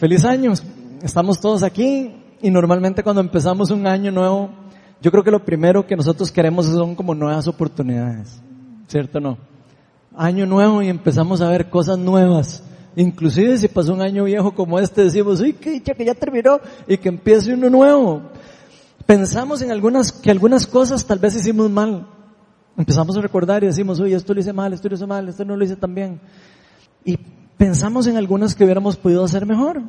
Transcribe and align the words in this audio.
Feliz 0.00 0.24
año. 0.24 0.54
Estamos 1.02 1.38
todos 1.42 1.62
aquí 1.62 2.10
y 2.40 2.50
normalmente 2.50 3.02
cuando 3.02 3.20
empezamos 3.20 3.70
un 3.70 3.86
año 3.86 4.10
nuevo, 4.10 4.48
yo 5.02 5.10
creo 5.10 5.22
que 5.22 5.30
lo 5.30 5.44
primero 5.44 5.86
que 5.86 5.94
nosotros 5.94 6.32
queremos 6.32 6.64
son 6.64 6.94
como 6.94 7.14
nuevas 7.14 7.46
oportunidades. 7.46 8.40
¿Cierto 8.88 9.20
no? 9.20 9.36
Año 10.16 10.46
nuevo 10.46 10.80
y 10.80 10.88
empezamos 10.88 11.42
a 11.42 11.50
ver 11.50 11.68
cosas 11.68 11.98
nuevas. 11.98 12.62
Inclusive 12.96 13.58
si 13.58 13.68
pasó 13.68 13.92
un 13.92 14.00
año 14.00 14.24
viejo 14.24 14.54
como 14.54 14.78
este, 14.78 15.04
decimos, 15.04 15.38
uy, 15.42 15.52
que 15.52 15.82
que 15.82 16.04
ya 16.06 16.14
terminó 16.14 16.60
y 16.88 16.96
que 16.96 17.10
empiece 17.10 17.52
uno 17.52 17.68
nuevo. 17.68 18.22
Pensamos 19.04 19.60
en 19.60 19.70
algunas, 19.70 20.12
que 20.12 20.30
algunas 20.30 20.66
cosas 20.66 21.04
tal 21.04 21.18
vez 21.18 21.36
hicimos 21.36 21.70
mal. 21.70 22.06
Empezamos 22.74 23.18
a 23.18 23.20
recordar 23.20 23.62
y 23.64 23.66
decimos, 23.66 24.00
uy, 24.00 24.14
esto 24.14 24.32
lo 24.32 24.40
hice 24.40 24.54
mal, 24.54 24.72
esto 24.72 24.88
lo 24.88 24.94
hice 24.94 25.06
mal, 25.06 25.28
esto 25.28 25.44
no 25.44 25.58
lo 25.58 25.62
hice 25.62 25.76
tan 25.76 25.94
bien. 25.94 26.22
Y 27.04 27.18
pensamos 27.60 28.06
en 28.06 28.16
algunas 28.16 28.54
que 28.54 28.64
hubiéramos 28.64 28.96
podido 28.96 29.22
hacer 29.22 29.44
mejor. 29.44 29.82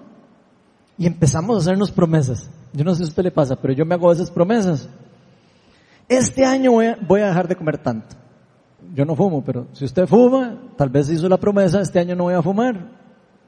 Y 0.97 1.07
empezamos 1.07 1.55
a 1.55 1.59
hacernos 1.59 1.89
promesas. 1.89 2.49
Yo 2.73 2.83
no 2.83 2.91
sé 2.91 2.97
si 2.97 3.03
a 3.03 3.07
usted 3.07 3.23
le 3.23 3.31
pasa, 3.31 3.55
pero 3.55 3.73
yo 3.73 3.85
me 3.85 3.95
hago 3.95 4.11
esas 4.11 4.29
promesas. 4.29 4.89
Este 6.09 6.43
año 6.43 6.73
voy 6.73 7.21
a, 7.21 7.27
dejar 7.27 7.47
de 7.47 7.55
comer 7.55 7.77
tanto. 7.77 8.17
Yo 8.93 9.05
no 9.05 9.15
fumo, 9.15 9.41
pero 9.41 9.67
si 9.71 9.85
usted 9.85 10.05
fuma, 10.05 10.57
tal 10.75 10.89
vez 10.89 11.09
hizo 11.09 11.29
la 11.29 11.37
promesa, 11.37 11.79
este 11.79 11.97
año 11.99 12.13
no 12.13 12.25
voy 12.25 12.33
a 12.33 12.41
fumar. 12.41 12.89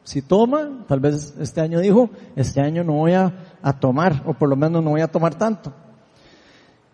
Si 0.06 0.22
toma, 0.22 0.86
tal 0.88 1.02
vez 1.02 1.34
este 1.38 1.60
año 1.60 1.82
dijo, 1.82 2.10
este 2.38 2.62
año 2.62 2.86
no 2.86 2.94
voy 2.94 3.12
a 3.12 3.34
tomar, 3.82 4.24
o 4.26 4.34
por 4.34 4.48
lo 4.48 4.56
menos 4.56 4.82
no 4.82 4.92
voy 4.92 5.02
a 5.02 5.12
tomar 5.12 5.36
tanto. 5.36 5.74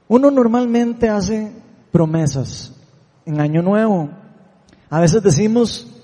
Uno 0.07 0.31
normalmente 0.31 1.07
hace 1.09 1.51
promesas 1.91 2.75
en 3.23 3.39
año 3.39 3.61
nuevo. 3.61 4.09
A 4.89 4.99
veces 4.99 5.21
decimos, 5.21 5.98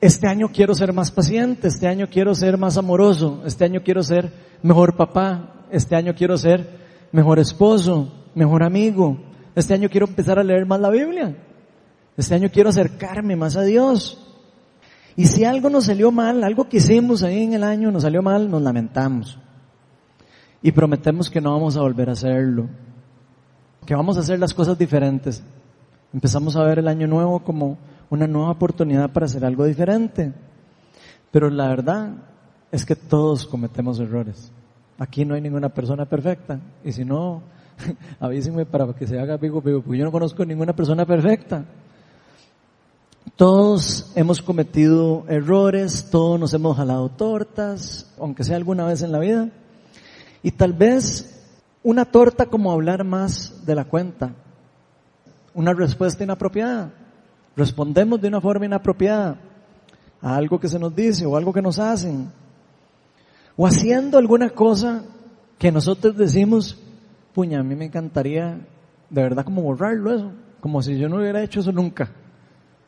este 0.00 0.28
año 0.28 0.50
quiero 0.52 0.74
ser 0.74 0.92
más 0.92 1.10
paciente, 1.10 1.68
este 1.68 1.88
año 1.88 2.08
quiero 2.10 2.34
ser 2.34 2.56
más 2.56 2.76
amoroso, 2.76 3.42
este 3.44 3.64
año 3.64 3.82
quiero 3.82 4.02
ser 4.02 4.32
mejor 4.62 4.96
papá, 4.96 5.66
este 5.70 5.96
año 5.96 6.14
quiero 6.14 6.36
ser 6.36 6.78
mejor 7.10 7.38
esposo, 7.38 8.12
mejor 8.34 8.62
amigo, 8.62 9.18
este 9.56 9.74
año 9.74 9.88
quiero 9.88 10.06
empezar 10.06 10.38
a 10.38 10.44
leer 10.44 10.66
más 10.66 10.80
la 10.80 10.90
Biblia, 10.90 11.36
este 12.16 12.34
año 12.34 12.48
quiero 12.52 12.70
acercarme 12.70 13.34
más 13.34 13.56
a 13.56 13.62
Dios. 13.62 14.24
Y 15.16 15.26
si 15.26 15.44
algo 15.44 15.68
nos 15.68 15.86
salió 15.86 16.12
mal, 16.12 16.44
algo 16.44 16.68
que 16.68 16.76
hicimos 16.76 17.24
ahí 17.24 17.42
en 17.42 17.54
el 17.54 17.64
año 17.64 17.90
nos 17.90 18.02
salió 18.02 18.22
mal, 18.22 18.48
nos 18.48 18.62
lamentamos. 18.62 19.36
Y 20.62 20.70
prometemos 20.70 21.28
que 21.28 21.40
no 21.40 21.52
vamos 21.52 21.76
a 21.76 21.80
volver 21.80 22.08
a 22.08 22.12
hacerlo, 22.12 22.68
que 23.84 23.96
vamos 23.96 24.16
a 24.16 24.20
hacer 24.20 24.38
las 24.38 24.54
cosas 24.54 24.78
diferentes. 24.78 25.42
Empezamos 26.12 26.54
a 26.54 26.62
ver 26.62 26.78
el 26.78 26.86
año 26.86 27.08
nuevo 27.08 27.40
como 27.40 27.78
una 28.10 28.26
nueva 28.26 28.50
oportunidad 28.50 29.10
para 29.10 29.26
hacer 29.26 29.44
algo 29.44 29.64
diferente. 29.64 30.32
Pero 31.30 31.50
la 31.50 31.68
verdad 31.68 32.14
es 32.70 32.84
que 32.84 32.96
todos 32.96 33.46
cometemos 33.46 34.00
errores. 34.00 34.50
Aquí 34.98 35.24
no 35.24 35.34
hay 35.34 35.40
ninguna 35.40 35.68
persona 35.68 36.06
perfecta. 36.06 36.60
Y 36.84 36.92
si 36.92 37.04
no, 37.04 37.42
avísenme 38.20 38.66
para 38.66 38.92
que 38.92 39.06
se 39.06 39.18
haga 39.18 39.36
vivo, 39.36 39.60
vivo, 39.60 39.82
porque 39.82 39.98
yo 39.98 40.04
no 40.04 40.12
conozco 40.12 40.44
ninguna 40.44 40.74
persona 40.74 41.06
perfecta. 41.06 41.64
Todos 43.36 44.10
hemos 44.16 44.42
cometido 44.42 45.24
errores, 45.28 46.08
todos 46.10 46.40
nos 46.40 46.54
hemos 46.54 46.76
jalado 46.76 47.08
tortas, 47.10 48.12
aunque 48.18 48.42
sea 48.42 48.56
alguna 48.56 48.84
vez 48.84 49.02
en 49.02 49.12
la 49.12 49.18
vida. 49.18 49.50
Y 50.42 50.50
tal 50.52 50.72
vez 50.72 51.38
una 51.82 52.04
torta 52.04 52.46
como 52.46 52.72
hablar 52.72 53.04
más 53.04 53.64
de 53.64 53.74
la 53.74 53.84
cuenta, 53.84 54.34
una 55.54 55.72
respuesta 55.72 56.24
inapropiada. 56.24 56.90
Respondemos 57.58 58.20
de 58.20 58.28
una 58.28 58.40
forma 58.40 58.66
inapropiada 58.66 59.36
a 60.22 60.36
algo 60.36 60.60
que 60.60 60.68
se 60.68 60.78
nos 60.78 60.94
dice 60.94 61.26
o 61.26 61.36
algo 61.36 61.52
que 61.52 61.60
nos 61.60 61.80
hacen. 61.80 62.30
O 63.56 63.66
haciendo 63.66 64.16
alguna 64.16 64.50
cosa 64.50 65.02
que 65.58 65.72
nosotros 65.72 66.16
decimos, 66.16 66.78
puña, 67.34 67.58
a 67.58 67.64
mí 67.64 67.74
me 67.74 67.86
encantaría 67.86 68.60
de 69.10 69.22
verdad 69.22 69.44
como 69.44 69.62
borrarlo 69.62 70.14
eso, 70.14 70.30
como 70.60 70.82
si 70.82 70.96
yo 70.98 71.08
no 71.08 71.16
hubiera 71.16 71.42
hecho 71.42 71.58
eso 71.58 71.72
nunca. 71.72 72.12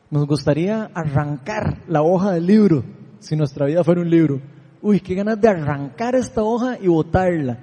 Nos 0.09 0.25
gustaría 0.25 0.89
arrancar 0.93 1.79
la 1.89 2.01
hoja 2.01 2.31
del 2.31 2.45
libro, 2.45 2.85
si 3.19 3.35
nuestra 3.35 3.65
vida 3.65 3.83
fuera 3.83 3.99
un 3.99 4.09
libro. 4.09 4.39
Uy, 4.81 5.01
qué 5.01 5.15
ganas 5.15 5.41
de 5.41 5.49
arrancar 5.49 6.15
esta 6.15 6.43
hoja 6.43 6.77
y 6.79 6.87
botarla. 6.87 7.57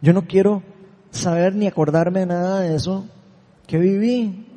Yo 0.00 0.14
no 0.14 0.22
quiero 0.22 0.62
saber 1.10 1.54
ni 1.54 1.66
acordarme 1.66 2.20
de 2.20 2.26
nada 2.26 2.60
de 2.60 2.74
eso 2.74 3.04
que 3.66 3.76
viví 3.76 4.53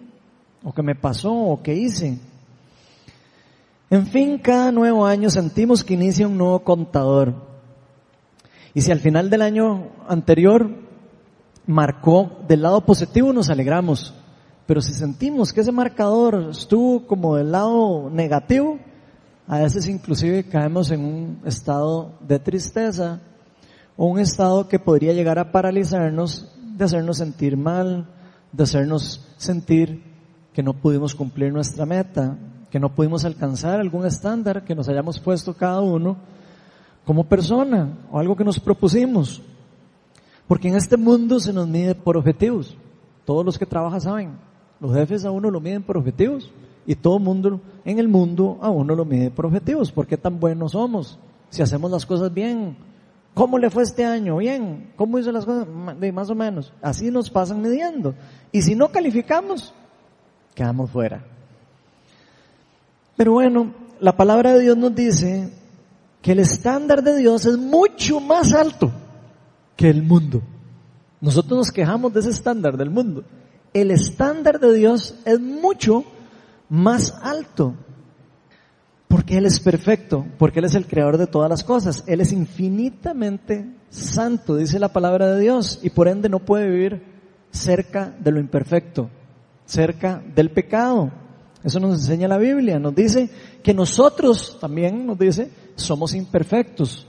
o 0.63 0.73
que 0.73 0.83
me 0.83 0.95
pasó, 0.95 1.33
o 1.33 1.61
que 1.61 1.73
hice. 1.75 2.19
En 3.89 4.05
fin, 4.07 4.37
cada 4.37 4.71
nuevo 4.71 5.05
año 5.05 5.29
sentimos 5.29 5.83
que 5.83 5.93
inicia 5.93 6.27
un 6.27 6.37
nuevo 6.37 6.59
contador. 6.59 7.33
Y 8.73 8.81
si 8.81 8.91
al 8.91 8.99
final 8.99 9.29
del 9.29 9.41
año 9.41 9.91
anterior 10.07 10.69
marcó 11.65 12.31
del 12.47 12.63
lado 12.63 12.85
positivo, 12.85 13.31
nos 13.31 13.49
alegramos. 13.49 14.13
Pero 14.65 14.81
si 14.81 14.93
sentimos 14.93 15.53
que 15.53 15.61
ese 15.61 15.71
marcador 15.71 16.49
estuvo 16.51 17.07
como 17.07 17.37
del 17.37 17.53
lado 17.53 18.09
negativo, 18.09 18.77
a 19.47 19.59
veces 19.59 19.87
inclusive 19.87 20.43
caemos 20.43 20.91
en 20.91 21.05
un 21.05 21.41
estado 21.45 22.11
de 22.19 22.37
tristeza 22.39 23.21
o 23.95 24.07
un 24.07 24.19
estado 24.19 24.67
que 24.67 24.77
podría 24.77 25.13
llegar 25.13 25.39
a 25.39 25.53
paralizarnos, 25.53 26.53
de 26.75 26.83
hacernos 26.83 27.17
sentir 27.17 27.55
mal, 27.55 28.09
de 28.51 28.63
hacernos 28.63 29.25
sentir 29.37 30.03
que 30.57 30.63
no 30.63 30.73
pudimos 30.73 31.13
cumplir 31.13 31.53
nuestra 31.53 31.85
meta, 31.85 32.35
que 32.71 32.79
no 32.79 32.89
pudimos 32.89 33.23
alcanzar 33.23 33.79
algún 33.79 34.07
estándar 34.07 34.65
que 34.65 34.73
nos 34.73 34.89
hayamos 34.89 35.19
puesto 35.19 35.53
cada 35.53 35.81
uno 35.81 36.17
como 37.05 37.25
persona 37.25 37.89
o 38.11 38.17
algo 38.17 38.35
que 38.35 38.43
nos 38.43 38.59
propusimos. 38.59 39.39
Porque 40.47 40.67
en 40.67 40.75
este 40.75 40.97
mundo 40.97 41.39
se 41.39 41.53
nos 41.53 41.67
mide 41.67 41.93
por 41.93 42.17
objetivos. 42.17 42.75
Todos 43.23 43.45
los 43.45 43.59
que 43.59 43.67
trabajan 43.67 44.01
saben. 44.01 44.31
Los 44.79 44.95
jefes 44.95 45.25
a 45.25 45.29
uno 45.29 45.51
lo 45.51 45.61
miden 45.61 45.83
por 45.83 45.95
objetivos 45.95 46.51
y 46.87 46.95
todo 46.95 47.19
mundo 47.19 47.61
en 47.85 47.99
el 47.99 48.07
mundo 48.07 48.57
a 48.59 48.71
uno 48.71 48.95
lo 48.95 49.05
mide 49.05 49.29
por 49.29 49.45
objetivos. 49.45 49.91
¿Por 49.91 50.07
qué 50.07 50.17
tan 50.17 50.39
buenos 50.39 50.71
somos? 50.71 51.19
Si 51.51 51.61
hacemos 51.61 51.91
las 51.91 52.03
cosas 52.03 52.33
bien. 52.33 52.75
¿Cómo 53.35 53.59
le 53.59 53.69
fue 53.69 53.83
este 53.83 54.03
año? 54.03 54.37
Bien. 54.37 54.91
¿Cómo 54.95 55.19
hizo 55.19 55.31
las 55.31 55.45
cosas? 55.45 55.67
Más 55.67 56.31
o 56.31 56.33
menos. 56.33 56.73
Así 56.81 57.11
nos 57.11 57.29
pasan 57.29 57.61
midiendo. 57.61 58.15
Y 58.51 58.63
si 58.63 58.73
no 58.73 58.87
calificamos, 58.87 59.71
quedamos 60.57 60.89
fuera. 60.89 61.23
Pero 63.15 63.33
bueno, 63.33 63.75
la 63.99 64.17
palabra 64.17 64.53
de 64.53 64.61
Dios 64.61 64.75
nos 64.75 64.95
dice 64.95 65.51
que 66.19 66.31
el 66.31 66.39
estándar 66.39 67.03
de 67.03 67.15
Dios 67.15 67.45
es 67.45 67.57
mucho 67.59 68.19
más 68.19 68.53
alto 68.53 68.91
que 69.75 69.87
el 69.87 70.01
mundo. 70.01 70.41
Nosotros 71.21 71.57
nos 71.59 71.71
quejamos 71.71 72.11
de 72.11 72.21
ese 72.21 72.31
estándar 72.31 72.75
del 72.75 72.89
mundo. 72.89 73.23
El 73.71 73.91
estándar 73.91 74.59
de 74.59 74.73
Dios 74.73 75.13
es 75.25 75.39
mucho 75.39 76.03
más 76.69 77.13
alto. 77.21 77.75
Porque 79.07 79.37
Él 79.37 79.45
es 79.45 79.59
perfecto, 79.59 80.25
porque 80.39 80.57
Él 80.57 80.65
es 80.65 80.73
el 80.73 80.87
creador 80.87 81.19
de 81.19 81.27
todas 81.27 81.51
las 81.51 81.63
cosas. 81.63 82.03
Él 82.07 82.19
es 82.19 82.31
infinitamente 82.31 83.75
santo, 83.91 84.55
dice 84.55 84.79
la 84.79 84.91
palabra 84.91 85.33
de 85.33 85.39
Dios, 85.39 85.79
y 85.83 85.91
por 85.91 86.07
ende 86.07 86.29
no 86.29 86.39
puede 86.39 86.67
vivir 86.67 87.03
cerca 87.51 88.11
de 88.19 88.31
lo 88.31 88.39
imperfecto 88.39 89.11
cerca 89.67 90.23
del 90.33 90.49
pecado. 90.49 91.11
Eso 91.63 91.79
nos 91.79 91.99
enseña 91.99 92.27
la 92.27 92.37
Biblia. 92.37 92.79
Nos 92.79 92.95
dice 92.95 93.29
que 93.61 93.73
nosotros 93.73 94.57
también, 94.59 95.05
nos 95.05 95.19
dice, 95.19 95.51
somos 95.75 96.15
imperfectos. 96.15 97.05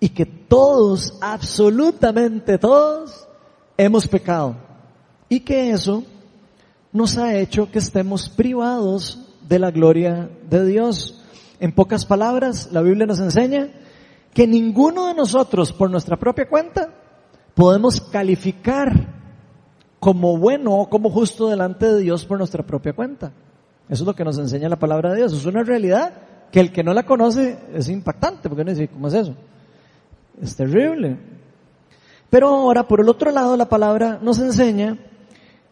Y 0.00 0.10
que 0.10 0.26
todos, 0.26 1.16
absolutamente 1.22 2.58
todos, 2.58 3.26
hemos 3.78 4.06
pecado. 4.06 4.56
Y 5.28 5.40
que 5.40 5.70
eso 5.70 6.04
nos 6.92 7.16
ha 7.16 7.36
hecho 7.36 7.70
que 7.70 7.78
estemos 7.78 8.28
privados 8.28 9.20
de 9.48 9.58
la 9.58 9.70
gloria 9.70 10.28
de 10.50 10.66
Dios. 10.66 11.22
En 11.60 11.72
pocas 11.72 12.04
palabras, 12.04 12.70
la 12.72 12.82
Biblia 12.82 13.06
nos 13.06 13.20
enseña 13.20 13.68
que 14.32 14.46
ninguno 14.46 15.06
de 15.06 15.14
nosotros, 15.14 15.72
por 15.72 15.90
nuestra 15.90 16.16
propia 16.16 16.48
cuenta, 16.48 16.92
podemos 17.54 18.00
calificar 18.00 19.13
como 20.04 20.36
bueno 20.36 20.74
o 20.74 20.90
como 20.90 21.08
justo 21.08 21.48
delante 21.48 21.86
de 21.86 22.02
Dios 22.02 22.26
por 22.26 22.36
nuestra 22.36 22.62
propia 22.62 22.92
cuenta. 22.92 23.32
Eso 23.88 24.02
es 24.02 24.06
lo 24.06 24.14
que 24.14 24.22
nos 24.22 24.36
enseña 24.36 24.68
la 24.68 24.78
palabra 24.78 25.10
de 25.10 25.16
Dios. 25.16 25.32
Es 25.32 25.46
una 25.46 25.62
realidad 25.62 26.12
que 26.52 26.60
el 26.60 26.72
que 26.72 26.84
no 26.84 26.92
la 26.92 27.04
conoce 27.04 27.58
es 27.72 27.88
impactante, 27.88 28.50
porque 28.50 28.64
no 28.64 28.70
dice, 28.72 28.88
¿cómo 28.88 29.08
es 29.08 29.14
eso? 29.14 29.34
Es 30.42 30.54
terrible. 30.54 31.16
Pero 32.28 32.48
ahora, 32.48 32.86
por 32.86 33.00
el 33.00 33.08
otro 33.08 33.30
lado, 33.30 33.56
la 33.56 33.66
palabra 33.66 34.18
nos 34.20 34.38
enseña 34.40 34.98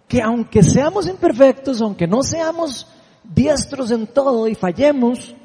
que 0.09 0.23
aunque 0.23 0.63
seamos 0.63 1.07
imperfectos, 1.09 1.83
aunque 1.83 2.07
no 2.07 2.23
seamos 2.23 2.87
diestros 3.23 3.91
en 3.91 4.07
todo 4.07 4.49
y 4.49 4.55
fallemos, 4.55 5.37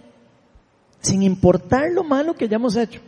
sin 1.01 1.23
importar 1.23 1.91
lo 1.91 2.05
malo 2.05 2.35
que 2.35 2.45
hayamos 2.45 2.77
hecho, 2.77 3.01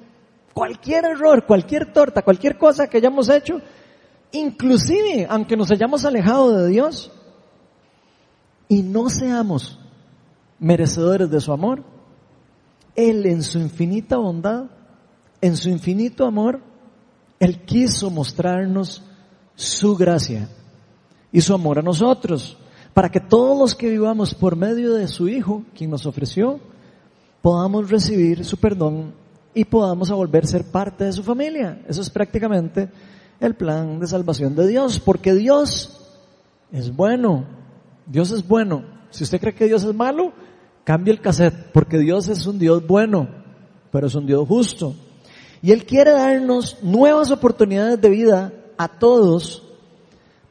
cualquier 0.53 1.05
error, 1.05 1.45
cualquier 1.45 1.93
torta, 1.93 2.21
cualquier 2.21 2.57
cosa 2.57 2.87
que 2.87 2.97
hayamos 2.97 3.29
hecho, 3.29 3.61
inclusive 4.31 5.27
aunque 5.29 5.57
nos 5.57 5.71
hayamos 5.71 6.05
alejado 6.05 6.57
de 6.57 6.69
Dios 6.69 7.11
y 8.67 8.83
no 8.83 9.09
seamos 9.09 9.79
merecedores 10.59 11.29
de 11.29 11.39
su 11.39 11.51
amor, 11.51 11.83
Él 12.95 13.25
en 13.25 13.43
su 13.43 13.59
infinita 13.59 14.17
bondad 14.17 14.65
en 15.41 15.57
su 15.57 15.69
infinito 15.69 16.25
amor, 16.25 16.61
Él 17.39 17.61
quiso 17.63 18.09
mostrarnos 18.09 19.01
su 19.55 19.95
gracia 19.95 20.49
y 21.31 21.41
su 21.41 21.53
amor 21.53 21.79
a 21.79 21.83
nosotros, 21.83 22.57
para 22.93 23.09
que 23.09 23.19
todos 23.19 23.57
los 23.57 23.75
que 23.75 23.89
vivamos 23.89 24.33
por 24.33 24.55
medio 24.55 24.93
de 24.93 25.07
su 25.07 25.27
Hijo, 25.27 25.63
quien 25.75 25.91
nos 25.91 26.05
ofreció, 26.05 26.59
podamos 27.41 27.89
recibir 27.89 28.43
su 28.43 28.57
perdón 28.57 29.13
y 29.53 29.63
podamos 29.65 30.09
volver 30.11 30.43
a 30.43 30.47
ser 30.47 30.65
parte 30.65 31.05
de 31.05 31.13
su 31.13 31.23
familia. 31.23 31.81
Eso 31.87 32.01
es 32.01 32.09
prácticamente 32.09 32.89
el 33.39 33.55
plan 33.55 33.99
de 33.99 34.07
salvación 34.07 34.55
de 34.55 34.67
Dios, 34.67 34.99
porque 34.99 35.33
Dios 35.33 35.99
es 36.71 36.95
bueno, 36.95 37.45
Dios 38.05 38.31
es 38.31 38.47
bueno. 38.47 38.83
Si 39.09 39.23
usted 39.23 39.39
cree 39.39 39.55
que 39.55 39.65
Dios 39.65 39.83
es 39.83 39.93
malo, 39.93 40.33
cambie 40.83 41.13
el 41.13 41.21
cassette, 41.21 41.71
porque 41.71 41.97
Dios 41.97 42.27
es 42.27 42.45
un 42.45 42.59
Dios 42.59 42.85
bueno, 42.85 43.27
pero 43.91 44.07
es 44.07 44.15
un 44.15 44.25
Dios 44.25 44.47
justo. 44.47 44.95
Y 45.61 45.71
Él 45.71 45.85
quiere 45.85 46.11
darnos 46.11 46.77
nuevas 46.83 47.31
oportunidades 47.31 47.99
de 47.99 48.09
vida 48.09 48.53
a 48.77 48.87
todos 48.87 49.63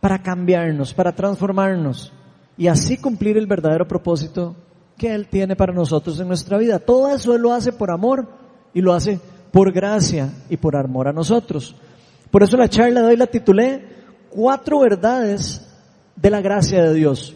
para 0.01 0.23
cambiarnos, 0.23 0.95
para 0.95 1.15
transformarnos 1.15 2.13
y 2.57 2.67
así 2.67 2.99
cumplir 2.99 3.39
el 3.39 3.47
verdadero 3.47 3.87
propósito 3.87 4.55
que 4.97 5.15
Él 5.15 5.29
tiene 5.29 5.57
para 5.57 5.73
nosotros 5.73 6.19
en 6.21 6.29
nuestra 6.29 6.59
vida. 6.59 6.79
Todo 6.79 7.15
eso 7.15 7.35
Él 7.35 7.43
lo 7.43 7.53
hace 7.53 7.73
por 7.73 7.91
amor 7.91 8.29
y 8.75 8.81
lo 8.81 8.93
hace 8.93 9.21
por 9.53 9.73
gracia 9.73 10.31
y 10.51 10.57
por 10.57 10.77
amor 10.77 11.09
a 11.09 11.13
nosotros. 11.13 11.75
Por 12.31 12.43
eso 12.43 12.57
la 12.57 12.69
charla 12.69 13.03
de 13.03 13.07
hoy 13.09 13.17
la 13.17 13.27
titulé 13.27 13.97
Cuatro 14.31 14.81
verdades 14.81 15.67
de 16.15 16.31
la 16.31 16.41
gracia 16.41 16.83
de 16.83 16.95
Dios. 16.95 17.35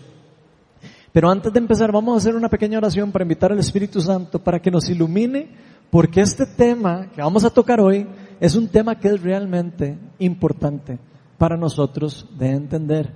Pero 1.12 1.31
antes 1.31 1.53
de 1.53 1.59
empezar 1.59 1.91
vamos 1.93 2.15
a 2.15 2.19
hacer 2.19 2.37
una 2.37 2.49
pequeña 2.49 2.79
oración 2.79 3.11
para 3.12 3.23
invitar 3.23 3.53
al 3.53 3.59
Espíritu 3.59 4.00
Santo 4.00 4.39
para 4.39 4.61
que 4.61 4.71
nos 4.71 4.89
ilumine 4.89 5.50
porque 5.91 6.21
este 6.21 6.47
tema 6.47 7.09
que 7.15 7.21
vamos 7.21 7.44
a 7.44 7.50
tocar 7.50 7.81
hoy 7.81 8.06
es 8.41 8.56
un 8.56 8.69
tema 8.69 8.99
que 8.99 9.09
es 9.09 9.23
realmente 9.23 9.99
importante 10.19 10.99
para 11.37 11.56
nosotros 11.56 12.27
de 12.39 12.50
entender. 12.50 13.12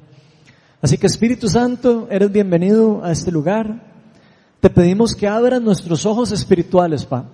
Así 0.82 0.98
que 0.98 1.06
Espíritu 1.06 1.48
Santo, 1.48 2.06
eres 2.10 2.30
bienvenido 2.30 3.02
a 3.02 3.12
este 3.12 3.32
lugar. 3.32 3.82
Te 4.60 4.68
pedimos 4.68 5.14
que 5.14 5.26
abras 5.26 5.62
nuestros 5.62 6.04
ojos 6.04 6.32
espirituales, 6.32 7.06
Pa. 7.06 7.24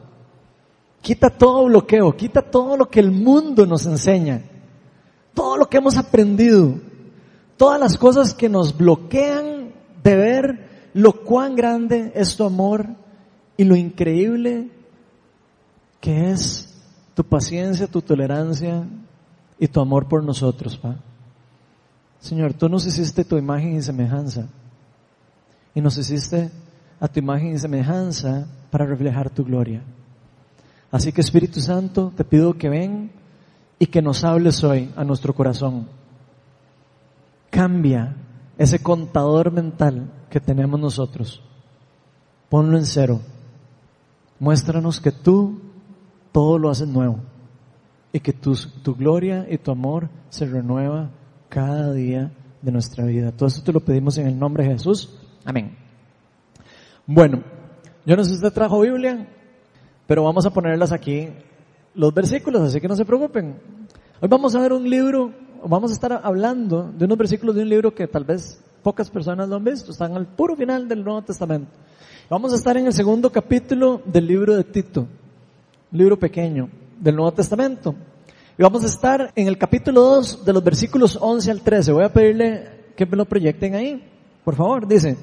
Quita 1.02 1.28
todo 1.28 1.66
bloqueo, 1.66 2.16
quita 2.16 2.40
todo 2.40 2.76
lo 2.76 2.88
que 2.88 3.00
el 3.00 3.10
mundo 3.10 3.66
nos 3.66 3.84
enseña, 3.86 4.42
todo 5.34 5.56
lo 5.56 5.68
que 5.68 5.76
hemos 5.78 5.98
aprendido, 5.98 6.76
todas 7.56 7.78
las 7.78 7.98
cosas 7.98 8.32
que 8.32 8.48
nos 8.48 8.76
bloquean 8.76 9.72
de 10.02 10.16
ver 10.16 10.90
lo 10.94 11.24
cuán 11.24 11.56
grande 11.56 12.12
es 12.14 12.36
tu 12.36 12.44
amor 12.44 12.86
y 13.56 13.64
lo 13.64 13.76
increíble 13.76 14.70
que 16.00 16.30
es 16.30 16.72
tu 17.14 17.24
paciencia, 17.24 17.86
tu 17.86 18.00
tolerancia 18.00 18.84
y 19.58 19.68
tu 19.68 19.80
amor 19.80 20.08
por 20.08 20.24
nosotros, 20.24 20.76
Pa. 20.76 20.96
Señor, 22.20 22.54
tú 22.54 22.68
nos 22.68 22.86
hiciste 22.86 23.24
tu 23.24 23.36
imagen 23.36 23.74
y 23.74 23.82
semejanza. 23.82 24.46
Y 25.74 25.80
nos 25.80 25.98
hiciste 25.98 26.50
a 27.00 27.08
tu 27.08 27.18
imagen 27.18 27.54
y 27.54 27.58
semejanza 27.58 28.46
para 28.70 28.86
reflejar 28.86 29.28
tu 29.28 29.44
gloria. 29.44 29.82
Así 30.92 31.10
que 31.10 31.22
Espíritu 31.22 31.60
Santo, 31.60 32.12
te 32.14 32.22
pido 32.22 32.58
que 32.58 32.68
ven 32.68 33.10
y 33.78 33.86
que 33.86 34.02
nos 34.02 34.22
hables 34.24 34.62
hoy 34.62 34.92
a 34.94 35.04
nuestro 35.04 35.34
corazón. 35.34 35.88
Cambia 37.50 38.14
ese 38.58 38.80
contador 38.80 39.50
mental 39.50 40.12
que 40.30 40.38
tenemos 40.38 40.78
nosotros. 40.78 41.42
Ponlo 42.50 42.76
en 42.76 42.84
cero. 42.84 43.20
Muéstranos 44.38 45.00
que 45.00 45.12
tú 45.12 45.60
todo 46.30 46.58
lo 46.58 46.68
haces 46.68 46.88
nuevo 46.88 47.20
y 48.12 48.20
que 48.20 48.34
tu, 48.34 48.54
tu 48.82 48.94
gloria 48.94 49.46
y 49.48 49.56
tu 49.56 49.70
amor 49.70 50.10
se 50.28 50.44
renueva 50.44 51.10
cada 51.48 51.92
día 51.92 52.32
de 52.60 52.70
nuestra 52.70 53.06
vida. 53.06 53.32
Todo 53.32 53.46
esto 53.46 53.62
te 53.62 53.72
lo 53.72 53.80
pedimos 53.80 54.18
en 54.18 54.26
el 54.26 54.38
nombre 54.38 54.64
de 54.64 54.72
Jesús. 54.72 55.18
Amén. 55.44 55.74
Bueno, 57.06 57.42
yo 58.04 58.14
no 58.14 58.24
sé 58.24 58.30
si 58.30 58.36
usted 58.36 58.52
trajo 58.52 58.80
Biblia, 58.80 59.28
pero 60.06 60.24
vamos 60.24 60.46
a 60.46 60.50
ponerlas 60.50 60.92
aquí 60.92 61.28
los 61.94 62.12
versículos, 62.12 62.62
así 62.62 62.80
que 62.80 62.88
no 62.88 62.96
se 62.96 63.04
preocupen. 63.04 63.56
Hoy 64.20 64.28
vamos 64.28 64.54
a 64.54 64.60
ver 64.60 64.72
un 64.72 64.88
libro, 64.88 65.32
vamos 65.64 65.90
a 65.90 65.94
estar 65.94 66.20
hablando 66.22 66.90
de 66.96 67.04
unos 67.04 67.18
versículos 67.18 67.54
de 67.54 67.62
un 67.62 67.68
libro 67.68 67.94
que 67.94 68.06
tal 68.06 68.24
vez 68.24 68.62
pocas 68.82 69.10
personas 69.10 69.48
lo 69.48 69.56
han 69.56 69.64
visto, 69.64 69.92
están 69.92 70.16
al 70.16 70.26
puro 70.26 70.56
final 70.56 70.88
del 70.88 71.04
Nuevo 71.04 71.22
Testamento. 71.22 71.70
Vamos 72.28 72.52
a 72.52 72.56
estar 72.56 72.76
en 72.76 72.86
el 72.86 72.92
segundo 72.92 73.30
capítulo 73.30 74.00
del 74.04 74.26
libro 74.26 74.56
de 74.56 74.64
Tito, 74.64 75.06
libro 75.90 76.18
pequeño 76.18 76.68
del 76.98 77.16
Nuevo 77.16 77.32
Testamento. 77.32 77.94
Y 78.58 78.62
vamos 78.62 78.84
a 78.84 78.86
estar 78.86 79.32
en 79.34 79.48
el 79.48 79.58
capítulo 79.58 80.02
2 80.02 80.44
de 80.44 80.52
los 80.52 80.64
versículos 80.64 81.18
11 81.20 81.50
al 81.50 81.60
13. 81.60 81.92
Voy 81.92 82.04
a 82.04 82.12
pedirle 82.12 82.92
que 82.96 83.06
me 83.06 83.16
lo 83.16 83.24
proyecten 83.24 83.74
ahí. 83.74 84.02
Por 84.44 84.54
favor, 84.56 84.86
dice. 84.86 85.16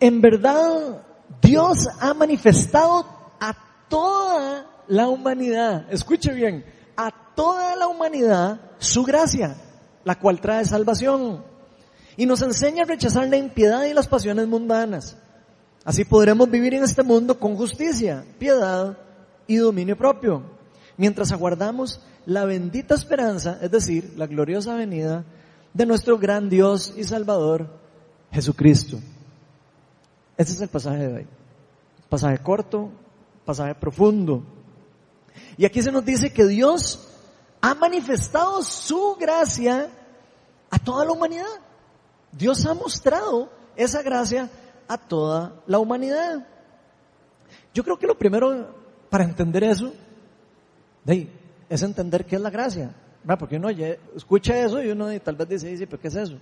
En 0.00 0.20
verdad, 0.20 1.02
Dios 1.42 1.88
ha 2.00 2.14
manifestado 2.14 3.06
a 3.40 3.54
toda 3.88 4.66
la 4.88 5.08
humanidad, 5.08 5.86
escuche 5.90 6.32
bien, 6.32 6.64
a 6.96 7.10
toda 7.34 7.76
la 7.76 7.86
humanidad 7.86 8.60
su 8.78 9.04
gracia, 9.04 9.56
la 10.04 10.18
cual 10.18 10.40
trae 10.40 10.64
salvación. 10.64 11.44
Y 12.16 12.26
nos 12.26 12.42
enseña 12.42 12.82
a 12.84 12.86
rechazar 12.86 13.28
la 13.28 13.36
impiedad 13.36 13.84
y 13.84 13.94
las 13.94 14.06
pasiones 14.06 14.46
mundanas. 14.46 15.16
Así 15.84 16.04
podremos 16.04 16.50
vivir 16.50 16.74
en 16.74 16.84
este 16.84 17.02
mundo 17.02 17.38
con 17.38 17.56
justicia, 17.56 18.24
piedad 18.38 18.96
y 19.46 19.56
dominio 19.56 19.96
propio, 19.96 20.42
mientras 20.96 21.32
aguardamos 21.32 22.00
la 22.24 22.44
bendita 22.44 22.94
esperanza, 22.94 23.58
es 23.60 23.70
decir, 23.70 24.14
la 24.16 24.26
gloriosa 24.26 24.74
venida 24.74 25.24
de 25.74 25.86
nuestro 25.86 26.18
gran 26.18 26.48
Dios 26.48 26.94
y 26.96 27.04
Salvador, 27.04 27.68
Jesucristo. 28.32 28.98
Este 30.36 30.52
es 30.52 30.60
el 30.60 30.68
pasaje 30.68 31.08
de 31.08 31.14
hoy. 31.14 31.26
Pasaje 32.08 32.38
corto, 32.38 32.90
pasaje 33.44 33.74
profundo. 33.74 34.42
Y 35.56 35.64
aquí 35.64 35.82
se 35.82 35.92
nos 35.92 36.04
dice 36.04 36.32
que 36.32 36.46
Dios 36.46 37.08
ha 37.60 37.74
manifestado 37.74 38.62
su 38.62 39.16
gracia 39.18 39.88
a 40.70 40.78
toda 40.78 41.04
la 41.04 41.12
humanidad. 41.12 41.46
Dios 42.32 42.66
ha 42.66 42.74
mostrado 42.74 43.50
esa 43.76 44.02
gracia 44.02 44.50
a 44.88 44.98
toda 44.98 45.62
la 45.66 45.78
humanidad. 45.78 46.46
Yo 47.72 47.84
creo 47.84 47.98
que 47.98 48.06
lo 48.06 48.18
primero 48.18 48.74
para 49.08 49.24
entender 49.24 49.64
eso 49.64 49.92
es 51.68 51.82
entender 51.82 52.24
qué 52.24 52.36
es 52.36 52.42
la 52.42 52.50
gracia. 52.50 52.94
Porque 53.38 53.56
uno 53.56 53.70
escucha 54.14 54.58
eso 54.58 54.82
y 54.82 54.90
uno 54.90 55.08
tal 55.20 55.36
vez 55.36 55.48
dice, 55.48 55.76
sí, 55.76 55.86
pero 55.86 56.00
¿qué 56.00 56.08
es 56.08 56.16
eso? 56.16 56.38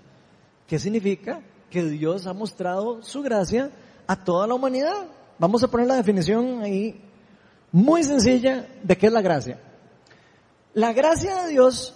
¿Qué 0.67 0.79
significa? 0.79 1.41
Que 1.73 1.83
Dios 1.85 2.27
ha 2.27 2.35
mostrado 2.35 3.03
su 3.03 3.23
gracia 3.23 3.71
a 4.07 4.15
toda 4.15 4.47
la 4.47 4.53
humanidad. 4.53 5.07
Vamos 5.39 5.65
a 5.65 5.69
poner 5.69 5.87
la 5.87 5.97
definición 5.97 6.61
ahí 6.61 7.01
muy 7.73 8.05
sencilla 8.05 8.69
de 8.83 8.99
qué 8.99 9.07
es 9.07 9.13
la 9.13 9.23
gracia. 9.23 9.59
La 10.75 10.93
gracia 10.93 11.43
de 11.43 11.53
Dios 11.53 11.95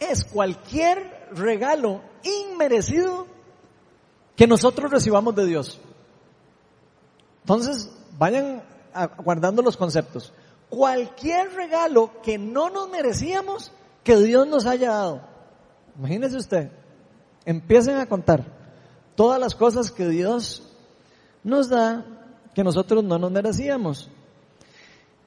es 0.00 0.24
cualquier 0.24 1.28
regalo 1.30 2.00
inmerecido 2.24 3.28
que 4.34 4.48
nosotros 4.48 4.90
recibamos 4.90 5.36
de 5.36 5.46
Dios. 5.46 5.80
Entonces, 7.42 7.88
vayan 8.18 8.64
guardando 9.22 9.62
los 9.62 9.76
conceptos. 9.76 10.32
Cualquier 10.68 11.52
regalo 11.52 12.20
que 12.20 12.36
no 12.36 12.68
nos 12.68 12.90
merecíamos 12.90 13.72
que 14.02 14.16
Dios 14.16 14.48
nos 14.48 14.66
haya 14.66 14.90
dado. 14.90 15.20
Imagínese 15.96 16.36
usted, 16.36 16.72
empiecen 17.44 17.96
a 17.96 18.06
contar 18.06 18.44
todas 19.14 19.40
las 19.40 19.54
cosas 19.54 19.90
que 19.90 20.08
Dios 20.08 20.62
nos 21.42 21.68
da 21.68 22.04
que 22.54 22.64
nosotros 22.64 23.04
no 23.04 23.18
nos 23.18 23.30
merecíamos. 23.30 24.10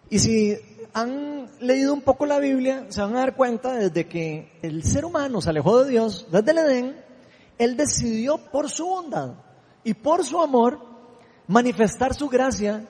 Y 0.09 0.19
si 0.19 0.57
han 0.93 1.49
leído 1.59 1.93
un 1.93 2.01
poco 2.01 2.25
la 2.25 2.39
Biblia, 2.39 2.85
se 2.89 3.01
van 3.01 3.15
a 3.15 3.19
dar 3.19 3.35
cuenta 3.35 3.73
desde 3.73 4.07
que 4.07 4.59
el 4.61 4.83
ser 4.83 5.05
humano 5.05 5.41
se 5.41 5.49
alejó 5.49 5.83
de 5.83 5.91
Dios, 5.91 6.27
desde 6.31 6.51
el 6.51 6.57
Edén, 6.59 7.03
Él 7.57 7.77
decidió 7.77 8.37
por 8.37 8.69
su 8.69 8.85
bondad 8.85 9.33
y 9.83 9.93
por 9.93 10.23
su 10.23 10.39
amor 10.39 10.79
manifestar 11.47 12.13
su 12.13 12.29
gracia 12.29 12.87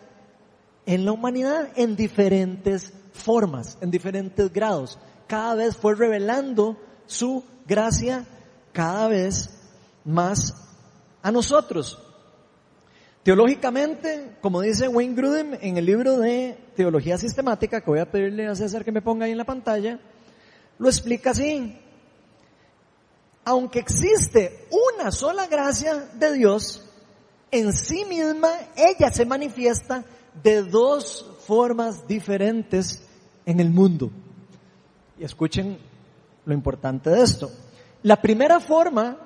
en 0.85 1.05
la 1.05 1.11
humanidad 1.13 1.69
en 1.75 1.95
diferentes 1.95 2.93
formas, 3.13 3.77
en 3.81 3.89
diferentes 3.89 4.51
grados. 4.51 4.99
Cada 5.27 5.55
vez 5.55 5.77
fue 5.77 5.95
revelando 5.95 6.77
su 7.05 7.43
gracia 7.65 8.25
cada 8.73 9.07
vez 9.07 9.49
más 10.03 10.53
a 11.21 11.31
nosotros. 11.31 11.99
Teológicamente, 13.23 14.37
como 14.41 14.59
dice 14.59 14.89
Wayne 14.89 15.15
Grudem 15.15 15.57
en 15.61 15.77
el 15.77 15.85
libro 15.85 16.19
de 16.19 16.57
Teología 16.75 17.17
Sistemática, 17.17 17.79
que 17.79 17.89
voy 17.89 17.99
a 17.99 18.11
pedirle 18.11 18.47
a 18.47 18.55
César 18.55 18.83
que 18.83 18.91
me 18.91 19.01
ponga 19.01 19.25
ahí 19.25 19.31
en 19.31 19.37
la 19.37 19.45
pantalla, 19.45 19.99
lo 20.77 20.89
explica 20.89 21.31
así. 21.31 21.79
Aunque 23.45 23.79
existe 23.79 24.67
una 24.97 25.11
sola 25.11 25.47
gracia 25.47 26.09
de 26.15 26.33
Dios, 26.33 26.83
en 27.51 27.71
sí 27.71 28.03
misma 28.03 28.49
ella 28.75 29.09
se 29.11 29.25
manifiesta 29.25 30.03
de 30.43 30.63
dos 30.63 31.25
formas 31.45 32.05
diferentes 32.07 33.07
en 33.45 33.61
el 33.61 33.69
mundo. 33.69 34.11
Y 35.17 35.23
escuchen 35.23 35.77
lo 36.45 36.53
importante 36.53 37.09
de 37.09 37.21
esto. 37.21 37.51
La 38.03 38.21
primera 38.21 38.59
forma 38.59 39.17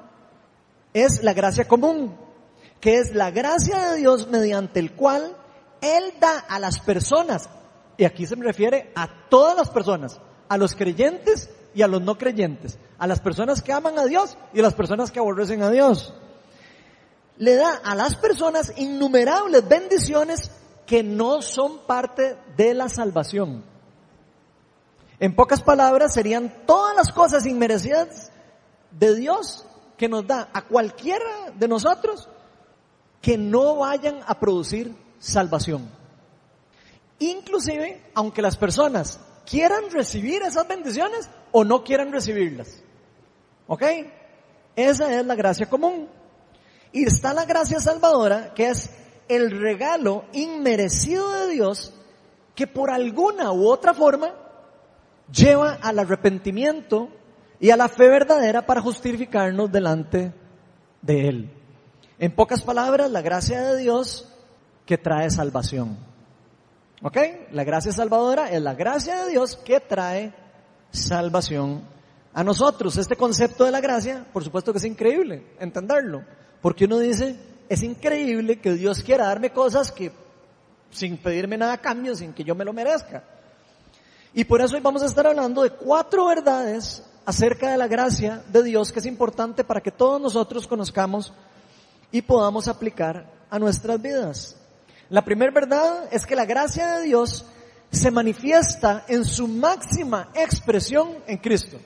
es 0.93 1.24
la 1.24 1.34
gracia 1.34 1.67
común, 1.67 2.15
que 2.79 3.00
es 3.00 3.13
la 3.15 3.31
gracia 3.31 3.91
de 3.91 3.98
Dios 3.98 4.27
mediante 4.27 4.79
el 4.79 4.93
cual 4.93 5.36
Él 5.81 6.13
da 6.19 6.39
a 6.48 6.60
las 6.60 6.79
personas, 6.79 7.50
y 7.98 8.05
aquí 8.05 8.27
se 8.27 8.36
me 8.36 8.46
refiere 8.46 8.91
a 8.96 9.10
todas 9.29 9.57
las 9.57 9.69
personas, 9.72 10.19
a 10.48 10.57
los 10.57 10.75
creyentes 10.75 11.50
y 11.74 11.81
a 11.81 11.88
los 11.88 12.03
no 12.03 12.19
creyentes, 12.19 12.77
a 13.00 13.07
las 13.07 13.19
personas 13.19 13.63
que 13.63 13.74
aman 13.74 13.98
a 13.98 14.05
Dios 14.05 14.38
y 14.53 14.60
a 14.60 14.63
las 14.63 14.75
personas 14.75 15.12
que 15.12 15.19
aborrecen 15.19 15.63
a 15.63 15.72
Dios. 15.72 16.13
Le 17.38 17.55
da 17.55 17.81
a 17.84 17.96
las 17.96 18.15
personas 18.15 18.74
innumerables 18.77 19.67
bendiciones 19.67 20.51
que 20.86 21.01
no 21.03 21.41
son 21.41 21.79
parte 21.79 22.38
de 22.55 22.75
la 22.75 22.89
salvación. 22.89 23.63
En 25.19 25.36
pocas 25.36 25.63
palabras, 25.63 26.13
serían 26.13 26.53
todas 26.67 26.96
las 26.96 27.12
cosas 27.12 27.48
inmerecidas 27.48 28.31
de 28.91 29.15
Dios 29.15 29.65
que 29.98 30.08
nos 30.08 30.25
da 30.25 30.50
a 30.53 30.63
cualquiera 30.63 31.51
de 31.56 31.67
nosotros 31.67 32.29
que 33.22 33.38
no 33.38 33.77
vayan 33.77 34.20
a 34.25 34.39
producir 34.39 34.96
salvación. 35.20 35.89
Inclusive, 37.20 38.01
aunque 38.13 38.41
las 38.41 38.58
personas 38.58 39.20
quieran 39.50 39.89
recibir 39.91 40.44
esas 40.44 40.67
bendiciones 40.67 41.29
o 41.51 41.63
no 41.63 41.84
quieran 41.84 42.12
recibirlas. 42.12 42.82
¿Ok? 43.67 43.84
Esa 44.75 45.20
es 45.20 45.25
la 45.25 45.36
gracia 45.36 45.67
común. 45.67 46.08
Y 46.91 47.06
está 47.06 47.34
la 47.34 47.46
gracia 47.46 47.79
salvadora, 47.79 48.53
que 48.53 48.70
es 48.70 48.91
el 49.27 49.60
regalo 49.60 50.25
inmerecido 50.34 51.32
de 51.34 51.48
Dios 51.53 51.94
que 52.56 52.67
por 52.67 52.91
alguna 52.91 53.51
u 53.51 53.67
otra 53.67 53.94
forma 53.94 54.34
lleva 55.32 55.74
al 55.82 56.00
arrepentimiento 56.00 57.10
y 57.60 57.70
a 57.72 57.78
la 57.78 57.88
fe 57.88 58.08
verdadera 58.08 58.66
para 58.66 58.82
justificarnos 58.82 59.72
delante 59.72 60.34
de 61.02 61.28
Él. 61.28 61.52
En 62.20 62.32
pocas 62.34 62.62
palabras, 62.62 63.12
la 63.12 63.22
gracia 63.22 63.62
de 63.62 63.78
Dios 63.78 64.28
que 64.86 64.98
trae 64.98 65.30
salvación. 65.30 65.98
¿Ok? 67.04 67.18
La 67.52 67.64
gracia 67.64 67.92
salvadora 67.92 68.50
es 68.52 68.62
la 68.62 68.74
gracia 68.74 69.24
de 69.24 69.32
Dios 69.32 69.56
que 69.58 69.80
trae 69.80 70.34
salvación 70.92 71.84
a 72.34 72.44
nosotros. 72.44 72.98
Este 72.98 73.16
concepto 73.16 73.66
de 73.66 73.72
la 73.72 73.82
gracia, 73.82 74.26
por 74.34 74.44
supuesto 74.44 74.72
que 74.72 74.80
es 74.80 74.86
increíble 74.86 75.44
entenderlo, 75.60 76.24
porque 76.62 76.86
uno 76.86 76.98
dice, 76.98 77.36
es 77.70 77.84
increíble 77.84 78.60
que 78.60 78.74
Dios 78.74 79.04
quiera 79.04 79.28
darme 79.28 79.52
cosas 79.52 79.92
que 79.92 80.12
sin 80.90 81.18
pedirme 81.18 81.58
nada 81.58 81.74
a 81.74 81.82
cambio, 81.82 82.16
sin 82.16 82.34
que 82.34 82.44
yo 82.44 82.56
me 82.56 82.66
lo 82.66 82.74
merezca. 82.74 83.24
Y 84.34 84.44
por 84.46 84.62
eso 84.62 84.76
hoy 84.76 84.82
vamos 84.82 85.04
a 85.04 85.08
estar 85.08 85.28
hablando 85.28 85.64
de 85.64 85.72
cuatro 85.72 86.28
verdades 86.28 87.04
acerca 87.27 87.69
de 87.69 87.77
la 87.77 87.88
gracia 87.88 88.41
de 88.48 88.63
Dios 88.63 88.93
que 88.93 89.00
es 89.00 89.05
importante 89.05 89.65
para 89.65 89.81
que 89.81 89.91
todos 89.91 90.22
nosotros 90.22 90.65
conozcamos 90.65 91.34
y 92.10 92.22
podamos 92.22 92.69
aplicar 92.69 93.29
a 93.50 93.60
nuestras 93.60 94.01
vidas. 94.01 94.55
La 95.10 95.25
primera 95.25 95.51
verdad 95.51 96.07
es 96.10 96.25
que 96.25 96.38
la 96.38 96.46
gracia 96.46 96.96
de 96.96 97.03
Dios 97.03 97.46
se 97.91 98.12
manifiesta 98.12 99.03
en 99.10 99.25
su 99.25 99.46
máxima 99.46 100.29
expresión 100.36 101.17
en 101.27 101.38
Cristo. 101.39 101.77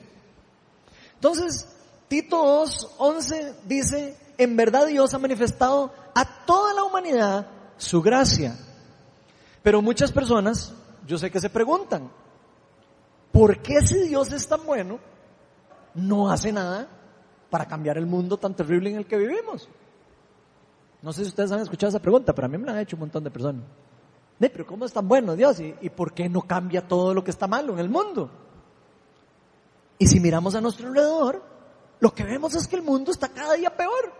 Entonces, 1.14 1.66
Tito 2.06 2.36
2, 2.36 2.90
11 2.98 3.54
dice, 3.66 4.16
en 4.38 4.56
verdad 4.56 4.86
Dios 4.86 5.12
ha 5.12 5.18
manifestado 5.18 5.92
a 6.14 6.24
toda 6.46 6.72
la 6.72 6.84
humanidad 6.84 7.48
su 7.78 8.00
gracia. 8.00 8.56
Pero 9.60 9.82
muchas 9.82 10.12
personas, 10.12 10.72
yo 11.04 11.18
sé 11.18 11.32
que 11.32 11.40
se 11.40 11.50
preguntan, 11.50 12.12
¿por 13.32 13.60
qué 13.60 13.84
si 13.84 14.06
Dios 14.06 14.30
es 14.30 14.46
tan 14.46 14.64
bueno, 14.64 15.10
no 15.94 16.30
hace 16.30 16.52
nada 16.52 16.88
para 17.50 17.66
cambiar 17.66 17.98
el 17.98 18.06
mundo 18.06 18.38
tan 18.38 18.54
terrible 18.54 18.90
en 18.90 18.96
el 18.96 19.06
que 19.06 19.16
vivimos? 19.16 19.68
No 21.02 21.12
sé 21.12 21.22
si 21.22 21.28
ustedes 21.28 21.50
han 21.52 21.60
escuchado 21.60 21.90
esa 21.90 22.00
pregunta, 22.00 22.34
pero 22.34 22.46
a 22.46 22.48
mí 22.48 22.58
me 22.58 22.66
la 22.66 22.72
han 22.72 22.78
hecho 22.78 22.96
un 22.96 23.00
montón 23.00 23.24
de 23.24 23.30
personas. 23.30 23.64
Pero 24.38 24.66
¿cómo 24.66 24.84
es 24.84 24.92
tan 24.92 25.06
bueno 25.06 25.36
Dios? 25.36 25.60
¿Y, 25.60 25.74
¿Y 25.80 25.90
por 25.90 26.12
qué 26.12 26.28
no 26.28 26.42
cambia 26.42 26.86
todo 26.86 27.14
lo 27.14 27.22
que 27.22 27.30
está 27.30 27.46
malo 27.46 27.72
en 27.72 27.78
el 27.78 27.88
mundo? 27.88 28.30
Y 29.98 30.06
si 30.06 30.18
miramos 30.18 30.54
a 30.54 30.60
nuestro 30.60 30.88
alrededor, 30.88 31.42
lo 32.00 32.12
que 32.12 32.24
vemos 32.24 32.54
es 32.54 32.66
que 32.66 32.76
el 32.76 32.82
mundo 32.82 33.12
está 33.12 33.28
cada 33.28 33.54
día 33.54 33.76
peor. 33.76 34.12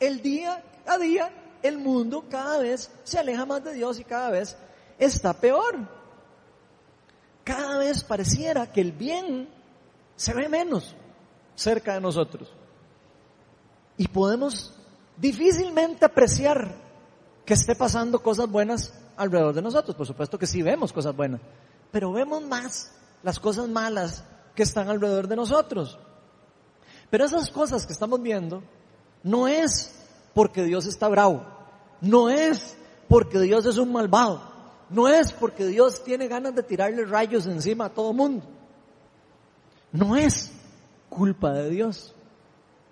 El 0.00 0.22
día 0.22 0.62
a 0.86 0.98
día, 0.98 1.30
el 1.62 1.78
mundo 1.78 2.24
cada 2.28 2.58
vez 2.58 2.90
se 3.04 3.18
aleja 3.18 3.46
más 3.46 3.62
de 3.62 3.74
Dios 3.74 4.00
y 4.00 4.04
cada 4.04 4.30
vez 4.30 4.56
está 4.98 5.32
peor 5.34 5.98
cada 7.48 7.78
vez 7.78 8.04
pareciera 8.04 8.70
que 8.70 8.82
el 8.82 8.92
bien 8.92 9.48
se 10.18 10.34
ve 10.34 10.48
menos 10.48 10.96
cerca 11.54 11.94
de 11.94 12.00
nosotros. 12.00 12.52
Y 13.96 14.08
podemos 14.08 14.74
difícilmente 15.16 16.04
apreciar 16.04 16.74
que 17.46 17.54
esté 17.54 17.74
pasando 17.76 18.20
cosas 18.20 18.50
buenas 18.50 18.92
alrededor 19.16 19.54
de 19.54 19.62
nosotros. 19.62 19.96
Por 19.96 20.06
supuesto 20.06 20.36
que 20.36 20.46
sí 20.46 20.60
vemos 20.60 20.92
cosas 20.92 21.14
buenas, 21.14 21.40
pero 21.92 22.12
vemos 22.12 22.42
más 22.42 22.92
las 23.22 23.38
cosas 23.38 23.68
malas 23.68 24.24
que 24.56 24.64
están 24.64 24.88
alrededor 24.88 25.28
de 25.28 25.36
nosotros. 25.36 25.98
Pero 27.10 27.24
esas 27.24 27.50
cosas 27.50 27.86
que 27.86 27.92
estamos 27.92 28.20
viendo 28.20 28.62
no 29.22 29.46
es 29.46 29.94
porque 30.34 30.64
Dios 30.64 30.86
está 30.86 31.06
bravo, 31.06 31.46
no 32.00 32.28
es 32.28 32.76
porque 33.08 33.38
Dios 33.38 33.66
es 33.66 33.78
un 33.78 33.92
malvado, 33.92 34.42
no 34.90 35.08
es 35.08 35.32
porque 35.32 35.64
Dios 35.66 36.02
tiene 36.02 36.26
ganas 36.26 36.56
de 36.56 36.64
tirarle 36.64 37.04
rayos 37.04 37.46
encima 37.46 37.86
a 37.86 37.90
todo 37.90 38.12
mundo. 38.12 38.57
No 39.92 40.16
es 40.16 40.50
culpa 41.08 41.52
de 41.52 41.70
Dios, 41.70 42.14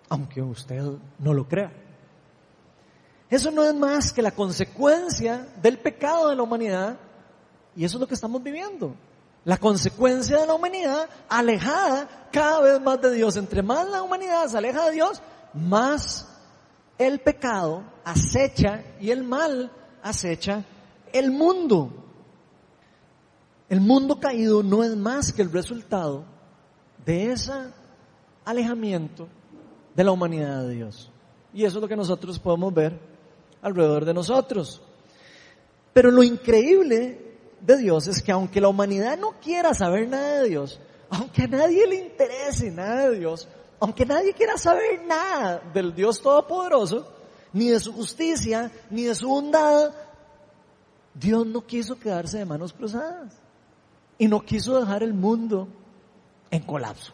aunque 0.08 0.42
usted 0.42 0.82
no 1.18 1.34
lo 1.34 1.46
crea. 1.46 1.72
Eso 3.28 3.50
no 3.50 3.64
es 3.64 3.74
más 3.74 4.12
que 4.12 4.22
la 4.22 4.30
consecuencia 4.30 5.48
del 5.60 5.78
pecado 5.78 6.28
de 6.28 6.36
la 6.36 6.42
humanidad 6.42 6.96
y 7.74 7.84
eso 7.84 7.96
es 7.96 8.00
lo 8.00 8.06
que 8.06 8.14
estamos 8.14 8.42
viviendo. 8.42 8.94
La 9.44 9.58
consecuencia 9.58 10.40
de 10.40 10.46
la 10.46 10.54
humanidad 10.54 11.08
alejada 11.28 12.28
cada 12.32 12.60
vez 12.60 12.80
más 12.80 13.00
de 13.00 13.12
Dios. 13.12 13.36
Entre 13.36 13.62
más 13.62 13.88
la 13.88 14.02
humanidad 14.02 14.48
se 14.48 14.58
aleja 14.58 14.86
de 14.86 14.92
Dios, 14.92 15.22
más 15.54 16.28
el 16.98 17.20
pecado 17.20 17.82
acecha 18.04 18.82
y 19.00 19.10
el 19.10 19.22
mal 19.24 19.70
acecha 20.02 20.64
el 21.12 21.30
mundo. 21.30 21.92
El 23.68 23.80
mundo 23.80 24.20
caído 24.20 24.62
no 24.62 24.84
es 24.84 24.96
más 24.96 25.32
que 25.32 25.42
el 25.42 25.52
resultado 25.52 26.24
de 27.06 27.30
ese 27.30 27.52
alejamiento 28.44 29.28
de 29.94 30.04
la 30.04 30.12
humanidad 30.12 30.64
de 30.64 30.74
Dios. 30.74 31.10
Y 31.54 31.64
eso 31.64 31.78
es 31.78 31.82
lo 31.82 31.88
que 31.88 31.96
nosotros 31.96 32.38
podemos 32.38 32.74
ver 32.74 32.98
alrededor 33.62 34.04
de 34.04 34.12
nosotros. 34.12 34.82
Pero 35.92 36.10
lo 36.10 36.22
increíble 36.22 37.38
de 37.60 37.78
Dios 37.78 38.08
es 38.08 38.20
que 38.20 38.32
aunque 38.32 38.60
la 38.60 38.68
humanidad 38.68 39.16
no 39.16 39.40
quiera 39.40 39.72
saber 39.72 40.08
nada 40.08 40.42
de 40.42 40.48
Dios, 40.50 40.80
aunque 41.08 41.44
a 41.44 41.48
nadie 41.48 41.86
le 41.86 41.96
interese 41.96 42.70
nada 42.70 43.08
de 43.08 43.18
Dios, 43.20 43.48
aunque 43.80 44.04
nadie 44.04 44.34
quiera 44.34 44.58
saber 44.58 45.02
nada 45.06 45.62
del 45.72 45.94
Dios 45.94 46.20
Todopoderoso, 46.20 47.12
ni 47.52 47.68
de 47.68 47.80
su 47.80 47.92
justicia, 47.92 48.70
ni 48.90 49.04
de 49.04 49.14
su 49.14 49.28
bondad, 49.28 49.92
Dios 51.14 51.46
no 51.46 51.64
quiso 51.64 51.98
quedarse 51.98 52.38
de 52.38 52.44
manos 52.44 52.72
cruzadas 52.72 53.32
y 54.18 54.28
no 54.28 54.42
quiso 54.42 54.78
dejar 54.78 55.02
el 55.02 55.14
mundo 55.14 55.68
en 56.56 56.62
colapso. 56.62 57.12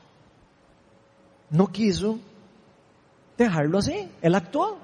No 1.50 1.66
quiso 1.66 2.18
dejarlo 3.36 3.78
así. 3.78 4.08
Él 4.22 4.34
actuó. 4.34 4.78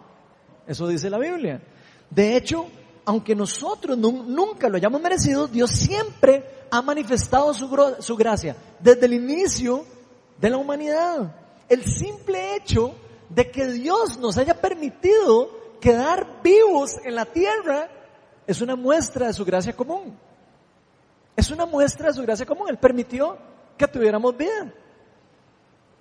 Eso 0.67 0.87
dice 0.87 1.09
la 1.09 1.19
Biblia. 1.19 1.63
De 2.11 2.37
hecho, 2.37 2.67
aunque 3.05 3.35
nosotros 3.35 3.97
nunca 3.97 4.69
lo 4.69 4.77
hayamos 4.77 5.01
merecido, 5.01 5.49
Dios 5.49 5.71
siempre 5.71 6.45
ha 6.71 6.83
manifestado 6.83 7.55
su, 7.55 7.69
su 8.01 8.17
gracia 8.17 8.57
desde 8.81 9.07
el 9.07 9.15
inicio 9.15 9.85
de 10.39 10.51
la 10.51 10.59
humanidad. 10.59 11.35
El 11.69 11.85
simple 11.85 12.57
hecho 12.57 12.95
de 13.31 13.51
que 13.51 13.67
Dios 13.69 14.19
nos 14.19 14.37
haya 14.37 14.61
permitido 14.61 15.79
quedar 15.81 16.43
vivos 16.43 16.97
en 17.05 17.15
la 17.15 17.25
tierra 17.25 17.89
es 18.47 18.61
una 18.61 18.77
muestra 18.77 19.29
de 19.29 19.33
su 19.33 19.45
gracia 19.45 19.75
común. 19.75 20.19
Es 21.37 21.51
una 21.51 21.67
muestra 21.67 22.09
de 22.09 22.15
su 22.15 22.23
gracia 22.23 22.45
común. 22.45 22.69
Él 22.69 22.79
permitió 22.79 23.39
que 23.79 23.89
tuviéramos 23.89 24.37
vida. 24.37 24.75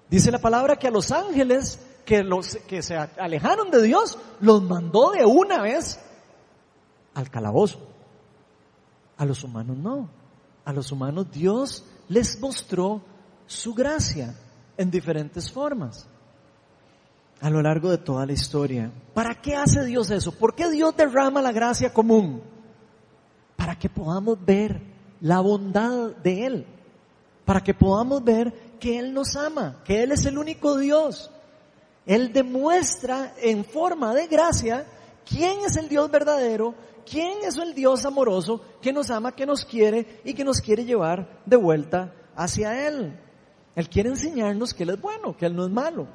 Dice 0.09 0.31
la 0.31 0.39
palabra 0.39 0.75
que 0.75 0.87
a 0.87 0.91
los 0.91 1.11
ángeles 1.11 1.79
que, 2.05 2.23
los, 2.23 2.57
que 2.67 2.81
se 2.81 2.95
alejaron 2.95 3.69
de 3.69 3.81
Dios, 3.83 4.17
los 4.39 4.63
mandó 4.63 5.11
de 5.11 5.25
una 5.25 5.61
vez 5.61 5.99
al 7.13 7.29
calabozo. 7.29 7.79
A 9.17 9.25
los 9.25 9.43
humanos 9.43 9.77
no. 9.77 10.09
A 10.65 10.73
los 10.73 10.91
humanos 10.91 11.31
Dios 11.31 11.85
les 12.09 12.39
mostró 12.39 13.01
su 13.45 13.73
gracia 13.73 14.35
en 14.77 14.91
diferentes 14.91 15.51
formas 15.51 16.07
a 17.41 17.49
lo 17.49 17.61
largo 17.61 17.89
de 17.89 17.97
toda 17.97 18.25
la 18.25 18.33
historia. 18.33 18.91
¿Para 19.13 19.35
qué 19.35 19.55
hace 19.55 19.85
Dios 19.85 20.09
eso? 20.09 20.31
¿Por 20.31 20.55
qué 20.55 20.69
Dios 20.69 20.95
derrama 20.95 21.41
la 21.41 21.51
gracia 21.51 21.93
común? 21.93 22.41
¿Para 23.55 23.77
que 23.77 23.89
podamos 23.89 24.43
ver 24.43 24.81
la 25.21 25.39
bondad 25.39 26.15
de 26.17 26.45
Él, 26.45 26.67
para 27.47 27.63
que 27.63 27.73
podamos 27.73 28.21
ver 28.25 28.51
que 28.77 28.99
Él 28.99 29.13
nos 29.13 29.37
ama, 29.37 29.81
que 29.85 30.03
Él 30.03 30.11
es 30.11 30.25
el 30.25 30.37
único 30.37 30.77
Dios. 30.77 31.31
Él 32.05 32.33
demuestra 32.33 33.33
en 33.41 33.63
forma 33.63 34.13
de 34.13 34.27
gracia 34.27 34.85
quién 35.25 35.61
es 35.65 35.77
el 35.77 35.87
Dios 35.87 36.11
verdadero, 36.11 36.75
quién 37.09 37.37
es 37.45 37.55
el 37.55 37.73
Dios 37.73 38.03
amoroso 38.03 38.59
que 38.81 38.91
nos 38.91 39.09
ama, 39.09 39.31
que 39.31 39.45
nos 39.45 39.63
quiere 39.63 40.19
y 40.25 40.33
que 40.33 40.43
nos 40.43 40.59
quiere 40.59 40.83
llevar 40.83 41.41
de 41.45 41.55
vuelta 41.55 42.13
hacia 42.35 42.85
Él. 42.85 43.17
Él 43.77 43.87
quiere 43.87 44.09
enseñarnos 44.09 44.73
que 44.73 44.83
Él 44.83 44.89
es 44.89 44.99
bueno, 44.99 45.37
que 45.37 45.45
Él 45.45 45.55
no 45.55 45.63
es 45.63 45.71
malo. 45.71 46.05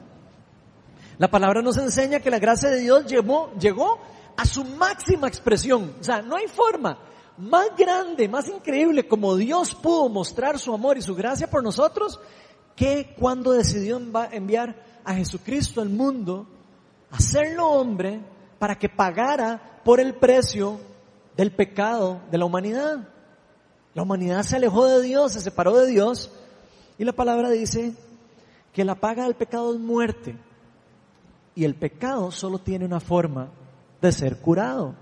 La 1.17 1.31
palabra 1.31 1.63
nos 1.63 1.79
enseña 1.79 2.21
que 2.21 2.31
la 2.31 2.41
gracia 2.41 2.69
de 2.69 2.81
Dios 2.81 3.07
llegó, 3.07 3.99
a 4.37 4.45
su 4.45 4.65
máxima 4.65 5.29
expresión. 5.29 5.95
O 5.99 6.05
sea, 6.05 6.21
no 6.21 6.37
hay 6.37 6.47
forma 6.47 6.99
más 7.43 7.77
grande, 7.77 8.29
más 8.29 8.49
increíble 8.49 9.09
como 9.09 9.37
Dios 9.37 9.75
pudo 9.75 10.09
mostrar 10.09 10.59
su 10.59 10.73
amor 10.73 10.97
y 10.97 11.03
su 11.03 11.15
gracia 11.15 11.51
por 11.51 11.63
nosotros 11.63 12.21
que 12.77 13.15
cuando 13.19 13.51
decidió 13.51 14.01
enviar 14.31 15.01
a 15.05 15.15
Jesucristo 15.15 15.81
al 15.81 15.89
mundo, 15.89 16.47
hacerlo 17.11 17.69
hombre 17.69 18.21
para 18.59 18.79
que 18.79 18.89
pagara 18.89 19.81
por 19.85 19.99
el 19.99 20.15
precio 20.15 20.79
del 21.37 21.51
pecado 21.51 22.21
de 22.31 22.39
la 22.39 22.45
humanidad. 22.45 23.09
La 23.95 24.03
humanidad 24.03 24.45
se 24.45 24.57
alejó 24.57 24.87
de 24.87 25.03
Dios, 25.03 25.33
se 25.33 25.41
separó 25.41 25.77
de 25.77 25.89
Dios 25.89 26.31
y 26.97 27.05
la 27.05 27.13
palabra 27.13 27.51
dice 27.51 27.93
que 28.73 28.85
la 28.85 28.95
paga 28.95 29.25
del 29.25 29.35
pecado 29.35 29.75
es 29.75 29.81
muerte 29.81 30.37
y 31.57 31.65
el 31.65 31.75
pecado 31.75 32.31
solo 32.31 32.61
tiene 32.61 32.85
una 32.85 33.01
forma 33.01 33.49
de 34.01 34.13
ser 34.13 34.39
curado 34.39 34.95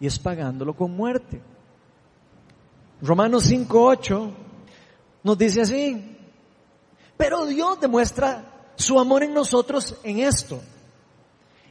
y 0.00 0.06
es 0.06 0.18
pagándolo 0.18 0.74
con 0.74 0.96
muerte. 0.96 1.42
Romanos 3.00 3.50
5.8 3.50 4.34
nos 5.22 5.38
dice 5.38 5.60
así, 5.62 6.16
pero 7.16 7.46
Dios 7.46 7.80
demuestra 7.80 8.72
su 8.76 8.98
amor 8.98 9.22
en 9.22 9.34
nosotros 9.34 9.96
en 10.02 10.20
esto, 10.20 10.60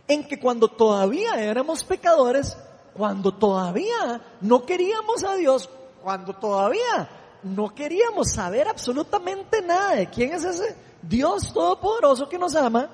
en 0.08 0.28
que 0.28 0.40
cuando 0.40 0.68
todavía 0.68 1.42
éramos 1.42 1.84
pecadores, 1.84 2.58
cuando 2.94 3.34
todavía 3.34 4.22
no 4.42 4.66
queríamos 4.66 5.24
a 5.24 5.36
Dios, 5.36 5.70
cuando 6.02 6.34
todavía 6.34 7.10
no 7.44 7.74
queríamos 7.74 8.32
saber 8.32 8.68
absolutamente 8.68 9.62
nada 9.62 9.96
de 9.96 10.10
quién 10.10 10.34
es 10.34 10.44
ese 10.44 10.76
Dios 11.02 11.54
Todopoderoso 11.54 12.28
que 12.28 12.40
nos 12.40 12.56
ama, 12.56 12.90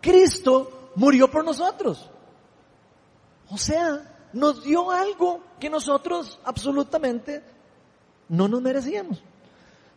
Cristo 0.00 0.90
murió 0.96 1.30
por 1.30 1.44
nosotros. 1.44 2.10
O 3.50 3.56
sea, 3.56 4.28
nos 4.32 4.64
dio 4.64 4.90
algo 4.90 5.40
que 5.60 5.70
nosotros 5.70 6.38
absolutamente 6.44 7.42
no 8.28 8.48
nos 8.48 8.62
merecíamos. 8.62 9.22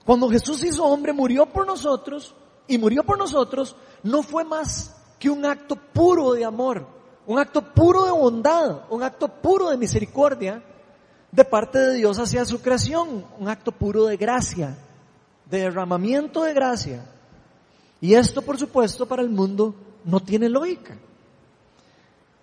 Cuando 0.06 0.30
Jesús 0.30 0.64
hizo 0.64 0.86
hombre, 0.86 1.14
murió 1.14 1.46
por 1.46 1.68
nosotros 1.68 2.34
y 2.68 2.78
murió 2.78 3.04
por 3.04 3.18
nosotros, 3.18 3.76
no 4.04 4.24
fue 4.24 4.44
más 4.44 4.96
que 5.20 5.30
un 5.30 5.46
acto 5.46 5.76
puro 5.76 6.34
de 6.34 6.46
amor, 6.46 6.88
un 7.28 7.38
acto 7.38 7.62
puro 7.62 8.06
de 8.06 8.12
bondad, 8.12 8.84
un 8.90 9.04
acto 9.04 9.28
puro 9.28 9.70
de 9.70 9.78
misericordia 9.78 10.64
de 11.32 11.46
parte 11.46 11.78
de 11.78 11.96
Dios 11.96 12.18
hacia 12.18 12.46
su 12.46 12.62
creación, 12.62 13.26
un 13.38 13.48
acto 13.50 13.72
puro 13.72 14.06
de 14.06 14.18
gracia, 14.18 14.78
de 15.46 15.60
derramamiento 15.60 16.44
de 16.44 16.54
gracia. 16.54 17.06
Y 18.02 18.14
esto, 18.14 18.42
por 18.42 18.58
supuesto, 18.58 19.06
para 19.06 19.22
el 19.22 19.30
mundo 19.30 19.76
no 20.06 20.20
tiene 20.22 20.50
lógica. 20.50 20.98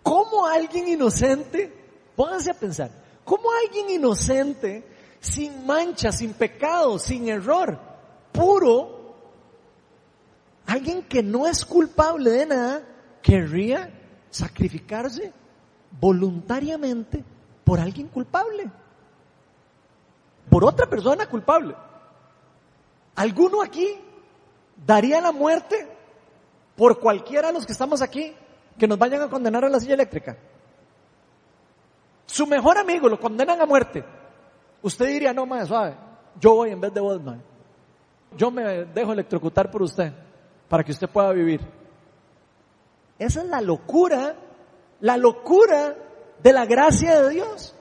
¿Cómo 0.02 0.46
alguien 0.46 0.86
inocente, 0.86 1.72
pónganse 2.14 2.50
a 2.50 2.54
pensar, 2.54 2.90
cómo 3.24 3.48
alguien 3.64 3.90
inocente, 3.90 4.84
sin 5.20 5.66
mancha, 5.66 6.12
sin 6.12 6.34
pecado, 6.34 6.98
sin 6.98 7.28
error, 7.28 7.78
puro, 8.32 9.14
alguien 10.66 11.02
que 11.02 11.22
no 11.22 11.46
es 11.46 11.64
culpable 11.64 12.30
de 12.30 12.46
nada, 12.46 12.82
querría 13.22 13.90
sacrificarse 14.30 15.32
voluntariamente 16.00 17.24
por 17.64 17.80
alguien 17.80 18.08
culpable? 18.08 18.70
Por 20.50 20.64
otra 20.64 20.86
persona 20.88 21.26
culpable. 21.26 21.74
¿Alguno 23.16 23.62
aquí 23.62 23.98
daría 24.86 25.20
la 25.20 25.32
muerte 25.32 25.88
por 26.76 27.00
cualquiera 27.00 27.48
de 27.48 27.54
los 27.54 27.66
que 27.66 27.72
estamos 27.72 28.02
aquí? 28.02 28.34
que 28.78 28.86
nos 28.86 28.98
vayan 28.98 29.22
a 29.22 29.28
condenar 29.28 29.64
a 29.64 29.68
la 29.68 29.80
silla 29.80 29.94
eléctrica. 29.94 30.36
Su 32.26 32.46
mejor 32.46 32.78
amigo 32.78 33.08
lo 33.08 33.18
condenan 33.18 33.60
a 33.60 33.66
muerte. 33.66 34.04
Usted 34.82 35.06
diría, 35.06 35.32
no, 35.32 35.46
más 35.46 35.68
suave, 35.68 35.96
yo 36.40 36.54
voy 36.54 36.70
en 36.70 36.80
vez 36.80 36.92
de 36.92 37.00
vos. 37.00 37.20
Yo 38.36 38.50
me 38.50 38.84
dejo 38.84 39.12
electrocutar 39.12 39.70
por 39.70 39.82
usted, 39.82 40.12
para 40.68 40.84
que 40.84 40.92
usted 40.92 41.08
pueda 41.08 41.32
vivir. 41.32 41.60
Esa 43.18 43.42
es 43.42 43.48
la 43.48 43.60
locura, 43.60 44.36
la 45.00 45.16
locura 45.16 45.96
de 46.42 46.52
la 46.52 46.66
gracia 46.66 47.22
de 47.22 47.30
Dios. 47.30 47.74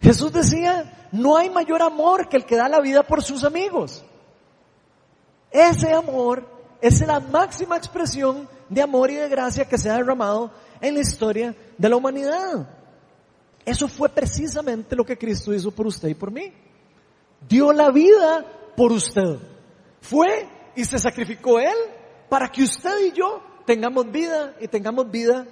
Jesús 0.00 0.32
decía, 0.32 1.08
no 1.12 1.36
hay 1.36 1.50
mayor 1.50 1.82
amor 1.82 2.28
que 2.28 2.36
el 2.36 2.44
que 2.44 2.56
da 2.56 2.68
la 2.68 2.80
vida 2.80 3.02
por 3.02 3.22
sus 3.22 3.42
amigos. 3.44 4.04
Ese 5.50 5.92
amor 5.92 6.46
es 6.80 7.04
la 7.06 7.18
máxima 7.18 7.76
expresión 7.76 8.48
de 8.68 8.82
amor 8.82 9.10
y 9.10 9.16
de 9.16 9.28
gracia 9.28 9.66
que 9.66 9.78
se 9.78 9.90
ha 9.90 9.94
derramado 9.94 10.52
en 10.80 10.94
la 10.94 11.00
historia 11.00 11.54
de 11.76 11.88
la 11.88 11.96
humanidad. 11.96 12.77
Eso 13.64 13.88
fue 13.88 14.08
precisamente 14.08 14.96
lo 14.96 15.04
que 15.04 15.18
Cristo 15.18 15.52
hizo 15.52 15.70
por 15.70 15.86
usted 15.86 16.08
y 16.08 16.14
por 16.14 16.30
mí. 16.30 16.52
Dio 17.48 17.72
la 17.72 17.90
vida 17.90 18.44
por 18.76 18.92
usted. 18.92 19.38
Fue 20.00 20.48
y 20.74 20.84
se 20.84 20.98
sacrificó 20.98 21.58
Él 21.58 21.76
para 22.28 22.48
que 22.48 22.62
usted 22.62 23.06
y 23.06 23.12
yo 23.12 23.42
tengamos 23.66 24.10
vida 24.10 24.54
y 24.60 24.68
tengamos 24.68 25.10
vida 25.10 25.46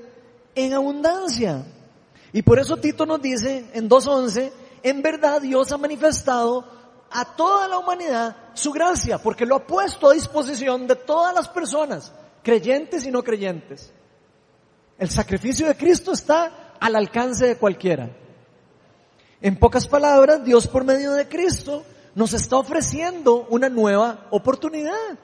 en 0.54 0.72
abundancia. 0.72 1.64
Y 2.32 2.42
por 2.42 2.58
eso 2.58 2.76
Tito 2.76 3.06
nos 3.06 3.20
dice 3.20 3.70
en 3.72 3.88
2.11, 3.88 4.52
en 4.82 5.02
verdad 5.02 5.40
Dios 5.40 5.72
ha 5.72 5.78
manifestado 5.78 6.64
a 7.10 7.24
toda 7.36 7.68
la 7.68 7.78
humanidad 7.78 8.36
su 8.54 8.72
gracia, 8.72 9.18
porque 9.18 9.46
lo 9.46 9.56
ha 9.56 9.66
puesto 9.66 10.08
a 10.08 10.14
disposición 10.14 10.86
de 10.86 10.96
todas 10.96 11.34
las 11.34 11.48
personas 11.48 12.12
creyentes 12.42 13.06
y 13.06 13.10
no 13.10 13.22
creyentes. 13.22 13.92
El 14.98 15.10
sacrificio 15.10 15.66
de 15.66 15.76
Cristo 15.76 16.12
está 16.12 16.65
al 16.80 16.96
alcance 16.96 17.46
de 17.46 17.56
cualquiera. 17.56 18.10
En 19.40 19.56
pocas 19.56 19.86
palabras, 19.86 20.44
Dios 20.44 20.66
por 20.66 20.84
medio 20.84 21.12
de 21.12 21.28
Cristo 21.28 21.84
nos 22.14 22.32
está 22.32 22.56
ofreciendo 22.56 23.46
una 23.50 23.68
nueva 23.68 24.26
oportunidad. 24.30 25.18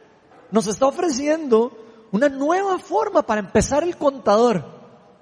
Nos 0.50 0.66
está 0.66 0.86
ofreciendo 0.86 1.72
una 2.12 2.28
nueva 2.28 2.78
forma 2.78 3.22
para 3.22 3.40
empezar 3.40 3.82
el 3.82 3.96
contador 3.96 4.64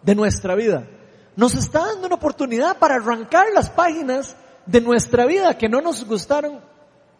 de 0.03 0.14
nuestra 0.14 0.55
vida. 0.57 0.88
Nos 1.37 1.55
está 1.55 1.87
dando 1.87 2.09
una 2.09 2.16
oportunidad 2.16 2.79
para 2.79 2.97
arrancar 2.97 3.47
las 3.55 3.71
páginas 3.71 4.37
de 4.66 4.81
nuestra 4.81 5.27
vida 5.27 5.57
que 5.57 5.69
no 5.69 5.81
nos 5.81 6.05
gustaron, 6.05 6.61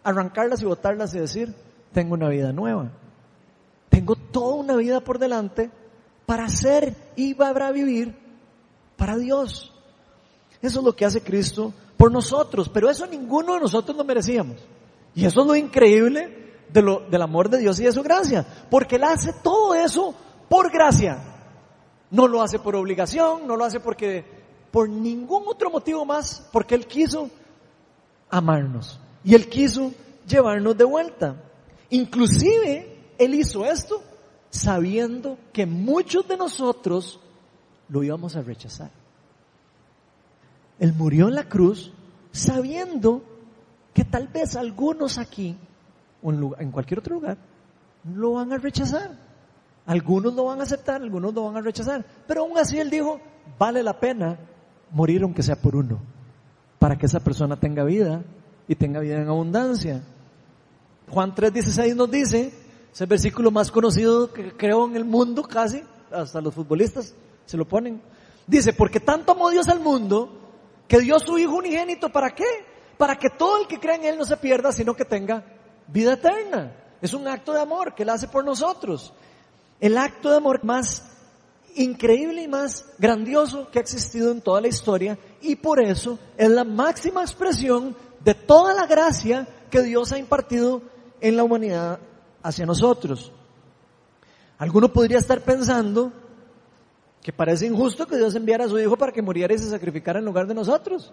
arrancarlas 0.03 0.61
y 0.63 0.65
botarlas 0.65 1.15
y 1.15 1.21
decir, 1.21 1.55
tengo 1.93 2.15
una 2.15 2.29
vida 2.29 2.53
nueva. 2.53 2.91
Tengo 3.89 4.17
toda 4.17 4.57
una 4.57 4.77
vida 4.77 5.01
por 5.01 5.19
delante 5.19 5.71
para 6.27 6.49
ser 6.49 6.95
y 7.17 7.35
para 7.35 7.71
vivir 7.73 8.17
para 9.01 9.17
Dios. 9.17 9.73
Eso 10.61 10.81
es 10.81 10.85
lo 10.85 10.95
que 10.95 11.07
hace 11.07 11.23
Cristo 11.23 11.73
por 11.97 12.13
nosotros, 12.13 12.69
pero 12.69 12.91
eso 12.91 13.07
ninguno 13.07 13.55
de 13.55 13.61
nosotros 13.61 13.97
lo 13.97 14.05
merecíamos. 14.05 14.59
Y 15.15 15.25
eso 15.25 15.41
es 15.41 15.47
lo 15.47 15.57
increíble 15.57 16.59
de 16.69 16.83
lo, 16.83 17.01
del 17.01 17.23
amor 17.23 17.49
de 17.49 17.57
Dios 17.57 17.81
y 17.81 17.85
de 17.85 17.93
su 17.93 18.03
gracia, 18.03 18.47
porque 18.71 18.97
Él 18.97 19.05
hace 19.05 19.33
todo 19.43 19.75
eso 19.75 20.15
por 20.51 20.71
gracia. 20.71 21.19
No 22.11 22.29
lo 22.29 22.43
hace 22.43 22.59
por 22.59 22.77
obligación, 22.77 23.47
no 23.47 23.57
lo 23.57 23.65
hace 23.65 23.81
porque, 23.81 24.23
por 24.71 24.87
ningún 24.87 25.45
otro 25.47 25.71
motivo 25.71 26.05
más, 26.05 26.47
porque 26.53 26.75
Él 26.75 26.87
quiso 26.87 27.31
amarnos 28.29 29.01
y 29.25 29.35
Él 29.35 29.49
quiso 29.49 29.93
llevarnos 30.27 30.77
de 30.77 30.85
vuelta. 30.85 31.37
Inclusive 31.89 32.91
él 33.21 33.35
hizo 33.35 33.67
esto 33.67 34.03
sabiendo 34.49 35.37
que 35.53 35.67
muchos 35.67 36.27
de 36.27 36.37
nosotros 36.37 37.21
lo 37.91 38.03
íbamos 38.03 38.37
a 38.37 38.43
rechazar. 38.43 38.91
Él 40.79 40.95
murió 40.95 41.29
en 41.29 41.35
la 41.35 41.45
cruz 41.45 41.93
sabiendo 42.33 43.23
que 43.93 44.05
tal 44.05 44.29
vez 44.29 44.57
algunos 44.57 45.19
aquí 45.19 45.57
o 46.23 46.33
en 46.33 46.71
cualquier 46.71 47.01
otro 47.01 47.17
lugar 47.17 47.37
lo 48.15 48.33
van 48.33 48.53
a 48.53 48.59
rechazar. 48.59 49.11
Algunos 49.87 50.35
lo 50.35 50.45
van 50.45 50.61
a 50.61 50.63
aceptar, 50.63 51.03
algunos 51.03 51.35
lo 51.35 51.45
van 51.45 51.57
a 51.57 51.61
rechazar. 51.61 52.05
Pero 52.27 52.43
aún 52.43 52.57
así 52.57 52.79
él 52.79 52.91
dijo, 52.91 53.21
vale 53.59 53.83
la 53.83 53.99
pena 53.99 54.39
morir 54.93 55.23
aunque 55.23 55.43
sea 55.43 55.57
por 55.57 55.77
uno, 55.77 55.99
para 56.79 56.97
que 56.97 57.07
esa 57.07 57.21
persona 57.21 57.59
tenga 57.59 57.85
vida 57.85 58.23
y 58.69 58.75
tenga 58.75 59.01
vida 59.01 59.21
en 59.21 59.29
abundancia. 59.29 60.03
Juan 61.09 61.35
3:16 61.35 61.97
nos 61.97 62.11
dice 62.11 62.53
es 62.93 63.01
el 63.01 63.07
versículo 63.07 63.51
más 63.51 63.71
conocido 63.71 64.33
que 64.33 64.57
creo 64.57 64.87
en 64.87 64.97
el 64.97 65.05
mundo 65.05 65.43
casi, 65.43 65.83
hasta 66.11 66.41
los 66.41 66.55
futbolistas 66.55 67.15
se 67.51 67.57
lo 67.57 67.67
ponen. 67.67 68.01
Dice, 68.47 68.73
porque 68.73 69.01
tanto 69.01 69.33
amó 69.33 69.51
Dios 69.51 69.69
al 69.69 69.81
mundo 69.81 70.31
que 70.87 71.01
dio 71.01 71.19
su 71.19 71.37
Hijo 71.37 71.57
unigénito, 71.57 72.09
¿para 72.11 72.31
qué? 72.31 72.45
Para 72.97 73.17
que 73.17 73.31
todo 73.31 73.61
el 73.61 73.67
que 73.67 73.81
crea 73.81 73.97
en 73.97 74.05
Él 74.05 74.19
no 74.19 74.25
se 74.25 74.37
pierda, 74.37 74.71
sino 74.71 74.95
que 74.95 75.05
tenga 75.05 75.45
vida 75.89 76.13
eterna. 76.13 76.77
Es 77.03 77.13
un 77.13 77.27
acto 77.27 77.53
de 77.53 77.61
amor 77.61 77.95
que 77.95 78.05
Él 78.05 78.11
hace 78.11 78.29
por 78.29 78.45
nosotros. 78.45 79.13
El 79.81 79.99
acto 79.99 80.31
de 80.31 80.37
amor 80.37 80.63
más 80.63 81.03
increíble 81.75 82.43
y 82.43 82.49
más 82.49 82.87
grandioso 82.99 83.69
que 83.71 83.81
ha 83.81 83.83
existido 83.83 84.31
en 84.31 84.41
toda 84.41 84.61
la 84.61 84.69
historia 84.69 85.19
y 85.41 85.57
por 85.57 85.83
eso 85.83 86.19
es 86.37 86.51
la 86.51 86.65
máxima 86.65 87.23
expresión 87.23 87.97
de 88.21 88.35
toda 88.35 88.75
la 88.75 88.87
gracia 88.87 89.49
que 89.71 89.83
Dios 89.83 90.13
ha 90.13 90.19
impartido 90.19 90.83
en 91.21 91.37
la 91.37 91.43
humanidad 91.43 91.99
hacia 92.43 92.67
nosotros. 92.67 93.33
Alguno 94.59 94.93
podría 94.93 95.19
estar 95.19 95.41
pensando 95.41 96.13
que 97.23 97.33
parece 97.33 97.67
injusto 97.67 98.07
que 98.07 98.17
Dios 98.17 98.35
enviara 98.35 98.65
a 98.65 98.69
su 98.69 98.79
Hijo 98.79 98.97
para 98.97 99.13
que 99.13 99.23
muriera 99.23 99.55
y 99.55 99.59
se 99.59 99.69
sacrificara 99.69 100.19
en 100.19 100.25
lugar 100.25 100.47
de 100.47 100.55
nosotros. 100.55 101.13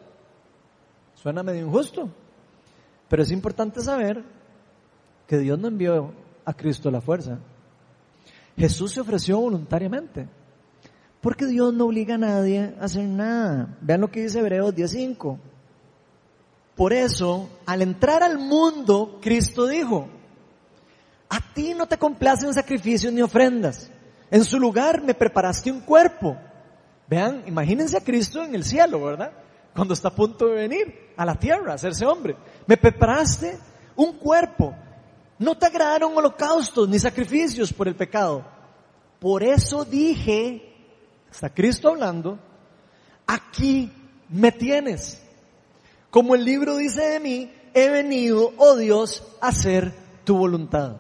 Suena 1.16 1.44
medio 1.44 1.66
injusto. 1.66 2.10
Pero 3.10 3.24
es 3.24 3.32
importante 3.32 3.82
saber 3.82 4.24
que 5.28 5.38
Dios 5.38 5.60
no 5.60 5.68
envió 5.68 6.14
a 6.46 6.54
Cristo 6.54 6.90
a 6.90 6.92
la 6.92 7.02
fuerza. 7.02 7.40
Jesús 8.58 8.94
se 8.94 9.02
ofreció 9.02 9.40
voluntariamente. 9.40 10.28
Porque 11.22 11.46
Dios 11.46 11.74
no 11.74 11.86
obliga 11.86 12.16
a 12.16 12.20
nadie 12.20 12.76
a 12.80 12.86
hacer 12.86 13.04
nada. 13.04 13.78
Vean 13.82 14.02
lo 14.02 14.10
que 14.10 14.22
dice 14.22 14.40
Hebreos 14.40 14.74
10.5. 14.74 15.38
Por 16.76 16.94
eso, 16.94 17.50
al 17.66 17.82
entrar 17.82 18.22
al 18.24 18.38
mundo, 18.38 19.20
Cristo 19.22 19.66
dijo, 19.66 20.08
a 21.28 21.40
ti 21.54 21.74
no 21.74 21.88
te 21.88 21.98
complacen 21.98 22.54
sacrificios 22.54 23.12
ni 23.12 23.22
ofrendas. 23.22 23.92
En 24.30 24.44
su 24.44 24.60
lugar 24.60 25.02
me 25.02 25.14
preparaste 25.14 25.72
un 25.72 25.82
cuerpo. 25.82 26.38
Vean, 27.08 27.44
imagínense 27.48 27.98
a 27.98 28.04
Cristo 28.04 28.44
en 28.44 28.54
el 28.54 28.64
cielo, 28.64 29.04
¿verdad? 29.04 29.32
Cuando 29.74 29.94
está 29.94 30.10
a 30.10 30.16
punto 30.16 30.48
de 30.48 30.56
venir 30.56 31.14
a 31.16 31.26
la 31.26 31.36
tierra, 31.36 31.72
a 31.72 31.76
hacerse 31.76 32.06
hombre. 32.06 32.36
Me 32.66 32.78
preparaste 32.78 33.58
un 33.96 34.14
cuerpo. 34.18 34.76
No 35.40 35.58
te 35.58 35.68
agradaron 35.68 36.18
holocaustos 36.18 36.90
ni 36.90 37.00
sacrificios 37.00 37.72
por 37.72 37.88
el 37.88 37.96
pecado. 37.96 38.44
Por 39.20 39.44
eso 39.44 39.86
dije, 39.86 40.74
está 41.32 41.50
Cristo 41.54 41.90
hablando, 41.90 42.40
aquí 43.26 43.92
me 44.30 44.52
tienes. 44.52 45.22
Como 46.10 46.36
el 46.36 46.44
libro 46.44 46.78
dice 46.78 47.02
de 47.02 47.20
mí, 47.20 47.52
he 47.74 47.90
venido, 47.90 48.54
oh 48.58 48.76
Dios, 48.76 49.24
a 49.42 49.50
hacer 49.50 49.94
tu 50.24 50.38
voluntad. 50.38 50.98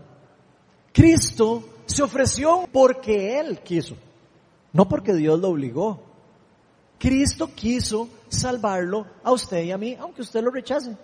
Cristo 0.93 1.63
se 1.97 2.03
ofreció 2.03 2.69
porque 2.71 3.39
Él 3.39 3.59
quiso, 3.61 3.95
no 4.71 4.87
porque 4.87 5.15
Dios 5.15 5.39
lo 5.39 5.49
obligó. 5.49 5.99
Cristo 6.99 7.49
quiso 7.55 8.07
salvarlo 8.29 9.07
a 9.23 9.31
usted 9.31 9.63
y 9.63 9.71
a 9.71 9.79
mí, 9.79 9.97
aunque 9.99 10.21
usted 10.21 10.43
lo 10.43 10.51
rechace. 10.51 10.95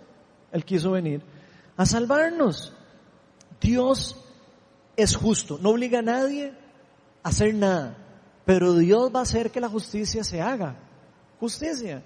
Él 0.52 0.64
quiso 0.64 0.92
venir 0.92 1.24
a 1.76 1.88
salvarnos. 1.88 2.74
Dios 3.60 4.24
es 4.96 5.16
justo, 5.16 5.58
no 5.60 5.72
obliga 5.72 5.98
a 5.98 6.04
nadie 6.04 6.54
a 7.24 7.30
hacer 7.30 7.56
nada, 7.56 7.98
pero 8.46 8.76
Dios 8.76 9.12
va 9.16 9.22
a 9.22 9.24
hacer 9.24 9.50
que 9.50 9.60
la 9.60 9.70
justicia 9.70 10.24
se 10.24 10.42
haga. 10.42 10.76
Justicia. 11.40 12.04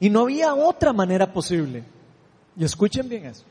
Y 0.00 0.10
no 0.10 0.22
había 0.22 0.56
otra 0.56 0.92
manera 0.92 1.32
posible. 1.32 1.84
Y 2.56 2.64
escuchen 2.64 3.08
bien 3.08 3.26
eso 3.26 3.44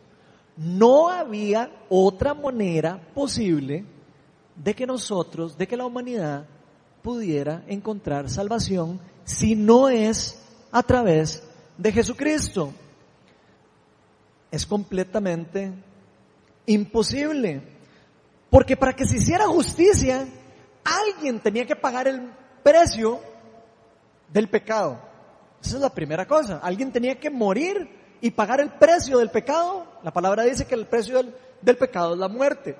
no 0.57 1.09
había 1.09 1.71
otra 1.89 2.33
manera 2.33 2.99
posible 3.13 3.85
de 4.55 4.73
que 4.73 4.85
nosotros, 4.85 5.57
de 5.57 5.67
que 5.67 5.77
la 5.77 5.85
humanidad 5.85 6.45
pudiera 7.01 7.63
encontrar 7.67 8.29
salvación 8.29 8.99
si 9.23 9.55
no 9.55 9.89
es 9.89 10.41
a 10.71 10.83
través 10.83 11.43
de 11.77 11.91
Jesucristo. 11.91 12.73
Es 14.51 14.65
completamente 14.65 15.71
imposible. 16.65 17.61
Porque 18.49 18.75
para 18.75 18.93
que 18.93 19.05
se 19.05 19.17
hiciera 19.17 19.47
justicia, 19.47 20.27
alguien 20.83 21.39
tenía 21.39 21.65
que 21.65 21.75
pagar 21.75 22.07
el 22.07 22.29
precio 22.63 23.19
del 24.31 24.49
pecado. 24.49 24.99
Esa 25.63 25.75
es 25.75 25.81
la 25.81 25.93
primera 25.93 26.27
cosa. 26.27 26.59
Alguien 26.61 26.91
tenía 26.91 27.19
que 27.19 27.29
morir 27.29 28.17
y 28.19 28.31
pagar 28.31 28.59
el 28.59 28.71
precio 28.71 29.19
del 29.19 29.29
pecado. 29.29 29.85
La 30.03 30.11
palabra 30.11 30.43
dice 30.43 30.65
que 30.65 30.75
el 30.75 30.87
precio 30.87 31.21
del, 31.61 31.77
pecado 31.77 32.13
es 32.13 32.19
la 32.19 32.27
muerte. 32.27 32.75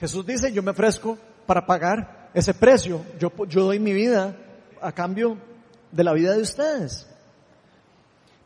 Jesús 0.00 0.24
dice, 0.24 0.52
yo 0.52 0.62
me 0.62 0.70
ofrezco 0.70 1.18
para 1.46 1.66
pagar 1.66 2.30
ese 2.34 2.54
precio. 2.54 3.04
Yo, 3.18 3.32
yo 3.46 3.64
doy 3.64 3.78
mi 3.78 3.92
vida 3.92 4.36
a 4.80 4.92
cambio 4.92 5.36
de 5.90 6.04
la 6.04 6.12
vida 6.12 6.34
de 6.34 6.42
ustedes. 6.42 7.08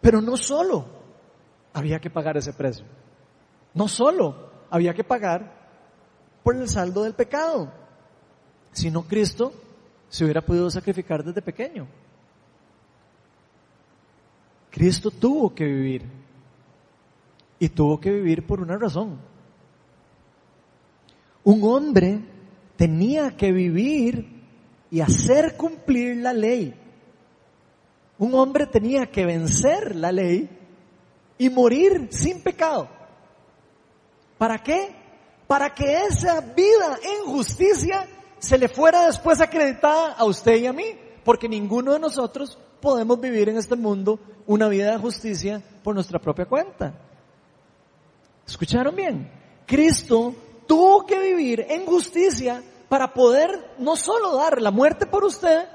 Pero 0.00 0.20
no 0.20 0.36
solo 0.36 0.86
había 1.72 2.00
que 2.00 2.10
pagar 2.10 2.36
ese 2.36 2.52
precio. 2.52 2.84
No 3.74 3.88
solo 3.88 4.50
había 4.70 4.94
que 4.94 5.04
pagar 5.04 5.62
por 6.42 6.56
el 6.56 6.68
saldo 6.68 7.04
del 7.04 7.14
pecado, 7.14 7.72
sino 8.72 9.02
Cristo 9.02 9.52
se 10.08 10.24
hubiera 10.24 10.40
podido 10.40 10.70
sacrificar 10.70 11.22
desde 11.22 11.40
pequeño. 11.42 11.86
Cristo 14.70 15.10
tuvo 15.10 15.54
que 15.54 15.64
vivir 15.64 16.02
y 17.58 17.68
tuvo 17.68 18.00
que 18.00 18.10
vivir 18.10 18.46
por 18.46 18.60
una 18.60 18.76
razón. 18.76 19.18
Un 21.44 21.62
hombre 21.64 22.20
tenía 22.76 23.36
que 23.36 23.52
vivir 23.52 24.42
y 24.90 25.00
hacer 25.00 25.56
cumplir 25.56 26.18
la 26.18 26.32
ley. 26.32 26.74
Un 28.18 28.34
hombre 28.34 28.66
tenía 28.66 29.06
que 29.06 29.24
vencer 29.24 29.96
la 29.96 30.12
ley 30.12 30.48
y 31.38 31.50
morir 31.50 32.08
sin 32.10 32.42
pecado. 32.42 32.88
¿Para 34.38 34.62
qué? 34.62 34.94
Para 35.46 35.74
que 35.74 36.04
esa 36.06 36.40
vida 36.40 36.98
en 37.02 37.32
justicia 37.32 38.06
se 38.38 38.58
le 38.58 38.68
fuera 38.68 39.06
después 39.06 39.40
acreditada 39.40 40.12
a 40.12 40.24
usted 40.24 40.56
y 40.56 40.66
a 40.66 40.72
mí, 40.72 40.84
porque 41.24 41.48
ninguno 41.48 41.92
de 41.92 42.00
nosotros 42.00 42.58
podemos 42.80 43.20
vivir 43.20 43.48
en 43.48 43.56
este 43.56 43.76
mundo 43.76 44.18
una 44.46 44.68
vida 44.68 44.92
de 44.92 44.98
justicia 44.98 45.62
por 45.82 45.94
nuestra 45.94 46.18
propia 46.18 46.46
cuenta. 46.46 46.92
¿Escucharon 48.46 48.94
bien? 48.94 49.30
Cristo 49.66 50.34
tuvo 50.66 51.06
que 51.06 51.18
vivir 51.18 51.66
en 51.68 51.86
justicia 51.86 52.62
para 52.88 53.14
poder 53.14 53.74
no 53.78 53.96
solo 53.96 54.36
dar 54.36 54.60
la 54.60 54.70
muerte 54.70 55.06
por 55.06 55.24
usted 55.24 55.66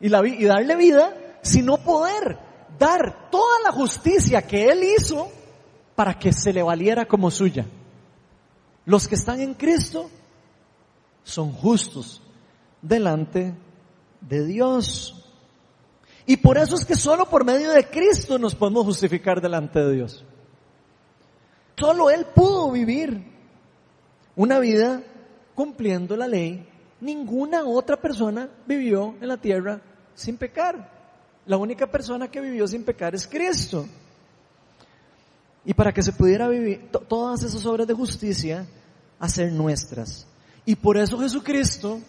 y, 0.00 0.08
darle 0.08 0.76
vida, 0.76 1.16
sino 1.42 1.76
poder 1.78 2.38
dar 2.78 3.30
toda 3.30 3.60
la 3.64 3.72
justicia 3.72 4.42
que 4.42 4.68
Él 4.68 4.82
hizo 4.82 5.30
para 5.94 6.18
que 6.18 6.32
se 6.32 6.52
le 6.52 6.62
valiera 6.62 7.06
como 7.06 7.30
suya. 7.30 7.66
Los 8.86 9.06
que 9.06 9.14
están 9.14 9.40
en 9.40 9.54
Cristo 9.54 10.10
son 11.22 11.52
justos 11.52 12.22
delante 12.82 13.54
de 14.20 14.44
Dios. 14.46 15.14
Y 16.26 16.38
por 16.38 16.58
eso 16.58 16.74
es 16.74 16.84
que 16.84 16.96
solo 16.96 17.26
por 17.26 17.44
medio 17.44 17.70
de 17.70 17.88
Cristo 17.88 18.38
nos 18.38 18.54
podemos 18.54 18.84
justificar 18.84 19.40
delante 19.40 19.78
de 19.78 19.94
Dios. 19.94 20.24
Solo 21.76 22.10
Él 22.10 22.26
pudo 22.34 22.70
vivir 22.70 23.37
una 24.38 24.60
vida 24.60 25.02
cumpliendo 25.54 26.16
la 26.16 26.28
ley. 26.28 26.64
Ninguna 27.00 27.64
otra 27.64 27.96
persona 27.96 28.48
vivió 28.66 29.16
en 29.20 29.28
la 29.28 29.36
tierra 29.36 29.80
sin 30.14 30.36
pecar. 30.36 30.96
La 31.44 31.56
única 31.56 31.88
persona 31.88 32.30
que 32.30 32.40
vivió 32.40 32.66
sin 32.66 32.84
pecar 32.84 33.16
es 33.16 33.26
Cristo. 33.26 33.86
Y 35.64 35.74
para 35.74 35.92
que 35.92 36.04
se 36.04 36.12
pudiera 36.12 36.48
vivir 36.48 36.88
todas 37.08 37.42
esas 37.42 37.66
obras 37.66 37.88
de 37.88 37.94
justicia, 37.94 38.64
hacer 39.18 39.52
nuestras. 39.52 40.24
Y 40.64 40.76
por 40.76 40.96
eso 40.96 41.18
Jesucristo 41.18 42.00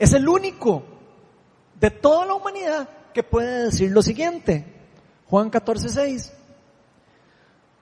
es 0.00 0.12
el 0.12 0.28
único 0.28 0.82
de 1.78 1.92
toda 1.92 2.26
la 2.26 2.34
humanidad 2.34 2.88
que 3.14 3.22
puede 3.22 3.66
decir 3.66 3.92
lo 3.92 4.02
siguiente. 4.02 4.66
Juan 5.26 5.48
14, 5.48 5.88
6. 5.90 6.32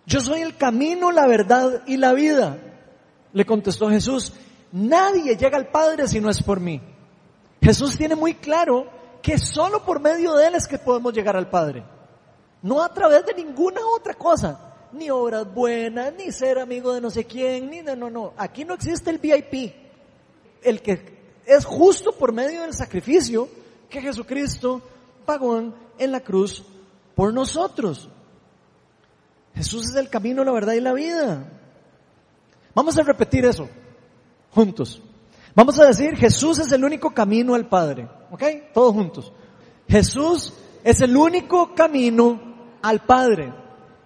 Yo 0.05 0.21
soy 0.21 0.43
el 0.43 0.55
camino, 0.59 1.11
la 1.13 1.27
verdad 1.27 1.83
y 1.87 1.97
la 1.97 2.13
vida. 2.13 2.59
Le 3.37 3.45
contestó 3.45 3.91
Jesús, 3.91 4.33
nadie 4.73 5.37
llega 5.37 5.59
al 5.59 5.69
Padre 5.69 6.09
si 6.09 6.23
no 6.23 6.31
es 6.31 6.43
por 6.43 6.59
mí. 6.59 6.81
Jesús 7.61 7.99
tiene 7.99 8.15
muy 8.15 8.37
claro 8.37 8.87
que 9.21 9.37
solo 9.37 9.85
por 9.85 10.01
medio 10.01 10.33
de 10.37 10.47
Él 10.47 10.55
es 10.55 10.67
que 10.67 10.79
podemos 10.79 11.13
llegar 11.13 11.37
al 11.37 11.51
Padre. 11.51 11.85
No 12.63 12.83
a 12.83 12.89
través 12.95 13.27
de 13.27 13.35
ninguna 13.35 13.83
otra 13.95 14.15
cosa. 14.15 14.89
Ni 14.91 15.11
obras 15.11 15.53
buenas, 15.53 16.15
ni 16.15 16.33
ser 16.33 16.59
amigo 16.59 16.95
de 16.95 17.03
no 17.03 17.11
sé 17.11 17.27
quién, 17.27 17.69
ni 17.69 17.83
de 17.83 17.95
no, 17.95 18.09
no. 18.09 18.33
Aquí 18.39 18.65
no 18.65 18.73
existe 18.73 19.11
el 19.11 19.19
VIP. 19.19 19.75
El 20.63 20.81
que 20.81 21.43
es 21.45 21.63
justo 21.67 22.13
por 22.13 22.33
medio 22.33 22.63
del 22.63 22.73
sacrificio 22.73 23.51
que 23.91 24.01
Jesucristo 24.01 24.81
pagó 25.27 25.75
en 25.99 26.11
la 26.11 26.21
cruz 26.21 26.65
por 27.15 27.35
nosotros. 27.35 28.09
Jesús 29.55 29.91
es 29.91 29.97
el 29.97 30.09
camino, 30.09 30.43
la 30.43 30.53
verdad 30.53 30.73
y 30.73 30.81
la 30.81 30.95
vida. 30.95 31.53
Vamos 32.77 32.99
a 32.99 33.03
repetir 33.03 33.47
eso 33.47 33.71
juntos. 34.51 35.01
Vamos 35.55 35.81
a 35.81 35.87
decir, 35.87 36.15
Jesús 36.15 36.59
es 36.59 36.71
el 36.73 36.85
único 36.85 37.15
camino 37.15 37.55
al 37.55 37.67
Padre. 37.67 38.07
¿Ok? 38.31 38.43
Todos 38.75 38.93
juntos. 38.93 39.33
Jesús 39.89 40.53
es 40.85 41.01
el 41.01 41.17
único 41.17 41.75
camino 41.75 42.39
al 42.83 43.01
Padre. 43.01 43.51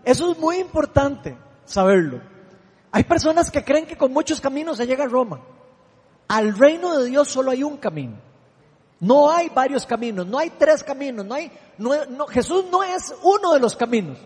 Eso 0.04 0.30
es 0.30 0.38
muy 0.38 0.58
importante 0.58 1.36
saberlo. 1.64 2.20
Hay 2.92 3.02
personas 3.02 3.50
que 3.50 3.64
creen 3.64 3.86
que 3.86 3.96
con 3.96 4.12
muchos 4.12 4.40
caminos 4.40 4.76
se 4.76 4.86
llega 4.86 5.02
a 5.02 5.08
Roma. 5.08 5.40
Al 6.28 6.56
reino 6.56 6.96
de 6.96 7.06
Dios 7.06 7.26
solo 7.26 7.50
hay 7.50 7.64
un 7.64 7.76
camino. 7.76 8.18
No 9.00 9.32
hay 9.32 9.48
varios 9.48 9.84
caminos, 9.84 10.28
no 10.28 10.38
hay 10.38 10.50
tres 10.50 10.84
caminos, 10.84 11.26
no 11.26 11.34
hay, 11.34 11.50
no, 11.78 12.26
Jesús 12.28 12.66
no 12.70 12.84
es 12.84 13.12
uno 13.24 13.52
de 13.52 13.58
los 13.58 13.74
caminos. 13.74 14.18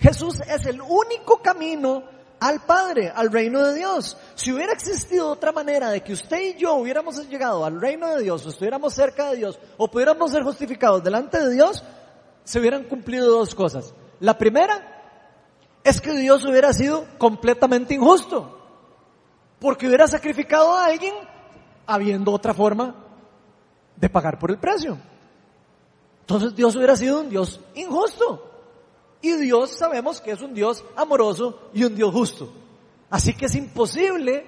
Jesús 0.00 0.40
es 0.40 0.66
el 0.66 0.80
único 0.80 1.40
camino 1.40 2.17
al 2.40 2.60
Padre, 2.60 3.12
al 3.14 3.30
reino 3.30 3.62
de 3.62 3.74
Dios. 3.74 4.16
Si 4.34 4.52
hubiera 4.52 4.72
existido 4.72 5.30
otra 5.30 5.52
manera 5.52 5.90
de 5.90 6.02
que 6.02 6.12
usted 6.12 6.40
y 6.40 6.58
yo 6.58 6.74
hubiéramos 6.74 7.28
llegado 7.28 7.64
al 7.64 7.80
reino 7.80 8.14
de 8.14 8.22
Dios, 8.22 8.44
o 8.46 8.50
estuviéramos 8.50 8.94
cerca 8.94 9.30
de 9.30 9.36
Dios, 9.36 9.58
o 9.76 9.90
pudiéramos 9.90 10.30
ser 10.30 10.42
justificados 10.42 11.02
delante 11.02 11.40
de 11.40 11.52
Dios, 11.52 11.82
se 12.44 12.58
hubieran 12.58 12.84
cumplido 12.84 13.30
dos 13.30 13.54
cosas. 13.54 13.94
La 14.20 14.38
primera 14.38 14.98
es 15.84 16.00
que 16.00 16.12
Dios 16.12 16.44
hubiera 16.44 16.72
sido 16.72 17.06
completamente 17.18 17.94
injusto, 17.94 18.58
porque 19.58 19.86
hubiera 19.86 20.06
sacrificado 20.06 20.74
a 20.74 20.86
alguien 20.86 21.14
habiendo 21.86 22.32
otra 22.32 22.54
forma 22.54 22.94
de 23.96 24.08
pagar 24.08 24.38
por 24.38 24.50
el 24.50 24.58
precio. 24.58 24.98
Entonces 26.20 26.54
Dios 26.54 26.76
hubiera 26.76 26.94
sido 26.94 27.20
un 27.20 27.30
Dios 27.30 27.60
injusto. 27.74 28.47
Y 29.20 29.32
Dios 29.32 29.70
sabemos 29.70 30.20
que 30.20 30.32
es 30.32 30.42
un 30.42 30.54
Dios 30.54 30.84
amoroso 30.96 31.70
y 31.74 31.84
un 31.84 31.94
Dios 31.94 32.12
justo. 32.12 32.52
Así 33.10 33.34
que 33.34 33.46
es 33.46 33.54
imposible 33.54 34.44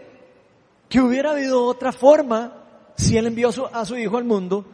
que 0.89 1.01
hubiera 1.01 1.33
habido 1.33 1.65
otra 1.65 1.93
forma 1.93 2.65
si 2.97 3.17
Él 3.17 3.27
envió 3.27 3.51
a 3.73 3.85
su 3.85 3.97
Hijo 3.97 4.17
al 4.17 4.25
mundo 4.25 4.65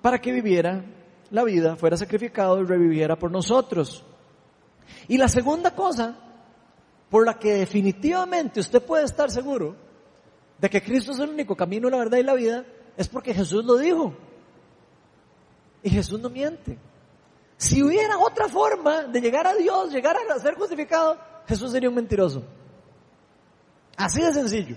para 0.00 0.20
que 0.20 0.32
viviera 0.32 0.84
la 1.30 1.44
vida, 1.44 1.76
fuera 1.76 1.96
sacrificado 1.96 2.60
y 2.60 2.64
reviviera 2.64 3.16
por 3.16 3.30
nosotros. 3.30 4.04
Y 5.06 5.18
la 5.18 5.28
segunda 5.28 5.74
cosa 5.74 6.16
por 7.10 7.26
la 7.26 7.38
que 7.38 7.54
definitivamente 7.54 8.60
usted 8.60 8.82
puede 8.82 9.04
estar 9.04 9.30
seguro 9.30 9.76
de 10.58 10.68
que 10.68 10.82
Cristo 10.82 11.12
es 11.12 11.18
el 11.18 11.30
único 11.30 11.56
camino, 11.56 11.88
la 11.88 11.98
verdad 11.98 12.18
y 12.18 12.22
la 12.22 12.34
vida, 12.34 12.64
es 12.96 13.08
porque 13.08 13.32
Jesús 13.32 13.64
lo 13.64 13.76
dijo. 13.76 14.14
Y 15.82 15.90
Jesús 15.90 16.20
no 16.20 16.28
miente. 16.28 16.76
Si 17.58 17.82
hubiera 17.82 18.16
otra 18.18 18.48
forma 18.48 19.02
de 19.02 19.20
llegar 19.20 19.44
a 19.44 19.54
Dios, 19.54 19.92
llegar 19.92 20.16
a 20.16 20.38
ser 20.38 20.54
justificado, 20.54 21.18
Jesús 21.46 21.72
sería 21.72 21.88
un 21.88 21.96
mentiroso. 21.96 22.44
Así 23.96 24.22
de 24.22 24.32
sencillo. 24.32 24.76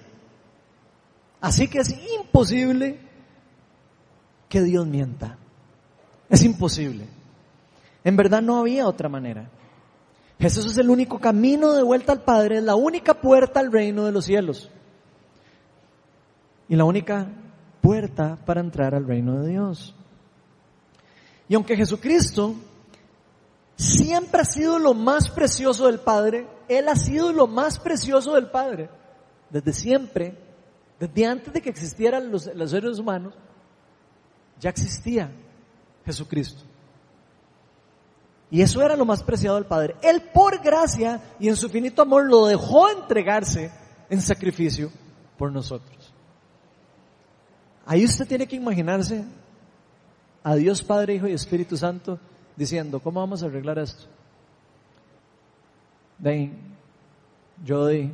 Así 1.39 1.67
que 1.67 1.78
es 1.78 1.96
imposible 2.20 3.00
que 4.50 4.63
Dios 4.63 4.88
mienta. 4.88 5.38
Es 6.28 6.44
imposible. 6.44 7.08
En 8.04 8.17
verdad 8.17 8.41
no 8.41 8.58
había 8.58 8.88
otra 8.88 9.10
manera. 9.10 9.48
Jesús 10.39 10.65
es 10.65 10.78
el 10.80 10.89
único 10.89 11.20
camino 11.20 11.74
de 11.74 11.84
vuelta 11.84 12.13
al 12.13 12.24
Padre, 12.24 12.58
es 12.58 12.63
la 12.63 12.74
única 12.74 13.13
puerta 13.13 13.60
al 13.60 13.72
reino 13.72 14.06
de 14.06 14.12
los 14.12 14.26
cielos. 14.26 14.72
Y 16.67 16.76
la 16.76 16.86
única 16.86 17.28
puerta 17.80 18.39
para 18.44 18.60
entrar 18.60 18.96
al 18.96 19.06
reino 19.06 19.39
de 19.39 19.50
Dios. 19.50 19.94
Y 21.48 21.54
aunque 21.54 21.76
Jesucristo 21.76 22.56
siempre 23.82 24.41
ha 24.41 24.46
sido 24.46 24.78
lo 24.78 24.94
más 24.94 25.30
precioso 25.30 25.88
del 25.88 26.00
Padre, 26.00 26.48
Él 26.67 26.88
ha 26.88 26.96
sido 26.96 27.34
lo 27.34 27.48
más 27.48 27.80
precioso 27.80 28.36
del 28.36 28.48
Padre, 28.50 28.89
desde 29.50 29.74
siempre, 29.74 30.38
desde 31.00 31.26
antes 31.26 31.52
de 31.52 31.62
que 31.62 31.70
existieran 31.70 32.32
los, 32.32 32.44
seres 32.44 33.00
humanos, 33.00 33.34
ya 34.60 34.70
existía 34.70 35.32
Jesucristo. 36.06 36.62
Y 38.52 38.62
eso 38.62 38.82
era 38.84 38.96
lo 38.96 39.06
más 39.06 39.24
preciado 39.24 39.56
del 39.56 39.65
Padre. 39.65 39.96
Él 40.04 40.22
por 40.34 40.62
gracia 40.62 41.20
y 41.39 41.48
en 41.48 41.56
su 41.56 41.70
finito 41.70 42.02
amor 42.02 42.26
lo 42.26 42.46
dejó 42.46 42.89
entregarse 42.89 43.72
en 44.10 44.22
sacrificio 44.22 44.91
por 45.38 45.52
nosotros. 45.52 46.13
Ahí 47.86 48.06
usted 48.06 48.28
tiene 48.28 48.46
que 48.46 48.58
imaginarse 48.58 49.24
a 50.44 50.56
Dios 50.56 50.84
Padre, 50.84 51.15
Hijo 51.15 51.28
y 51.28 51.34
Espíritu 51.34 51.78
Santo 51.78 52.20
diciendo, 52.56 53.00
¿cómo 53.00 53.20
vamos 53.20 53.44
a 53.44 53.48
arreglar 53.48 53.80
esto? 53.80 54.06
Ven, 56.20 56.58
yo 57.64 57.80
doy 57.80 58.14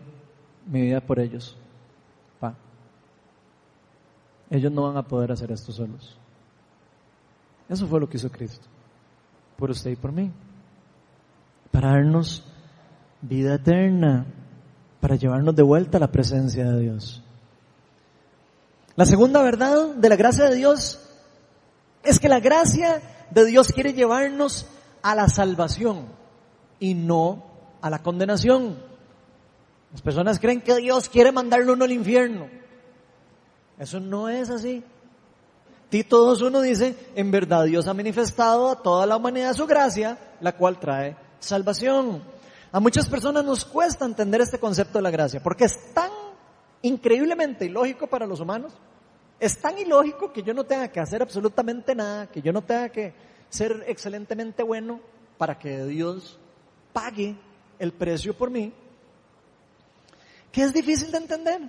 mi 0.65 0.81
vida 0.81 1.01
por 1.01 1.19
ellos. 1.19 1.57
Pa. 2.39 2.55
Ellos 4.49 4.71
no 4.71 4.83
van 4.83 4.97
a 4.97 5.03
poder 5.03 5.31
hacer 5.31 5.51
esto 5.51 5.71
solos. 5.71 6.17
Eso 7.69 7.87
fue 7.87 7.99
lo 7.99 8.09
que 8.09 8.17
hizo 8.17 8.31
Cristo. 8.31 8.65
Por 9.57 9.71
usted 9.71 9.91
y 9.91 9.95
por 9.95 10.11
mí. 10.11 10.31
Para 11.71 11.91
darnos 11.91 12.43
vida 13.21 13.55
eterna. 13.55 14.25
Para 15.01 15.15
llevarnos 15.15 15.55
de 15.55 15.63
vuelta 15.63 15.97
a 15.97 16.01
la 16.01 16.11
presencia 16.11 16.65
de 16.71 16.79
Dios. 16.79 17.23
La 18.95 19.05
segunda 19.05 19.41
verdad 19.41 19.95
de 19.95 20.09
la 20.09 20.15
gracia 20.15 20.45
de 20.45 20.55
Dios 20.55 21.03
es 22.03 22.19
que 22.19 22.29
la 22.29 22.39
gracia 22.39 23.01
de 23.31 23.45
Dios 23.45 23.71
quiere 23.73 23.93
llevarnos 23.93 24.67
a 25.01 25.15
la 25.15 25.27
salvación 25.27 26.07
y 26.79 26.93
no 26.93 27.43
a 27.81 27.89
la 27.89 28.01
condenación. 28.01 28.77
Las 29.91 30.01
personas 30.01 30.39
creen 30.39 30.61
que 30.61 30.75
Dios 30.77 31.09
quiere 31.09 31.31
mandarlo 31.31 31.73
uno 31.73 31.85
al 31.85 31.91
infierno. 31.91 32.47
Eso 33.77 33.99
no 33.99 34.29
es 34.29 34.49
así. 34.49 34.83
Tito 35.89 36.35
2.1 36.35 36.61
dice, 36.61 36.95
en 37.15 37.31
verdad 37.31 37.65
Dios 37.65 37.87
ha 37.87 37.93
manifestado 37.93 38.69
a 38.69 38.81
toda 38.81 39.05
la 39.05 39.15
humanidad 39.15 39.53
su 39.53 39.65
gracia, 39.65 40.17
la 40.41 40.51
cual 40.53 40.79
trae 40.79 41.15
salvación. 41.39 42.21
A 42.71 42.79
muchas 42.79 43.07
personas 43.07 43.45
nos 43.45 43.63
cuesta 43.63 44.05
entender 44.05 44.41
este 44.41 44.59
concepto 44.59 44.97
de 44.97 45.03
la 45.03 45.11
gracia, 45.11 45.41
porque 45.41 45.65
es 45.65 45.93
tan 45.93 46.11
increíblemente 46.81 47.65
ilógico 47.65 48.07
para 48.07 48.27
los 48.27 48.39
humanos 48.39 48.73
es 49.39 49.59
tan 49.59 49.77
ilógico 49.77 50.31
que 50.31 50.43
yo 50.43 50.53
no 50.53 50.63
tenga 50.63 50.87
que 50.87 50.99
hacer 50.99 51.21
absolutamente 51.21 51.93
nada, 51.93 52.27
que 52.27 52.41
yo 52.41 52.51
no 52.51 52.63
tenga 52.63 52.89
que 52.89 53.13
ser 53.49 53.83
excelentemente 53.87 54.63
bueno 54.63 54.99
para 55.37 55.57
que 55.57 55.85
Dios 55.85 56.39
pague 56.91 57.35
el 57.77 57.93
precio 57.93 58.35
por 58.35 58.49
mí, 58.49 58.73
que 60.51 60.63
es 60.63 60.73
difícil 60.73 61.11
de 61.11 61.17
entender. 61.17 61.61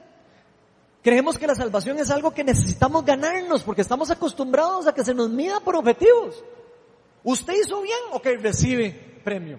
Creemos 1.02 1.38
que 1.38 1.46
la 1.46 1.54
salvación 1.54 1.98
es 1.98 2.10
algo 2.10 2.32
que 2.32 2.42
necesitamos 2.42 3.04
ganarnos 3.04 3.62
porque 3.62 3.82
estamos 3.82 4.10
acostumbrados 4.10 4.86
a 4.86 4.94
que 4.94 5.04
se 5.04 5.14
nos 5.14 5.30
mida 5.30 5.60
por 5.60 5.76
objetivos. 5.76 6.42
Usted 7.22 7.54
hizo 7.62 7.82
bien, 7.82 7.98
o 8.12 8.20
que 8.20 8.36
recibe 8.36 9.20
premio. 9.22 9.58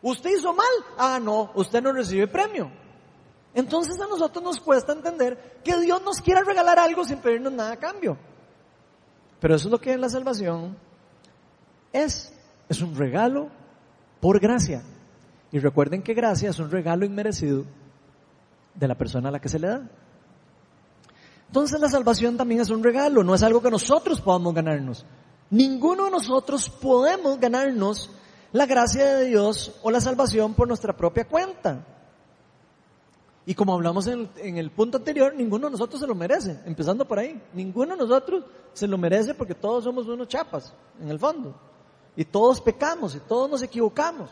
Usted 0.00 0.30
hizo 0.30 0.52
mal, 0.52 0.66
ah 0.96 1.18
no, 1.20 1.50
usted 1.54 1.82
no 1.82 1.92
recibe 1.92 2.26
premio. 2.26 2.70
Entonces 3.54 4.00
a 4.00 4.06
nosotros 4.06 4.42
nos 4.42 4.60
cuesta 4.60 4.92
entender 4.92 5.60
que 5.62 5.78
Dios 5.80 6.02
nos 6.02 6.20
quiera 6.20 6.42
regalar 6.42 6.78
algo 6.78 7.04
sin 7.04 7.18
pedirnos 7.18 7.52
nada 7.52 7.72
a 7.72 7.76
cambio. 7.76 8.16
Pero 9.40 9.56
eso 9.56 9.68
es 9.68 9.72
lo 9.72 9.80
que 9.80 9.92
es 9.92 10.00
la 10.00 10.08
salvación 10.08 10.76
es. 11.92 12.32
Es 12.68 12.80
un 12.80 12.96
regalo 12.96 13.48
por 14.20 14.40
gracia. 14.40 14.82
Y 15.50 15.58
recuerden 15.58 16.02
que 16.02 16.14
gracia 16.14 16.50
es 16.50 16.58
un 16.58 16.70
regalo 16.70 17.04
inmerecido 17.04 17.64
de 18.74 18.88
la 18.88 18.96
persona 18.96 19.28
a 19.28 19.32
la 19.32 19.40
que 19.40 19.48
se 19.48 19.58
le 19.58 19.68
da. 19.68 19.82
Entonces 21.48 21.78
la 21.80 21.90
salvación 21.90 22.38
también 22.38 22.62
es 22.62 22.70
un 22.70 22.82
regalo, 22.82 23.22
no 23.22 23.34
es 23.34 23.42
algo 23.42 23.60
que 23.60 23.70
nosotros 23.70 24.22
podamos 24.22 24.54
ganarnos. 24.54 25.04
Ninguno 25.50 26.06
de 26.06 26.10
nosotros 26.12 26.70
podemos 26.70 27.38
ganarnos 27.38 28.10
la 28.52 28.64
gracia 28.64 29.16
de 29.16 29.26
Dios 29.26 29.78
o 29.82 29.90
la 29.90 30.00
salvación 30.00 30.54
por 30.54 30.66
nuestra 30.66 30.96
propia 30.96 31.26
cuenta. 31.28 31.84
Y 33.44 33.54
como 33.54 33.74
hablamos 33.74 34.06
en 34.06 34.28
el, 34.56 34.70
punto 34.70 34.98
anterior, 34.98 35.34
ninguno 35.34 35.66
de 35.66 35.72
nosotros 35.72 36.00
se 36.00 36.06
lo 36.06 36.14
merece, 36.14 36.60
empezando 36.64 37.06
por 37.06 37.18
ahí. 37.18 37.40
Ninguno 37.52 37.96
de 37.96 38.02
nosotros 38.02 38.44
se 38.72 38.86
lo 38.86 38.96
merece 38.96 39.34
porque 39.34 39.54
todos 39.54 39.82
somos 39.82 40.06
unos 40.06 40.28
chapas, 40.28 40.72
en 41.00 41.08
el 41.08 41.18
fondo. 41.18 41.54
Y 42.14 42.24
todos 42.24 42.60
pecamos, 42.60 43.16
y 43.16 43.20
todos 43.20 43.50
nos 43.50 43.62
equivocamos. 43.62 44.30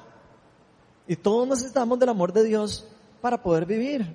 Y 1.08 1.16
todos 1.16 1.48
necesitamos 1.48 1.98
del 1.98 2.10
amor 2.10 2.32
de 2.32 2.44
Dios 2.44 2.86
para 3.20 3.42
poder 3.42 3.66
vivir. 3.66 4.14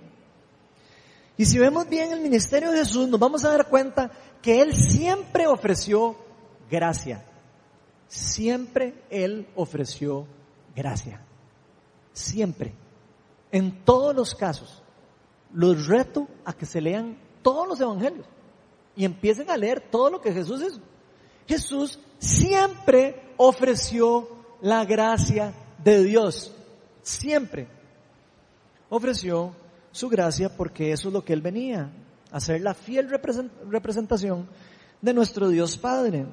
Y 1.36 1.46
si 1.46 1.60
vemos 1.60 1.90
bien 1.90 2.14
el 2.14 2.22
ministerio 2.22 2.72
de 2.72 2.78
Jesús, 2.78 3.10
nos 3.10 3.20
vamos 3.20 3.44
a 3.44 3.50
dar 3.50 3.68
cuenta 3.68 4.10
que 4.42 4.62
Él 4.62 4.74
siempre 4.74 5.46
ofreció 5.46 6.16
gracia. 6.72 7.26
Siempre 8.08 8.94
Él 9.10 9.46
ofreció 9.56 10.26
gracia. 10.74 11.22
Siempre. 12.14 12.74
En 13.52 13.84
todos 13.84 14.16
los 14.16 14.34
casos 14.34 14.84
los 15.54 15.88
reto 15.88 16.28
a 16.44 16.54
que 16.54 16.66
se 16.66 16.82
lean 16.82 17.18
todos 17.42 17.68
los 17.68 17.80
evangelios 17.80 18.26
y 18.96 19.06
empiecen 19.06 19.50
a 19.50 19.58
leer 19.58 19.82
todo 19.82 20.10
lo 20.10 20.22
que 20.22 20.34
Jesús 20.34 20.62
hizo. 20.62 20.80
Jesús 21.48 22.00
siempre 22.18 23.34
ofreció 23.38 24.28
la 24.62 24.86
gracia 24.86 25.54
de 25.84 26.04
Dios. 26.04 26.54
Siempre 27.02 27.68
ofreció 28.90 29.56
su 29.92 30.10
gracia 30.10 30.50
porque 30.50 30.92
eso 30.92 31.10
es 31.10 31.14
lo 31.14 31.24
que 31.24 31.34
Él 31.34 31.42
venía, 31.42 31.92
a 32.32 32.40
ser 32.40 32.62
la 32.62 32.74
fiel 32.74 33.10
representación 33.10 34.48
de 35.02 35.14
nuestro 35.14 35.50
Dios 35.50 35.78
Padre. 35.78 36.26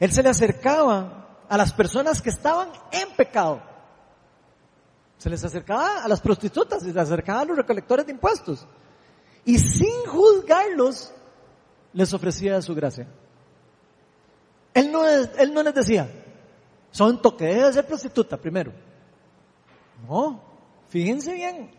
Él 0.00 0.12
se 0.12 0.22
le 0.22 0.28
acercaba 0.28 1.38
a 1.48 1.56
las 1.56 1.72
personas 1.72 2.20
que 2.20 2.30
estaban 2.30 2.68
en 2.90 3.08
pecado. 3.16 3.62
Se 5.24 5.30
les 5.30 5.42
acercaba 5.42 6.04
a 6.04 6.06
las 6.08 6.20
prostitutas, 6.20 6.82
se 6.82 6.88
les 6.88 6.96
acercaba 6.98 7.40
a 7.40 7.44
los 7.46 7.56
recolectores 7.56 8.04
de 8.04 8.12
impuestos. 8.12 8.66
Y 9.46 9.58
sin 9.58 10.04
juzgarlos, 10.06 11.14
les 11.94 12.12
ofrecía 12.12 12.60
su 12.60 12.74
gracia. 12.74 13.08
Él 14.74 14.92
no, 14.92 15.08
él 15.08 15.54
no 15.54 15.62
les 15.62 15.72
decía, 15.72 16.10
son 16.90 17.22
toque 17.22 17.46
de 17.46 17.72
ser 17.72 17.86
prostituta 17.86 18.36
primero. 18.36 18.74
No, 20.06 20.42
fíjense 20.88 21.32
bien. 21.32 21.70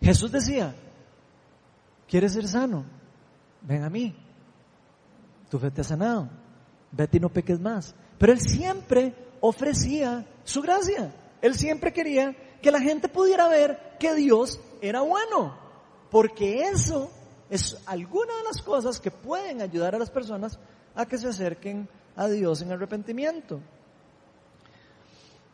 Jesús 0.00 0.30
decía, 0.30 0.72
¿quieres 2.06 2.32
ser 2.34 2.46
sano? 2.46 2.84
Ven 3.60 3.82
a 3.82 3.90
mí. 3.90 4.14
Tu 5.50 5.58
fe 5.58 5.72
te 5.72 5.80
ha 5.80 5.84
sanado. 5.84 6.30
Vete 6.92 7.16
y 7.16 7.20
no 7.20 7.28
peques 7.28 7.58
más. 7.58 7.92
Pero 8.18 8.32
él 8.32 8.40
siempre 8.40 9.16
ofrecía 9.40 10.24
su 10.44 10.62
gracia. 10.62 11.12
Él 11.42 11.54
siempre 11.54 11.92
quería 11.92 12.34
que 12.60 12.70
la 12.70 12.80
gente 12.80 13.08
pudiera 13.08 13.48
ver 13.48 13.96
que 13.98 14.14
Dios 14.14 14.60
era 14.80 15.00
bueno. 15.00 15.58
Porque 16.10 16.62
eso 16.62 17.10
es 17.48 17.76
alguna 17.86 18.36
de 18.36 18.44
las 18.44 18.62
cosas 18.62 19.00
que 19.00 19.10
pueden 19.10 19.62
ayudar 19.62 19.94
a 19.94 19.98
las 19.98 20.10
personas 20.10 20.58
a 20.94 21.06
que 21.06 21.18
se 21.18 21.28
acerquen 21.28 21.88
a 22.16 22.28
Dios 22.28 22.62
en 22.62 22.72
arrepentimiento. 22.72 23.60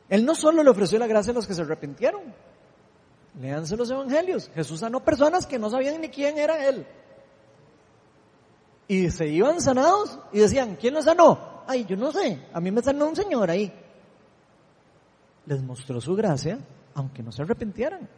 Él 0.08 0.24
no 0.24 0.34
solo 0.34 0.62
le 0.62 0.70
ofreció 0.70 0.98
la 0.98 1.06
gracia 1.06 1.32
a 1.32 1.34
los 1.34 1.46
que 1.46 1.54
se 1.54 1.62
arrepintieron. 1.62 2.22
Léanse 3.40 3.76
los 3.76 3.90
evangelios. 3.90 4.50
Jesús 4.54 4.80
sanó 4.80 5.04
personas 5.04 5.46
que 5.46 5.58
no 5.58 5.68
sabían 5.68 6.00
ni 6.00 6.08
quién 6.08 6.38
era 6.38 6.66
Él. 6.66 6.86
Y 8.88 9.10
se 9.10 9.26
iban 9.28 9.60
sanados 9.60 10.18
y 10.32 10.38
decían, 10.38 10.76
¿quién 10.80 10.94
los 10.94 11.04
sanó? 11.04 11.64
Ay, 11.66 11.84
yo 11.84 11.96
no 11.96 12.12
sé, 12.12 12.46
a 12.52 12.60
mí 12.60 12.70
me 12.70 12.82
sanó 12.82 13.08
un 13.08 13.16
señor 13.16 13.50
ahí. 13.50 13.72
Les 15.46 15.62
mostró 15.62 16.00
su 16.00 16.14
gracia, 16.14 16.58
aunque 16.94 17.22
no 17.22 17.32
se 17.32 17.42
arrepintieran. 17.42 18.08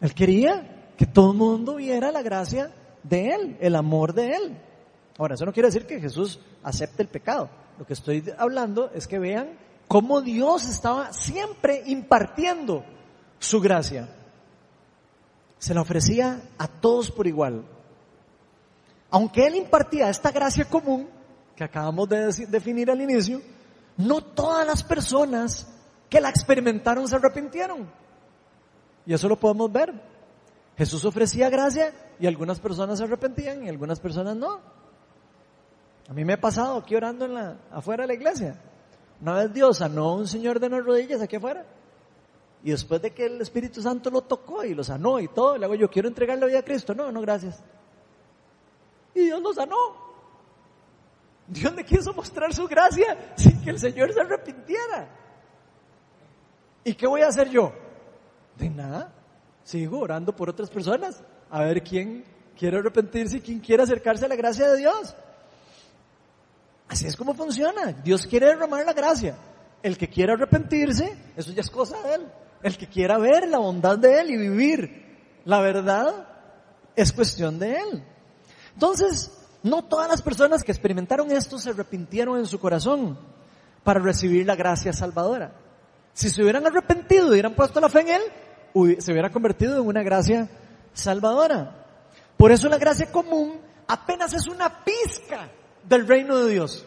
Él 0.00 0.14
quería 0.14 0.92
que 0.96 1.06
todo 1.06 1.32
el 1.32 1.38
mundo 1.38 1.76
viera 1.76 2.10
la 2.10 2.22
gracia 2.22 2.72
de 3.02 3.30
Él, 3.34 3.56
el 3.60 3.76
amor 3.76 4.14
de 4.14 4.34
Él. 4.34 4.58
Ahora, 5.18 5.34
eso 5.34 5.44
no 5.44 5.52
quiere 5.52 5.68
decir 5.68 5.86
que 5.86 6.00
Jesús 6.00 6.40
acepte 6.62 7.02
el 7.02 7.08
pecado. 7.08 7.48
Lo 7.78 7.86
que 7.86 7.92
estoy 7.92 8.24
hablando 8.38 8.90
es 8.94 9.06
que 9.06 9.18
vean 9.18 9.50
cómo 9.88 10.20
Dios 10.22 10.68
estaba 10.68 11.12
siempre 11.12 11.82
impartiendo 11.86 12.84
su 13.38 13.60
gracia. 13.60 14.08
Se 15.58 15.74
la 15.74 15.82
ofrecía 15.82 16.40
a 16.58 16.66
todos 16.66 17.10
por 17.10 17.26
igual. 17.26 17.64
Aunque 19.10 19.46
Él 19.46 19.56
impartía 19.56 20.08
esta 20.08 20.30
gracia 20.30 20.64
común, 20.64 21.08
que 21.54 21.64
acabamos 21.64 22.08
de 22.08 22.46
definir 22.48 22.90
al 22.90 23.00
inicio, 23.00 23.40
no 23.96 24.20
todas 24.20 24.66
las 24.66 24.82
personas 24.82 25.66
que 26.08 26.20
la 26.20 26.28
experimentaron 26.28 27.08
se 27.08 27.16
arrepintieron. 27.16 27.88
Y 29.06 29.14
eso 29.14 29.28
lo 29.28 29.38
podemos 29.38 29.70
ver. 29.72 29.92
Jesús 30.76 31.04
ofrecía 31.04 31.50
gracia 31.50 31.92
y 32.18 32.26
algunas 32.26 32.60
personas 32.60 32.98
se 32.98 33.04
arrepentían 33.04 33.64
y 33.64 33.68
algunas 33.68 34.00
personas 34.00 34.36
no. 34.36 34.60
A 36.08 36.12
mí 36.12 36.24
me 36.24 36.34
ha 36.34 36.40
pasado 36.40 36.78
aquí 36.78 36.94
orando 36.94 37.24
en 37.24 37.34
la, 37.34 37.56
afuera 37.70 38.02
de 38.02 38.08
la 38.08 38.14
iglesia. 38.14 38.60
Una 39.20 39.34
vez 39.34 39.52
Dios 39.52 39.78
sanó 39.78 40.10
a 40.10 40.14
un 40.14 40.26
señor 40.26 40.58
de 40.60 40.68
las 40.68 40.84
rodillas 40.84 41.20
aquí 41.20 41.36
afuera. 41.36 41.64
Y 42.64 42.70
después 42.70 43.02
de 43.02 43.12
que 43.12 43.26
el 43.26 43.40
Espíritu 43.40 43.82
Santo 43.82 44.10
lo 44.10 44.22
tocó 44.22 44.64
y 44.64 44.74
lo 44.74 44.84
sanó 44.84 45.18
y 45.18 45.28
todo, 45.28 45.56
le 45.56 45.64
hago 45.64 45.74
yo, 45.74 45.90
quiero 45.90 46.08
entregar 46.08 46.38
la 46.38 46.46
vida 46.46 46.60
a 46.60 46.64
Cristo. 46.64 46.94
No, 46.94 47.10
no, 47.10 47.20
gracias. 47.20 47.62
Y 49.14 49.20
Dios 49.20 49.40
lo 49.42 49.52
sanó. 49.52 49.76
Dios 51.46 51.74
le 51.74 51.84
quiso 51.84 52.12
mostrar 52.12 52.52
su 52.54 52.66
gracia 52.66 53.34
sin 53.36 53.62
que 53.62 53.70
el 53.70 53.78
Señor 53.78 54.12
se 54.12 54.20
arrepintiera. 54.20 55.08
¿Y 56.84 56.94
qué 56.94 57.06
voy 57.06 57.22
a 57.22 57.28
hacer 57.28 57.48
yo? 57.50 57.72
De 58.56 58.68
nada. 58.68 59.12
Sigo 59.64 60.00
orando 60.00 60.34
por 60.34 60.50
otras 60.50 60.70
personas. 60.70 61.22
A 61.50 61.62
ver 61.62 61.82
quién 61.82 62.24
quiere 62.58 62.78
arrepentirse 62.78 63.38
y 63.38 63.40
quién 63.40 63.60
quiere 63.60 63.82
acercarse 63.82 64.24
a 64.24 64.28
la 64.28 64.36
gracia 64.36 64.68
de 64.70 64.78
Dios. 64.78 65.14
Así 66.88 67.06
es 67.06 67.16
como 67.16 67.34
funciona. 67.34 67.92
Dios 67.92 68.26
quiere 68.26 68.46
derramar 68.46 68.84
la 68.84 68.92
gracia. 68.92 69.36
El 69.82 69.96
que 69.96 70.08
quiera 70.08 70.34
arrepentirse, 70.34 71.16
eso 71.36 71.52
ya 71.52 71.60
es 71.60 71.70
cosa 71.70 72.00
de 72.02 72.14
Él. 72.16 72.26
El 72.62 72.76
que 72.76 72.86
quiera 72.86 73.18
ver 73.18 73.48
la 73.48 73.58
bondad 73.58 73.98
de 73.98 74.20
Él 74.20 74.30
y 74.30 74.36
vivir 74.36 75.02
la 75.44 75.60
verdad, 75.60 76.28
es 76.94 77.12
cuestión 77.12 77.58
de 77.58 77.76
Él. 77.76 78.04
Entonces, 78.74 79.30
no 79.62 79.84
todas 79.84 80.08
las 80.08 80.22
personas 80.22 80.64
que 80.64 80.72
experimentaron 80.72 81.30
esto 81.30 81.58
se 81.58 81.70
arrepintieron 81.70 82.38
en 82.38 82.46
su 82.46 82.58
corazón 82.58 83.18
para 83.84 84.00
recibir 84.00 84.46
la 84.46 84.56
gracia 84.56 84.92
salvadora. 84.92 85.52
Si 86.14 86.28
se 86.30 86.42
hubieran 86.42 86.66
arrepentido 86.66 87.28
y 87.28 87.30
hubieran 87.30 87.54
puesto 87.54 87.80
la 87.80 87.88
fe 87.88 88.00
en 88.00 88.08
Él, 88.08 89.00
se 89.00 89.12
hubiera 89.12 89.30
convertido 89.30 89.80
en 89.80 89.86
una 89.86 90.02
gracia 90.02 90.48
salvadora. 90.92 91.86
Por 92.36 92.50
eso 92.50 92.68
la 92.68 92.78
gracia 92.78 93.10
común 93.10 93.60
apenas 93.86 94.34
es 94.34 94.46
una 94.46 94.84
pizca 94.84 95.48
del 95.84 96.06
reino 96.06 96.38
de 96.38 96.52
Dios. 96.52 96.84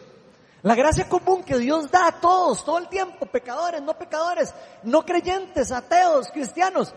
La 0.62 0.74
gracia 0.74 1.08
común 1.08 1.44
que 1.44 1.58
Dios 1.58 1.90
da 1.90 2.08
a 2.08 2.20
todos, 2.20 2.64
todo 2.64 2.78
el 2.78 2.88
tiempo, 2.88 3.26
pecadores, 3.26 3.80
no 3.82 3.96
pecadores, 3.96 4.52
no 4.82 5.04
creyentes, 5.04 5.70
ateos, 5.70 6.28
cristianos, 6.32 6.92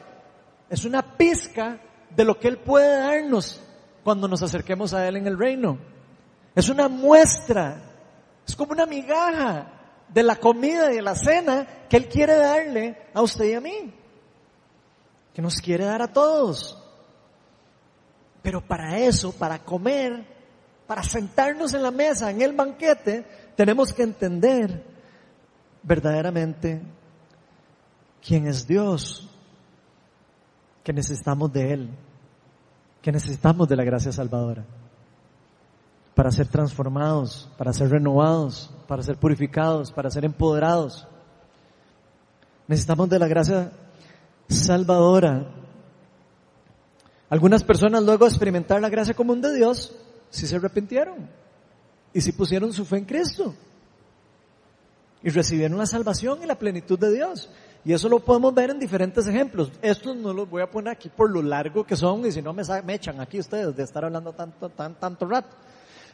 es 0.70 0.86
una 0.86 1.16
pizca 1.18 1.80
de 2.10 2.24
lo 2.24 2.38
que 2.40 2.48
Él 2.48 2.58
puede 2.58 2.98
darnos 2.98 3.62
cuando 4.04 4.28
nos 4.28 4.42
acerquemos 4.42 4.94
a 4.94 5.08
Él 5.08 5.18
en 5.18 5.28
el 5.28 5.38
reino. 5.38 5.78
Es 6.56 6.70
una 6.70 6.88
muestra, 6.88 7.82
es 8.48 8.56
como 8.56 8.72
una 8.72 8.86
migaja 8.86 9.68
de 10.08 10.24
la 10.24 10.36
comida 10.36 10.92
y 10.92 10.96
de 10.96 11.02
la 11.02 11.16
cena 11.16 11.68
que 11.90 11.98
Él 11.98 12.08
quiere 12.08 12.36
darle 12.36 12.98
a 13.14 13.22
usted 13.22 13.46
y 13.46 13.54
a 13.54 13.62
mí, 13.62 13.94
que 15.34 15.42
nos 15.42 15.58
quiere 15.58 15.86
dar 15.86 16.02
a 16.02 16.12
todos. 16.12 16.78
Pero 18.42 18.62
para 18.62 18.98
eso, 18.98 19.32
para 19.32 19.60
comer, 19.60 20.26
para 20.88 21.04
sentarnos 21.04 21.74
en 21.74 21.84
la 21.84 21.92
mesa, 21.92 22.32
en 22.32 22.42
el 22.42 22.54
banquete, 22.54 23.26
tenemos 23.56 23.94
que 23.94 24.04
entender 24.04 24.84
verdaderamente 25.84 26.82
quién 28.26 28.48
es 28.48 28.66
Dios, 28.66 29.30
que 30.84 30.94
necesitamos 30.94 31.52
de 31.54 31.74
Él 31.74 31.90
que 33.02 33.12
necesitamos 33.12 33.68
de 33.68 33.76
la 33.76 33.84
gracia 33.84 34.12
salvadora 34.12 34.66
para 36.16 36.32
ser 36.32 36.48
transformados, 36.48 37.50
para 37.58 37.72
ser 37.72 37.90
renovados, 37.90 38.70
para 38.88 39.02
ser 39.02 39.16
purificados, 39.16 39.92
para 39.92 40.12
ser 40.12 40.26
empoderados. 40.26 41.08
Necesitamos 42.68 43.10
de 43.10 43.20
la 43.20 43.28
gracia 43.28 43.72
salvadora. 44.50 45.46
Algunas 47.30 47.64
personas 47.64 48.04
luego 48.04 48.26
de 48.26 48.32
experimentar 48.32 48.82
la 48.82 48.90
gracia 48.90 49.14
común 49.14 49.40
de 49.40 49.56
Dios, 49.56 49.96
sí 50.30 50.46
se 50.46 50.58
arrepintieron 50.58 51.30
y 52.14 52.20
sí 52.20 52.32
pusieron 52.34 52.74
su 52.74 52.84
fe 52.84 52.98
en 52.98 53.06
Cristo 53.06 53.56
y 55.22 55.30
recibieron 55.30 55.78
la 55.78 55.86
salvación 55.86 56.44
y 56.44 56.46
la 56.46 56.60
plenitud 56.60 56.98
de 56.98 57.14
Dios. 57.14 57.50
Y 57.86 57.94
eso 57.94 58.10
lo 58.10 58.20
podemos 58.20 58.54
ver 58.54 58.72
en 58.72 58.80
diferentes 58.80 59.26
ejemplos. 59.28 59.72
Estos 59.82 60.16
no 60.16 60.34
los 60.34 60.50
voy 60.50 60.62
a 60.62 60.70
poner 60.70 60.94
aquí 60.94 61.10
por 61.10 61.30
lo 61.30 61.42
largo 61.42 61.86
que 61.86 61.96
son 61.96 62.26
y 62.26 62.32
si 62.32 62.42
no 62.42 62.54
me, 62.54 62.64
me 62.84 62.94
echan 62.94 63.20
aquí 63.22 63.40
ustedes 63.40 63.76
de 63.76 63.84
estar 63.84 64.04
hablando 64.04 64.34
tanto, 64.34 64.70
tan, 64.70 64.96
tanto 64.96 65.26
rato. 65.26 65.56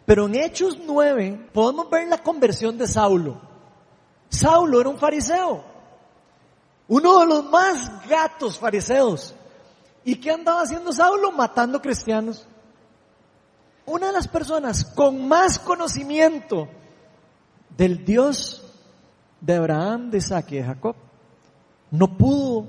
Pero 0.06 0.28
en 0.28 0.36
Hechos 0.36 0.78
9 0.86 1.49
podemos 1.51 1.89
ver 1.89 2.08
la 2.08 2.21
conversión 2.21 2.78
de 2.78 2.88
Saulo. 2.88 3.41
Saulo 4.30 4.80
era 4.80 4.89
un 4.89 4.99
fariseo. 4.99 5.63
Uno 6.88 7.19
de 7.21 7.25
los 7.25 7.45
más 7.45 8.08
gatos 8.08 8.60
fariseos. 8.60 9.34
¿Y 10.04 10.17
qué 10.17 10.32
andaba 10.32 10.62
haciendo 10.62 10.93
Saulo? 10.93 11.32
Matando 11.32 11.82
cristianos. 11.82 12.47
Una 13.88 14.08
de 14.08 14.13
las 14.13 14.28
personas 14.28 14.86
con 14.86 15.28
más 15.28 15.57
conocimiento 15.57 16.68
del 17.76 18.05
Dios 18.05 18.61
de 19.41 19.55
Abraham, 19.55 20.11
de 20.11 20.20
Isaac 20.20 20.51
y 20.51 20.55
de 20.57 20.63
Jacob 20.63 20.95
no 21.96 22.18
pudo 22.18 22.68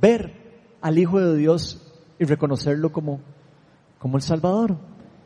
ver 0.00 0.32
al 0.80 0.98
Hijo 0.98 1.20
de 1.20 1.36
Dios 1.36 1.82
y 2.18 2.24
reconocerlo 2.24 2.92
como, 2.92 3.20
como 3.98 4.16
el 4.16 4.22
Salvador. 4.22 4.76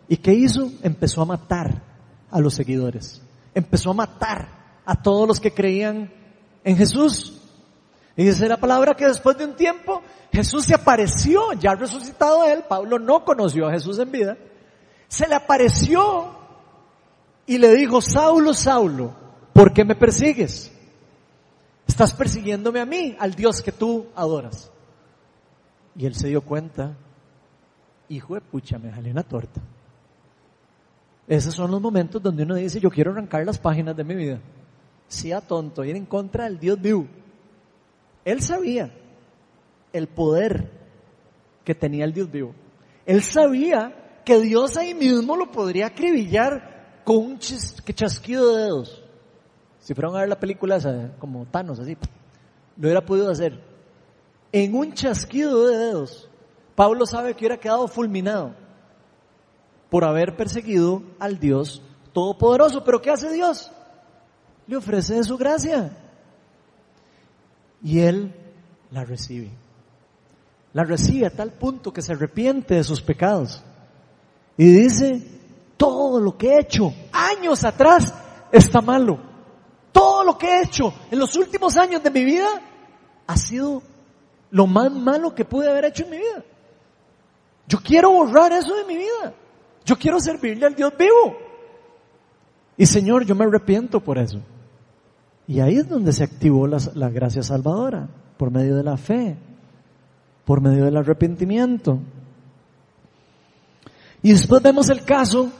¿Y 0.08 0.16
qué 0.16 0.32
hizo? 0.32 0.70
Empezó 0.82 1.22
a 1.22 1.26
matar 1.26 1.82
a 2.30 2.40
los 2.40 2.54
seguidores. 2.54 3.22
Empezó 3.54 3.90
a 3.90 3.94
matar 3.94 4.48
a 4.84 5.00
todos 5.00 5.26
los 5.28 5.40
que 5.40 5.52
creían 5.52 6.12
en 6.64 6.76
Jesús. 6.76 7.40
Y 8.16 8.24
dice 8.24 8.48
la 8.48 8.56
palabra 8.56 8.94
que 8.94 9.06
después 9.06 9.38
de 9.38 9.44
un 9.44 9.54
tiempo 9.54 10.02
Jesús 10.32 10.64
se 10.64 10.74
apareció, 10.74 11.52
ya 11.54 11.74
resucitado 11.74 12.44
él, 12.44 12.64
Pablo 12.68 12.98
no 12.98 13.24
conoció 13.24 13.68
a 13.68 13.72
Jesús 13.72 13.98
en 13.98 14.12
vida, 14.12 14.36
se 15.08 15.28
le 15.28 15.34
apareció 15.34 16.38
y 17.46 17.58
le 17.58 17.74
dijo, 17.74 18.00
Saulo, 18.00 18.54
Saulo, 18.54 19.12
¿por 19.52 19.72
qué 19.72 19.84
me 19.84 19.94
persigues? 19.94 20.72
Estás 21.90 22.14
persiguiéndome 22.14 22.78
a 22.78 22.86
mí, 22.86 23.16
al 23.18 23.34
Dios 23.34 23.60
que 23.60 23.72
tú 23.72 24.06
adoras. 24.14 24.70
Y 25.96 26.06
él 26.06 26.14
se 26.14 26.28
dio 26.28 26.40
cuenta, 26.40 26.96
hijo 28.08 28.36
de 28.36 28.40
pucha, 28.40 28.78
me 28.78 28.92
jalé 28.92 29.10
una 29.10 29.24
torta. 29.24 29.60
Esos 31.26 31.52
son 31.52 31.72
los 31.72 31.80
momentos 31.80 32.22
donde 32.22 32.44
uno 32.44 32.54
dice, 32.54 32.78
yo 32.78 32.90
quiero 32.90 33.10
arrancar 33.10 33.44
las 33.44 33.58
páginas 33.58 33.96
de 33.96 34.04
mi 34.04 34.14
vida. 34.14 34.40
sea 35.08 35.40
tonto, 35.40 35.82
ir 35.82 35.96
en 35.96 36.06
contra 36.06 36.44
del 36.44 36.60
Dios 36.60 36.80
vivo. 36.80 37.08
Él 38.24 38.40
sabía 38.40 38.94
el 39.92 40.06
poder 40.06 40.70
que 41.64 41.74
tenía 41.74 42.04
el 42.04 42.12
Dios 42.12 42.30
vivo. 42.30 42.54
Él 43.04 43.20
sabía 43.24 44.22
que 44.24 44.38
Dios 44.38 44.76
ahí 44.76 44.94
mismo 44.94 45.34
lo 45.34 45.50
podría 45.50 45.88
acribillar 45.88 47.02
con 47.02 47.16
un 47.16 47.38
chasquido 47.40 48.54
de 48.54 48.62
dedos. 48.62 48.99
Si 49.90 49.94
fueran 49.94 50.14
a 50.14 50.20
ver 50.20 50.28
la 50.28 50.38
película 50.38 50.78
como 51.18 51.46
Thanos, 51.46 51.80
así, 51.80 51.96
lo 52.76 52.86
hubiera 52.86 53.04
podido 53.04 53.28
hacer. 53.28 53.60
En 54.52 54.72
un 54.76 54.94
chasquido 54.94 55.66
de 55.66 55.78
dedos, 55.78 56.30
Pablo 56.76 57.06
sabe 57.06 57.34
que 57.34 57.40
hubiera 57.40 57.58
quedado 57.58 57.88
fulminado 57.88 58.54
por 59.90 60.04
haber 60.04 60.36
perseguido 60.36 61.02
al 61.18 61.40
Dios 61.40 61.82
Todopoderoso. 62.12 62.84
Pero 62.84 63.02
¿qué 63.02 63.10
hace 63.10 63.32
Dios? 63.32 63.72
Le 64.68 64.76
ofrece 64.76 65.24
su 65.24 65.36
gracia. 65.36 65.90
Y 67.82 67.98
él 67.98 68.32
la 68.92 69.04
recibe. 69.04 69.50
La 70.72 70.84
recibe 70.84 71.26
a 71.26 71.30
tal 71.30 71.50
punto 71.50 71.92
que 71.92 72.00
se 72.00 72.12
arrepiente 72.12 72.76
de 72.76 72.84
sus 72.84 73.02
pecados. 73.02 73.60
Y 74.56 74.66
dice, 74.66 75.20
todo 75.76 76.20
lo 76.20 76.38
que 76.38 76.50
he 76.50 76.60
hecho 76.60 76.94
años 77.10 77.64
atrás 77.64 78.14
está 78.52 78.80
malo. 78.80 79.29
Todo 79.92 80.24
lo 80.24 80.38
que 80.38 80.46
he 80.46 80.62
hecho 80.62 80.92
en 81.10 81.18
los 81.18 81.36
últimos 81.36 81.76
años 81.76 82.02
de 82.02 82.10
mi 82.10 82.24
vida 82.24 82.48
ha 83.26 83.36
sido 83.36 83.82
lo 84.50 84.66
más 84.66 84.90
malo 84.90 85.34
que 85.34 85.44
pude 85.44 85.68
haber 85.68 85.86
hecho 85.86 86.04
en 86.04 86.10
mi 86.10 86.18
vida. 86.18 86.44
Yo 87.68 87.78
quiero 87.78 88.10
borrar 88.10 88.52
eso 88.52 88.74
de 88.74 88.84
mi 88.84 88.96
vida. 88.96 89.32
Yo 89.84 89.96
quiero 89.96 90.20
servirle 90.20 90.66
al 90.66 90.74
Dios 90.74 90.92
vivo. 90.98 91.36
Y 92.76 92.86
Señor, 92.86 93.24
yo 93.24 93.34
me 93.34 93.44
arrepiento 93.44 94.00
por 94.00 94.18
eso. 94.18 94.40
Y 95.46 95.60
ahí 95.60 95.76
es 95.76 95.88
donde 95.88 96.12
se 96.12 96.24
activó 96.24 96.66
la, 96.66 96.78
la 96.94 97.10
gracia 97.10 97.42
salvadora, 97.42 98.08
por 98.36 98.50
medio 98.50 98.76
de 98.76 98.84
la 98.84 98.96
fe, 98.96 99.36
por 100.44 100.60
medio 100.60 100.84
del 100.84 100.96
arrepentimiento. 100.96 101.98
Y 104.22 104.32
después 104.32 104.62
vemos 104.62 104.88
el 104.90 105.04
caso 105.04 105.50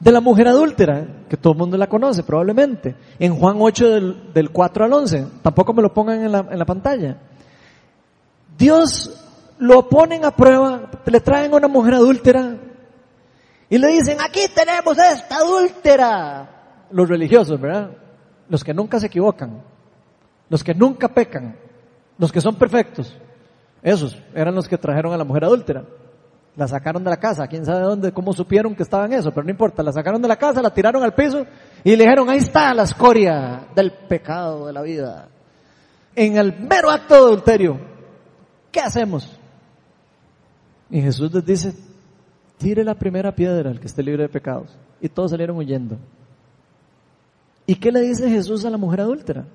de 0.00 0.12
la 0.12 0.20
mujer 0.20 0.48
adúltera, 0.48 1.24
que 1.28 1.36
todo 1.36 1.52
el 1.52 1.58
mundo 1.58 1.76
la 1.76 1.88
conoce 1.88 2.22
probablemente, 2.22 2.94
en 3.18 3.34
Juan 3.34 3.56
8 3.58 3.88
del, 3.88 4.32
del 4.32 4.50
4 4.50 4.84
al 4.84 4.92
11. 4.92 5.26
Tampoco 5.42 5.72
me 5.72 5.82
lo 5.82 5.92
pongan 5.92 6.22
en 6.22 6.32
la, 6.32 6.46
en 6.50 6.58
la 6.58 6.64
pantalla. 6.64 7.16
Dios 8.56 9.24
lo 9.58 9.88
ponen 9.88 10.24
a 10.24 10.30
prueba, 10.30 10.90
le 11.04 11.20
traen 11.20 11.52
a 11.52 11.56
una 11.56 11.68
mujer 11.68 11.94
adúltera 11.94 12.56
y 13.70 13.78
le 13.78 13.88
dicen, 13.88 14.18
aquí 14.20 14.40
tenemos 14.54 14.96
esta 14.98 15.38
adúltera. 15.38 16.86
Los 16.90 17.08
religiosos, 17.08 17.60
¿verdad? 17.60 17.90
Los 18.48 18.64
que 18.64 18.72
nunca 18.72 18.98
se 18.98 19.06
equivocan, 19.06 19.62
los 20.48 20.64
que 20.64 20.74
nunca 20.74 21.08
pecan, 21.08 21.56
los 22.16 22.32
que 22.32 22.40
son 22.40 22.54
perfectos. 22.54 23.14
Esos 23.82 24.16
eran 24.34 24.54
los 24.54 24.66
que 24.66 24.78
trajeron 24.78 25.12
a 25.12 25.16
la 25.16 25.24
mujer 25.24 25.44
adúltera. 25.44 25.84
La 26.58 26.66
sacaron 26.66 27.04
de 27.04 27.10
la 27.10 27.18
casa, 27.18 27.46
quién 27.46 27.64
sabe 27.64 27.82
dónde, 27.82 28.10
cómo 28.10 28.32
supieron 28.32 28.74
que 28.74 28.82
estaba 28.82 29.06
en 29.06 29.12
eso, 29.12 29.30
pero 29.30 29.44
no 29.44 29.50
importa, 29.50 29.80
la 29.80 29.92
sacaron 29.92 30.20
de 30.20 30.26
la 30.26 30.34
casa, 30.34 30.60
la 30.60 30.74
tiraron 30.74 31.04
al 31.04 31.14
piso 31.14 31.46
y 31.84 31.94
le 31.94 32.02
dijeron, 32.02 32.28
ahí 32.28 32.38
está 32.38 32.74
la 32.74 32.82
escoria 32.82 33.68
del 33.76 33.92
pecado 33.92 34.66
de 34.66 34.72
la 34.72 34.82
vida. 34.82 35.28
En 36.16 36.36
el 36.36 36.58
mero 36.58 36.90
acto 36.90 37.14
de 37.14 37.20
adulterio, 37.20 37.78
¿qué 38.72 38.80
hacemos? 38.80 39.38
Y 40.90 41.00
Jesús 41.00 41.32
les 41.32 41.46
dice, 41.46 41.74
tire 42.56 42.82
la 42.82 42.96
primera 42.96 43.32
piedra 43.32 43.70
al 43.70 43.78
que 43.78 43.86
esté 43.86 44.02
libre 44.02 44.24
de 44.24 44.28
pecados. 44.28 44.76
Y 45.00 45.08
todos 45.08 45.30
salieron 45.30 45.58
huyendo. 45.58 45.96
¿Y 47.66 47.76
qué 47.76 47.92
le 47.92 48.00
dice 48.00 48.28
Jesús 48.28 48.64
a 48.64 48.70
la 48.70 48.78
mujer 48.78 49.02
adúltera? 49.02 49.46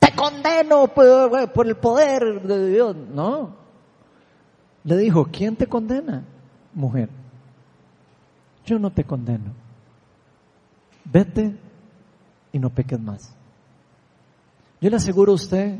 Te 0.00 0.12
condeno 0.12 0.88
por, 0.88 1.52
por 1.52 1.68
el 1.68 1.76
poder 1.76 2.42
de 2.42 2.68
Dios. 2.68 2.96
No, 2.96 3.57
le 4.88 5.02
dijo, 5.02 5.26
¿quién 5.30 5.56
te 5.56 5.66
condena, 5.66 6.24
mujer? 6.74 7.10
Yo 8.64 8.78
no 8.78 8.90
te 8.90 9.04
condeno. 9.04 9.52
Vete 11.04 11.56
y 12.52 12.58
no 12.58 12.70
peques 12.70 13.00
más. 13.00 13.34
Yo 14.80 14.90
le 14.90 14.96
aseguro 14.96 15.32
a 15.32 15.36
usted 15.36 15.78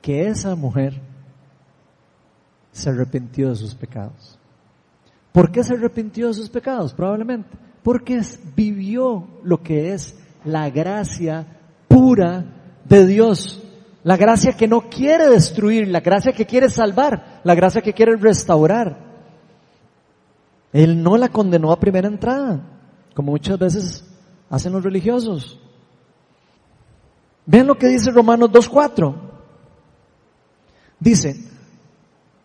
que 0.00 0.26
esa 0.28 0.54
mujer 0.54 1.00
se 2.72 2.90
arrepintió 2.90 3.50
de 3.50 3.56
sus 3.56 3.74
pecados. 3.74 4.38
¿Por 5.32 5.50
qué 5.50 5.62
se 5.62 5.74
arrepintió 5.74 6.28
de 6.28 6.34
sus 6.34 6.48
pecados? 6.48 6.94
Probablemente 6.94 7.56
porque 7.82 8.20
vivió 8.54 9.26
lo 9.42 9.62
que 9.62 9.94
es 9.94 10.14
la 10.44 10.68
gracia 10.70 11.46
pura 11.88 12.44
de 12.84 13.06
Dios. 13.06 13.62
La 14.04 14.16
gracia 14.16 14.52
que 14.52 14.68
no 14.68 14.88
quiere 14.88 15.28
destruir, 15.28 15.88
la 15.88 16.00
gracia 16.00 16.32
que 16.32 16.46
quiere 16.46 16.70
salvar, 16.70 17.40
la 17.42 17.54
gracia 17.54 17.82
que 17.82 17.92
quiere 17.92 18.16
restaurar. 18.16 18.96
Él 20.72 21.02
no 21.02 21.16
la 21.16 21.28
condenó 21.28 21.72
a 21.72 21.80
primera 21.80 22.08
entrada, 22.08 22.60
como 23.14 23.32
muchas 23.32 23.58
veces 23.58 24.04
hacen 24.50 24.72
los 24.72 24.84
religiosos. 24.84 25.58
Vean 27.46 27.66
lo 27.66 27.76
que 27.76 27.88
dice 27.88 28.10
Romanos 28.10 28.50
2.4. 28.50 29.14
Dice, 31.00 31.36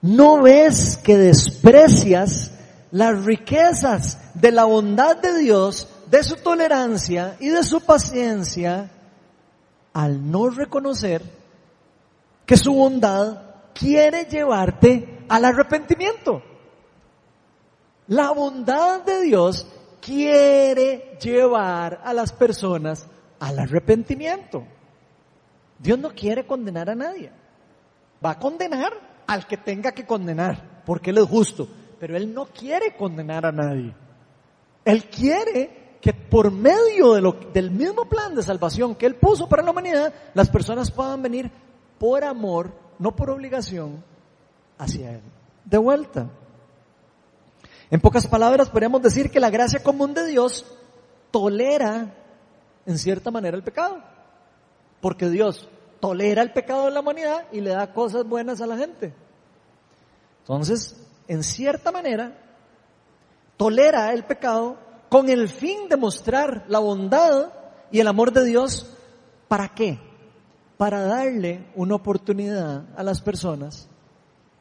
¿no 0.02 0.42
ves 0.42 0.98
que 0.98 1.18
desprecias 1.18 2.52
las 2.92 3.26
riquezas 3.26 4.20
de 4.34 4.52
la 4.52 4.66
bondad 4.66 5.18
de 5.18 5.38
Dios, 5.40 5.88
de 6.10 6.24
su 6.24 6.36
tolerancia 6.38 7.36
y 7.40 7.50
de 7.50 7.64
su 7.64 7.82
paciencia 7.82 8.92
al 9.94 10.32
no 10.32 10.50
reconocer 10.50 11.43
que 12.46 12.58
su 12.58 12.74
bondad 12.74 13.72
quiere 13.74 14.26
llevarte 14.26 15.26
al 15.30 15.46
arrepentimiento. 15.46 16.42
La 18.08 18.32
bondad 18.32 19.02
de 19.04 19.22
Dios 19.22 19.68
quiere 20.02 21.18
llevar 21.22 22.02
a 22.04 22.14
las 22.14 22.34
personas 22.34 23.08
al 23.40 23.60
arrepentimiento. 23.60 24.66
Dios 25.80 25.98
no 26.00 26.10
quiere 26.10 26.46
condenar 26.46 26.90
a 26.90 26.96
nadie. 26.96 27.32
Va 28.24 28.32
a 28.32 28.40
condenar 28.40 28.94
al 29.28 29.48
que 29.48 29.58
tenga 29.58 29.92
que 29.92 30.06
condenar, 30.06 30.84
porque 30.86 31.10
Él 31.10 31.18
es 31.18 31.26
justo. 31.26 31.68
Pero 32.00 32.18
Él 32.18 32.34
no 32.34 32.46
quiere 32.46 32.96
condenar 32.96 33.46
a 33.46 33.52
nadie. 33.52 33.94
Él 34.84 35.06
quiere 35.06 35.98
que 36.02 36.14
por 36.14 36.52
medio 36.52 37.14
del 37.54 37.72
mismo 37.72 38.06
plan 38.06 38.36
de 38.36 38.44
salvación 38.44 38.96
que 38.96 39.06
Él 39.06 39.16
puso 39.16 39.48
para 39.48 39.64
la 39.64 39.72
humanidad, 39.72 40.14
las 40.34 40.50
personas 40.50 40.92
puedan 40.92 41.22
venir 41.22 41.50
por 42.04 42.26
amor, 42.26 42.74
no 43.00 43.16
por 43.16 43.30
obligación, 43.30 44.04
hacia 44.78 45.12
Él. 45.12 45.22
De 45.64 45.78
vuelta. 45.78 46.30
En 47.90 48.02
pocas 48.02 48.28
palabras, 48.28 48.70
podríamos 48.70 49.02
decir 49.02 49.32
que 49.32 49.40
la 49.40 49.50
gracia 49.50 49.82
común 49.82 50.14
de 50.14 50.26
Dios 50.26 50.66
tolera, 51.32 52.14
en 52.86 52.98
cierta 52.98 53.32
manera, 53.32 53.56
el 53.56 53.64
pecado. 53.64 54.04
Porque 55.00 55.30
Dios 55.30 55.70
tolera 56.02 56.42
el 56.42 56.52
pecado 56.52 56.88
de 56.88 56.92
la 56.92 57.00
humanidad 57.00 57.46
y 57.54 57.62
le 57.62 57.70
da 57.70 57.94
cosas 57.94 58.26
buenas 58.26 58.60
a 58.60 58.68
la 58.68 58.76
gente. 58.76 59.14
Entonces, 60.40 61.02
en 61.30 61.42
cierta 61.42 61.90
manera, 61.94 62.38
tolera 63.56 64.12
el 64.12 64.26
pecado 64.26 64.76
con 65.08 65.30
el 65.30 65.48
fin 65.48 65.88
de 65.88 65.96
mostrar 65.96 66.66
la 66.68 66.80
bondad 66.80 67.54
y 67.92 68.02
el 68.02 68.08
amor 68.10 68.34
de 68.34 68.44
Dios. 68.44 68.94
¿Para 69.48 69.70
qué? 69.70 70.13
Para 70.84 71.04
darle 71.04 71.64
una 71.76 71.96
oportunidad 71.96 72.84
a 72.98 73.04
las 73.04 73.22
personas 73.22 73.88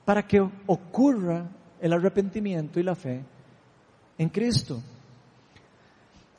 para 0.04 0.24
que 0.24 0.40
ocurra 0.68 1.48
el 1.80 1.92
arrepentimiento 1.92 2.78
y 2.78 2.84
la 2.84 2.94
fe 2.94 3.24
en 4.16 4.28
Cristo. 4.28 4.80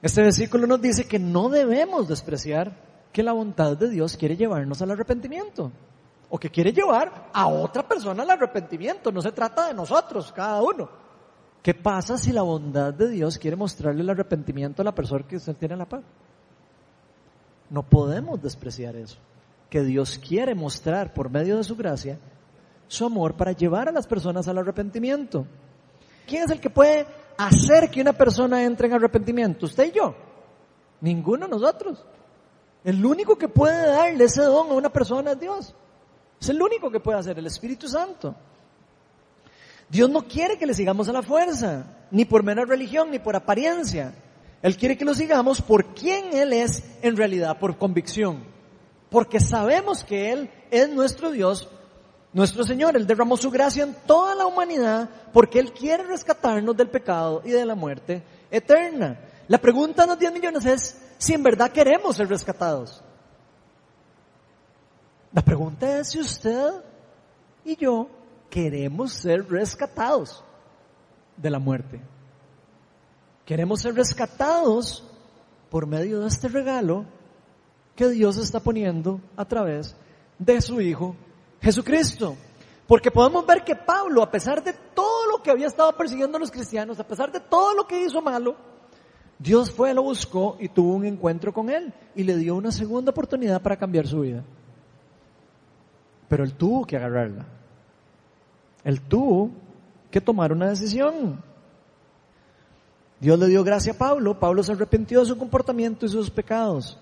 Este 0.02 0.22
versículo 0.22 0.68
nos 0.68 0.82
dice 0.82 1.06
que 1.06 1.20
no 1.20 1.50
debemos 1.50 2.08
despreciar 2.08 2.72
que 3.12 3.24
la 3.24 3.34
bondad 3.34 3.76
de 3.76 3.90
Dios 3.90 4.16
quiere 4.16 4.38
llevarnos 4.38 4.82
al 4.82 4.92
arrepentimiento 4.92 5.70
o 6.30 6.40
que 6.40 6.50
quiere 6.50 6.72
llevar 6.72 7.30
a 7.34 7.48
otra 7.48 7.86
persona 7.86 8.24
al 8.24 8.30
arrepentimiento. 8.30 9.12
No 9.12 9.22
se 9.22 9.34
trata 9.34 9.68
de 9.68 9.74
nosotros, 9.74 10.32
cada 10.32 10.62
uno. 10.62 10.90
¿Qué 11.62 11.74
pasa 11.74 12.18
si 12.18 12.32
la 12.32 12.44
bondad 12.44 12.94
de 12.94 13.10
Dios 13.10 13.38
quiere 13.38 13.58
mostrarle 13.58 14.02
el 14.02 14.10
arrepentimiento 14.10 14.82
a 14.82 14.86
la 14.86 14.96
persona 14.96 15.28
que 15.28 15.36
usted 15.36 15.58
tiene 15.58 15.76
la 15.76 15.90
paz? 15.90 16.04
No 17.70 17.84
podemos 17.84 18.42
despreciar 18.42 18.96
eso 18.96 19.18
que 19.74 19.82
Dios 19.82 20.20
quiere 20.20 20.54
mostrar 20.54 21.16
por 21.16 21.32
medio 21.32 21.58
de 21.58 21.64
su 21.64 21.76
gracia 21.76 22.20
su 22.88 23.08
amor 23.08 23.36
para 23.36 23.54
llevar 23.54 23.90
a 23.90 23.92
las 23.92 24.06
personas 24.06 24.48
al 24.48 24.60
arrepentimiento. 24.60 25.48
¿Quién 26.28 26.44
es 26.44 26.52
el 26.52 26.62
que 26.62 26.70
puede 26.70 27.08
hacer 27.40 27.90
que 27.90 28.00
una 28.00 28.14
persona 28.14 28.64
entre 28.64 28.86
en 28.86 28.94
arrepentimiento? 28.94 29.66
Usted 29.66 29.86
y 29.86 29.98
yo. 29.98 30.14
Ninguno 31.02 31.48
de 31.48 31.52
nosotros. 31.54 32.06
El 32.84 33.04
único 33.04 33.36
que 33.36 33.48
puede 33.48 33.88
darle 33.88 34.26
ese 34.26 34.44
don 34.44 34.70
a 34.70 34.74
una 34.76 34.90
persona 34.90 35.32
es 35.32 35.40
Dios. 35.40 35.76
Es 36.40 36.50
el 36.50 36.62
único 36.62 36.92
que 36.92 37.00
puede 37.00 37.18
hacer, 37.18 37.40
el 37.40 37.48
Espíritu 37.48 37.88
Santo. 37.88 38.36
Dios 39.90 40.08
no 40.08 40.28
quiere 40.28 40.60
que 40.60 40.68
le 40.68 40.76
sigamos 40.76 41.10
a 41.10 41.14
la 41.14 41.24
fuerza, 41.24 41.98
ni 42.12 42.26
por 42.26 42.44
mera 42.44 42.64
religión, 42.64 43.10
ni 43.10 43.18
por 43.18 43.36
apariencia. 43.36 44.14
Él 44.62 44.78
quiere 44.78 44.96
que 44.96 45.06
lo 45.06 45.16
sigamos 45.16 45.64
por 45.64 45.96
quién 45.96 46.32
Él 46.32 46.54
es 46.54 46.84
en 47.02 47.18
realidad, 47.18 47.58
por 47.58 47.76
convicción. 47.80 48.53
Porque 49.14 49.40
sabemos 49.40 50.04
que 50.04 50.32
Él 50.32 50.50
es 50.72 50.90
nuestro 50.90 51.30
Dios, 51.30 51.70
nuestro 52.34 52.64
Señor. 52.64 52.98
Él 52.98 53.06
derramó 53.06 53.38
su 53.38 53.52
gracia 53.52 53.84
en 53.84 53.94
toda 54.08 54.34
la 54.34 54.48
humanidad 54.48 55.08
porque 55.32 55.60
Él 55.60 55.72
quiere 55.72 56.02
rescatarnos 56.02 56.76
del 56.76 56.90
pecado 56.90 57.44
y 57.46 57.52
de 57.52 57.64
la 57.64 57.76
muerte 57.76 58.24
eterna. 58.50 59.20
La 59.48 59.60
pregunta 59.60 60.02
de 60.02 60.08
los 60.08 60.18
10 60.18 60.34
millones 60.34 60.66
es 60.66 60.98
si 61.20 61.36
en 61.36 61.44
verdad 61.44 61.72
queremos 61.72 62.16
ser 62.16 62.28
rescatados. 62.28 63.04
La 65.32 65.44
pregunta 65.44 66.00
es 66.00 66.10
si 66.10 66.20
usted 66.20 66.72
y 67.64 67.76
yo 67.76 68.10
queremos 68.50 69.14
ser 69.14 69.48
rescatados 69.48 70.44
de 71.38 71.52
la 71.52 71.60
muerte. 71.60 72.02
Queremos 73.46 73.80
ser 73.80 73.94
rescatados 73.94 75.08
por 75.70 75.86
medio 75.86 76.22
de 76.22 76.30
este 76.30 76.48
regalo 76.48 77.06
que 77.96 78.10
Dios 78.10 78.38
está 78.38 78.60
poniendo 78.60 79.22
a 79.36 79.46
través 79.46 79.96
de 80.40 80.62
su 80.62 80.82
Hijo 80.82 81.16
Jesucristo. 81.62 82.36
Porque 82.88 83.12
podemos 83.12 83.46
ver 83.46 83.64
que 83.64 83.76
Pablo, 83.76 84.22
a 84.22 84.30
pesar 84.30 84.64
de 84.64 84.74
todo 84.94 85.28
lo 85.28 85.42
que 85.42 85.52
había 85.52 85.68
estado 85.68 85.96
persiguiendo 85.96 86.38
a 86.38 86.40
los 86.40 86.52
cristianos, 86.52 87.00
a 87.00 87.08
pesar 87.08 87.32
de 87.32 87.40
todo 87.40 87.74
lo 87.74 87.88
que 87.88 88.04
hizo 88.04 88.22
malo, 88.22 88.56
Dios 89.40 89.72
fue, 89.72 89.94
lo 89.94 90.04
buscó 90.04 90.58
y 90.60 90.70
tuvo 90.70 90.94
un 90.94 91.06
encuentro 91.06 91.54
con 91.54 91.70
él 91.70 91.94
y 92.16 92.24
le 92.24 92.38
dio 92.38 92.56
una 92.56 92.72
segunda 92.72 93.12
oportunidad 93.12 93.62
para 93.62 93.78
cambiar 93.78 94.08
su 94.08 94.22
vida. 94.22 94.44
Pero 96.28 96.44
él 96.44 96.54
tuvo 96.54 96.86
que 96.86 96.98
agarrarla. 96.98 97.46
Él 98.84 99.02
tuvo 99.02 99.52
que 100.12 100.22
tomar 100.22 100.52
una 100.52 100.70
decisión. 100.70 101.42
Dios 103.20 103.40
le 103.40 103.48
dio 103.48 103.64
gracia 103.64 103.94
a 103.94 103.98
Pablo, 103.98 104.38
Pablo 104.38 104.62
se 104.64 104.74
arrepintió 104.74 105.22
de 105.22 105.26
su 105.26 105.38
comportamiento 105.38 106.06
y 106.06 106.10
sus 106.10 106.30
pecados. 106.30 107.00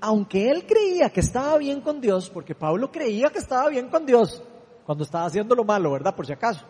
Aunque 0.00 0.50
él 0.50 0.66
creía 0.66 1.10
que 1.10 1.20
estaba 1.20 1.58
bien 1.58 1.80
con 1.80 2.00
Dios, 2.00 2.30
porque 2.30 2.54
Pablo 2.54 2.90
creía 2.92 3.30
que 3.30 3.38
estaba 3.38 3.68
bien 3.68 3.88
con 3.88 4.06
Dios 4.06 4.42
cuando 4.86 5.04
estaba 5.04 5.26
haciendo 5.26 5.54
lo 5.54 5.64
malo, 5.64 5.92
¿verdad? 5.92 6.14
Por 6.14 6.26
si 6.26 6.32
acaso. 6.32 6.64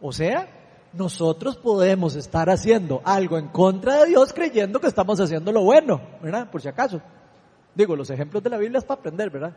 O 0.00 0.12
sea, 0.12 0.48
nosotros 0.92 1.56
podemos 1.56 2.16
estar 2.16 2.50
haciendo 2.50 3.00
algo 3.04 3.38
en 3.38 3.48
contra 3.48 4.00
de 4.00 4.06
Dios 4.06 4.32
creyendo 4.32 4.80
que 4.80 4.86
estamos 4.86 5.20
haciendo 5.20 5.52
lo 5.52 5.62
bueno, 5.62 6.00
¿verdad? 6.22 6.50
Por 6.50 6.60
si 6.60 6.68
acaso. 6.68 7.00
Digo, 7.74 7.94
los 7.94 8.10
ejemplos 8.10 8.42
de 8.42 8.50
la 8.50 8.58
Biblia 8.58 8.78
es 8.78 8.84
para 8.84 9.00
aprender, 9.00 9.30
¿verdad? 9.30 9.54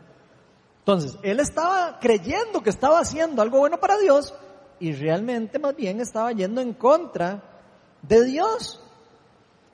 Entonces, 0.78 1.18
él 1.22 1.40
estaba 1.40 1.98
creyendo 2.00 2.62
que 2.62 2.70
estaba 2.70 2.98
haciendo 2.98 3.40
algo 3.40 3.58
bueno 3.58 3.78
para 3.78 3.98
Dios 3.98 4.34
y 4.80 4.92
realmente 4.92 5.58
más 5.58 5.76
bien 5.76 6.00
estaba 6.00 6.32
yendo 6.32 6.60
en 6.60 6.74
contra 6.74 7.42
de 8.02 8.24
Dios. 8.24 8.80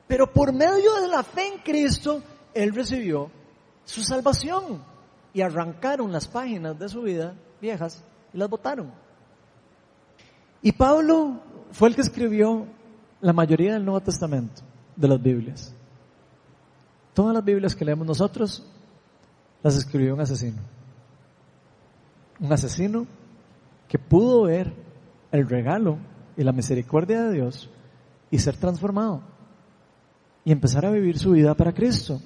Pero 0.07 0.33
por 0.33 0.53
medio 0.53 0.95
de 1.01 1.09
la 1.09 1.23
fe 1.23 1.49
en 1.55 1.59
Cristo, 1.61 2.23
Él 2.55 2.75
recibió 2.75 3.31
su 3.85 4.03
salvación 4.03 4.83
y 5.33 5.41
arrancaron 5.41 6.13
las 6.13 6.27
páginas 6.27 6.79
de 6.79 6.89
su 6.89 7.03
vida 7.03 7.35
viejas 7.61 8.03
y 8.33 8.39
las 8.39 8.49
botaron. 8.49 8.93
Y 10.63 10.73
Pablo 10.73 11.41
fue 11.73 11.89
el 11.89 11.95
que 11.95 12.01
escribió 12.01 12.67
la 13.21 13.33
mayoría 13.33 13.75
del 13.75 13.85
Nuevo 13.85 14.01
Testamento 14.01 14.63
de 14.97 15.09
las 15.09 15.23
Biblias. 15.23 15.75
Todas 17.15 17.35
las 17.35 17.45
Biblias 17.45 17.75
que 17.75 17.85
leemos 17.85 18.07
nosotros 18.07 18.65
las 19.63 19.77
escribió 19.77 20.15
un 20.15 20.21
asesino. 20.21 20.59
Un 22.41 22.53
asesino 22.53 23.07
que 23.89 23.99
pudo 23.99 24.43
ver 24.43 24.73
el 25.33 25.49
regalo 25.49 25.99
y 26.37 26.45
la 26.45 26.53
misericordia 26.53 27.25
de 27.25 27.33
Dios 27.33 27.69
y 28.31 28.39
ser 28.39 28.57
transformado 28.57 29.23
y 30.45 30.53
empezar 30.53 30.87
a 30.87 30.91
vivir 30.91 31.19
su 31.19 31.33
vida 31.33 31.55
para 31.55 31.73
Cristo. 31.73 32.21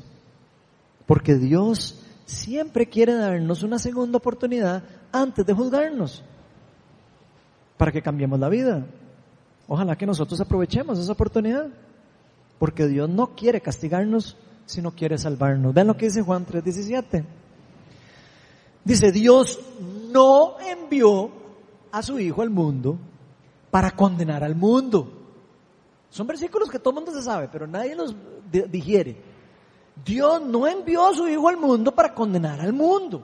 Porque 1.12 1.34
Dios 1.34 1.98
siempre 2.24 2.88
quiere 2.88 3.12
darnos 3.12 3.62
una 3.62 3.78
segunda 3.78 4.16
oportunidad 4.16 4.82
antes 5.12 5.44
de 5.44 5.52
juzgarnos 5.52 6.24
para 7.76 7.92
que 7.92 8.00
cambiemos 8.00 8.40
la 8.40 8.48
vida. 8.48 8.86
Ojalá 9.68 9.94
que 9.94 10.06
nosotros 10.06 10.40
aprovechemos 10.40 10.98
esa 10.98 11.12
oportunidad. 11.12 11.68
Porque 12.58 12.86
Dios 12.86 13.10
no 13.10 13.36
quiere 13.36 13.60
castigarnos, 13.60 14.38
sino 14.64 14.92
quiere 14.92 15.18
salvarnos. 15.18 15.74
Vean 15.74 15.88
lo 15.88 15.98
que 15.98 16.06
dice 16.06 16.22
Juan 16.22 16.46
3:17. 16.46 17.26
Dice, 18.82 19.12
Dios 19.12 19.60
no 20.10 20.58
envió 20.60 21.30
a 21.90 22.02
su 22.02 22.18
Hijo 22.20 22.40
al 22.40 22.48
mundo 22.48 22.96
para 23.70 23.90
condenar 23.90 24.42
al 24.42 24.56
mundo, 24.56 25.12
son 26.08 26.26
versículos 26.26 26.70
que 26.70 26.78
todo 26.78 26.90
el 26.90 27.04
mundo 27.04 27.12
se 27.12 27.22
sabe, 27.22 27.48
pero 27.50 27.66
nadie 27.66 27.94
los 27.94 28.14
digiere. 28.70 29.31
Dios 30.04 30.42
no 30.42 30.66
envió 30.66 31.06
a 31.06 31.14
su 31.14 31.28
Hijo 31.28 31.48
al 31.48 31.56
mundo 31.56 31.92
para 31.92 32.14
condenar 32.14 32.60
al 32.60 32.72
mundo, 32.72 33.22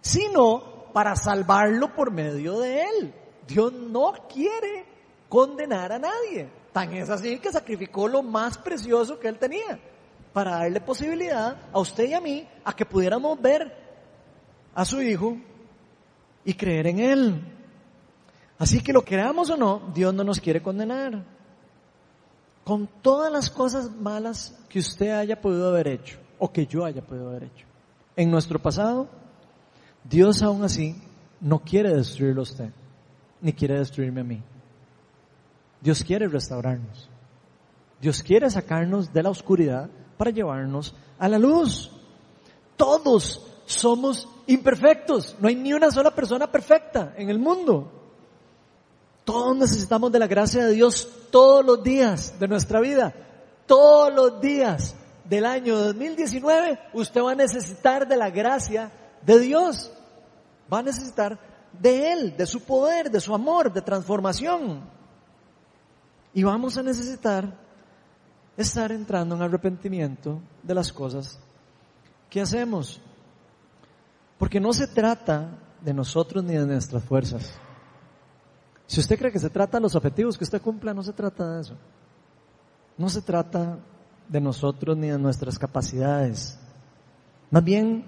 sino 0.00 0.90
para 0.92 1.16
salvarlo 1.16 1.94
por 1.94 2.10
medio 2.10 2.58
de 2.58 2.82
Él. 2.82 3.14
Dios 3.46 3.72
no 3.72 4.12
quiere 4.32 4.84
condenar 5.28 5.92
a 5.92 5.98
nadie. 5.98 6.48
Tan 6.72 6.92
es 6.92 7.08
así 7.08 7.38
que 7.38 7.52
sacrificó 7.52 8.08
lo 8.08 8.22
más 8.22 8.58
precioso 8.58 9.18
que 9.18 9.28
Él 9.28 9.38
tenía 9.38 9.78
para 10.32 10.58
darle 10.58 10.80
posibilidad 10.80 11.56
a 11.72 11.78
usted 11.78 12.08
y 12.08 12.14
a 12.14 12.20
mí 12.20 12.46
a 12.64 12.74
que 12.74 12.84
pudiéramos 12.84 13.40
ver 13.40 13.74
a 14.74 14.84
su 14.84 15.00
Hijo 15.00 15.38
y 16.44 16.54
creer 16.54 16.88
en 16.88 16.98
Él. 16.98 17.52
Así 18.58 18.82
que 18.82 18.92
lo 18.92 19.02
queramos 19.02 19.50
o 19.50 19.56
no, 19.56 19.90
Dios 19.94 20.12
no 20.12 20.24
nos 20.24 20.40
quiere 20.40 20.62
condenar 20.62 21.35
con 22.66 22.88
todas 23.00 23.32
las 23.32 23.48
cosas 23.48 23.92
malas 23.92 24.52
que 24.68 24.80
usted 24.80 25.10
haya 25.10 25.40
podido 25.40 25.68
haber 25.68 25.86
hecho 25.86 26.18
o 26.36 26.52
que 26.52 26.66
yo 26.66 26.84
haya 26.84 27.00
podido 27.00 27.28
haber 27.28 27.44
hecho. 27.44 27.64
En 28.16 28.28
nuestro 28.28 28.58
pasado, 28.58 29.06
Dios 30.02 30.42
aún 30.42 30.64
así 30.64 31.00
no 31.40 31.60
quiere 31.60 31.94
destruirlo 31.94 32.40
a 32.40 32.42
usted, 32.42 32.70
ni 33.40 33.52
quiere 33.52 33.78
destruirme 33.78 34.22
a 34.22 34.24
mí. 34.24 34.42
Dios 35.80 36.02
quiere 36.02 36.26
restaurarnos. 36.26 37.08
Dios 38.00 38.20
quiere 38.20 38.50
sacarnos 38.50 39.12
de 39.12 39.22
la 39.22 39.30
oscuridad 39.30 39.88
para 40.16 40.32
llevarnos 40.32 40.92
a 41.20 41.28
la 41.28 41.38
luz. 41.38 41.92
Todos 42.76 43.46
somos 43.64 44.28
imperfectos. 44.48 45.36
No 45.38 45.46
hay 45.46 45.54
ni 45.54 45.72
una 45.72 45.92
sola 45.92 46.12
persona 46.12 46.50
perfecta 46.50 47.14
en 47.16 47.30
el 47.30 47.38
mundo. 47.38 48.05
Todos 49.26 49.56
necesitamos 49.56 50.12
de 50.12 50.20
la 50.20 50.28
gracia 50.28 50.64
de 50.64 50.72
Dios 50.72 51.08
todos 51.32 51.66
los 51.66 51.82
días 51.82 52.38
de 52.38 52.46
nuestra 52.46 52.78
vida. 52.78 53.12
Todos 53.66 54.14
los 54.14 54.40
días 54.40 54.94
del 55.24 55.46
año 55.46 55.76
2019 55.76 56.78
usted 56.92 57.20
va 57.20 57.32
a 57.32 57.34
necesitar 57.34 58.06
de 58.06 58.16
la 58.16 58.30
gracia 58.30 58.92
de 59.22 59.40
Dios. 59.40 59.90
Va 60.72 60.78
a 60.78 60.84
necesitar 60.84 61.40
de 61.72 62.12
Él, 62.12 62.36
de 62.36 62.46
su 62.46 62.60
poder, 62.60 63.10
de 63.10 63.18
su 63.18 63.34
amor, 63.34 63.72
de 63.72 63.82
transformación. 63.82 64.88
Y 66.32 66.44
vamos 66.44 66.78
a 66.78 66.84
necesitar 66.84 67.52
estar 68.56 68.92
entrando 68.92 69.34
en 69.34 69.42
arrepentimiento 69.42 70.40
de 70.62 70.74
las 70.74 70.92
cosas 70.92 71.40
que 72.30 72.40
hacemos. 72.40 73.00
Porque 74.38 74.60
no 74.60 74.72
se 74.72 74.86
trata 74.86 75.48
de 75.80 75.92
nosotros 75.92 76.44
ni 76.44 76.54
de 76.54 76.64
nuestras 76.64 77.02
fuerzas. 77.02 77.58
Si 78.86 79.00
usted 79.00 79.18
cree 79.18 79.32
que 79.32 79.38
se 79.38 79.50
trata 79.50 79.78
de 79.78 79.82
los 79.82 79.94
objetivos 79.94 80.38
que 80.38 80.44
usted 80.44 80.62
cumpla, 80.62 80.94
no 80.94 81.02
se 81.02 81.12
trata 81.12 81.54
de 81.54 81.60
eso. 81.60 81.74
No 82.96 83.08
se 83.08 83.20
trata 83.20 83.78
de 84.28 84.40
nosotros 84.40 84.96
ni 84.96 85.08
de 85.08 85.18
nuestras 85.18 85.58
capacidades. 85.58 86.58
Más 87.50 87.62
bien, 87.62 88.04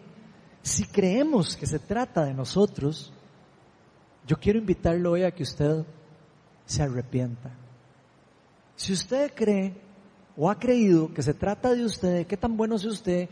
si 0.63 0.85
creemos 0.85 1.57
que 1.57 1.67
se 1.67 1.79
trata 1.79 2.25
de 2.25 2.35
nosotros, 2.35 3.13
yo 4.27 4.37
quiero 4.39 4.59
invitarlo 4.59 5.13
hoy 5.13 5.23
a 5.25 5.31
que 5.31 5.43
usted 5.43 5.85
se 6.65 6.83
arrepienta. 6.83 7.51
Si 8.77 8.93
usted 8.93 9.33
cree 9.35 9.75
o 10.37 10.49
ha 10.49 10.59
creído 10.59 11.13
que 11.13 11.23
se 11.23 11.35
trata 11.35 11.75
de 11.75 11.85
usted, 11.85 12.27
qué 12.27 12.37
tan 12.37 12.57
bueno 12.57 12.77
es 12.77 12.85
usted, 12.85 13.29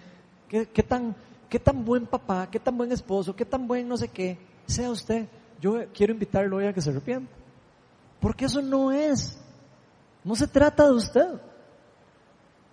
qué, 0.49 0.67
qué, 0.67 0.83
tan, 0.83 1.15
qué 1.49 1.59
tan 1.59 1.85
buen 1.85 2.07
papá, 2.07 2.49
qué 2.51 2.59
tan 2.59 2.77
buen 2.77 2.91
esposo, 2.91 3.37
qué 3.37 3.45
tan 3.45 3.69
buen 3.69 3.87
no 3.87 3.97
sé 3.97 4.09
qué, 4.09 4.39
sea 4.67 4.91
usted, 4.91 5.29
yo 5.61 5.85
quiero 5.93 6.13
invitarlo 6.13 6.57
hoy 6.57 6.67
a 6.67 6.73
que 6.73 6.81
se 6.81 6.91
arrepienta. 6.91 7.33
Porque 8.21 8.45
eso 8.47 8.63
no 8.63 8.93
es. 8.93 9.39
No 10.25 10.35
se 10.35 10.47
trata 10.47 10.85
de 10.85 10.93
usted. 10.93 11.41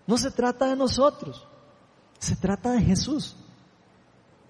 No 0.07 0.17
se 0.17 0.31
trata 0.31 0.67
de 0.67 0.75
nosotros. 0.75 1.45
Se 2.19 2.35
trata 2.35 2.71
de 2.71 2.81
Jesús. 2.81 3.35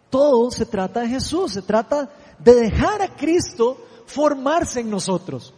Todo 0.10 0.52
se 0.52 0.66
trata 0.66 1.02
de 1.02 1.10
Jesús. 1.10 1.54
Se 1.54 1.62
trata 1.62 2.10
de 2.40 2.54
dejar 2.56 3.02
a 3.02 3.16
Cristo 3.16 3.78
formarse 4.06 4.80
en 4.80 4.90
nosotros. 4.90 5.54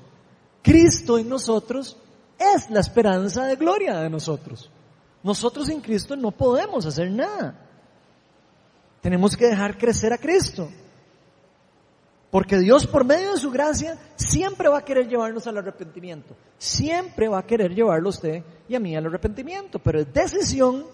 Cristo 0.61 1.17
en 1.17 1.29
nosotros 1.29 1.97
es 2.39 2.69
la 2.69 2.79
esperanza 2.79 3.45
de 3.45 3.55
gloria 3.55 3.99
de 3.99 4.09
nosotros. 4.09 4.69
Nosotros 5.23 5.67
sin 5.67 5.81
Cristo 5.81 6.15
no 6.15 6.31
podemos 6.31 6.85
hacer 6.85 7.11
nada. 7.11 7.55
Tenemos 9.01 9.35
que 9.37 9.47
dejar 9.47 9.77
crecer 9.77 10.13
a 10.13 10.17
Cristo. 10.17 10.69
Porque 12.35 12.59
Dios 12.59 12.85
por 12.85 13.05
medio 13.05 13.31
de 13.31 13.39
su 13.39 13.49
gracia 13.49 13.97
siempre 14.17 14.67
va 14.67 14.79
a 14.79 14.83
querer 14.83 15.07
llevarnos 15.07 15.47
al 15.47 15.57
arrepentimiento. 15.57 16.35
Siempre 16.57 17.29
va 17.29 17.39
a 17.39 17.45
querer 17.45 17.73
llevarlo 17.73 18.09
a 18.09 18.09
usted 18.09 18.43
y 18.67 18.75
a 18.75 18.79
mí 18.81 18.93
al 18.93 19.05
arrepentimiento. 19.05 19.79
Pero 19.79 20.01
es 20.01 20.13
decisión 20.13 20.85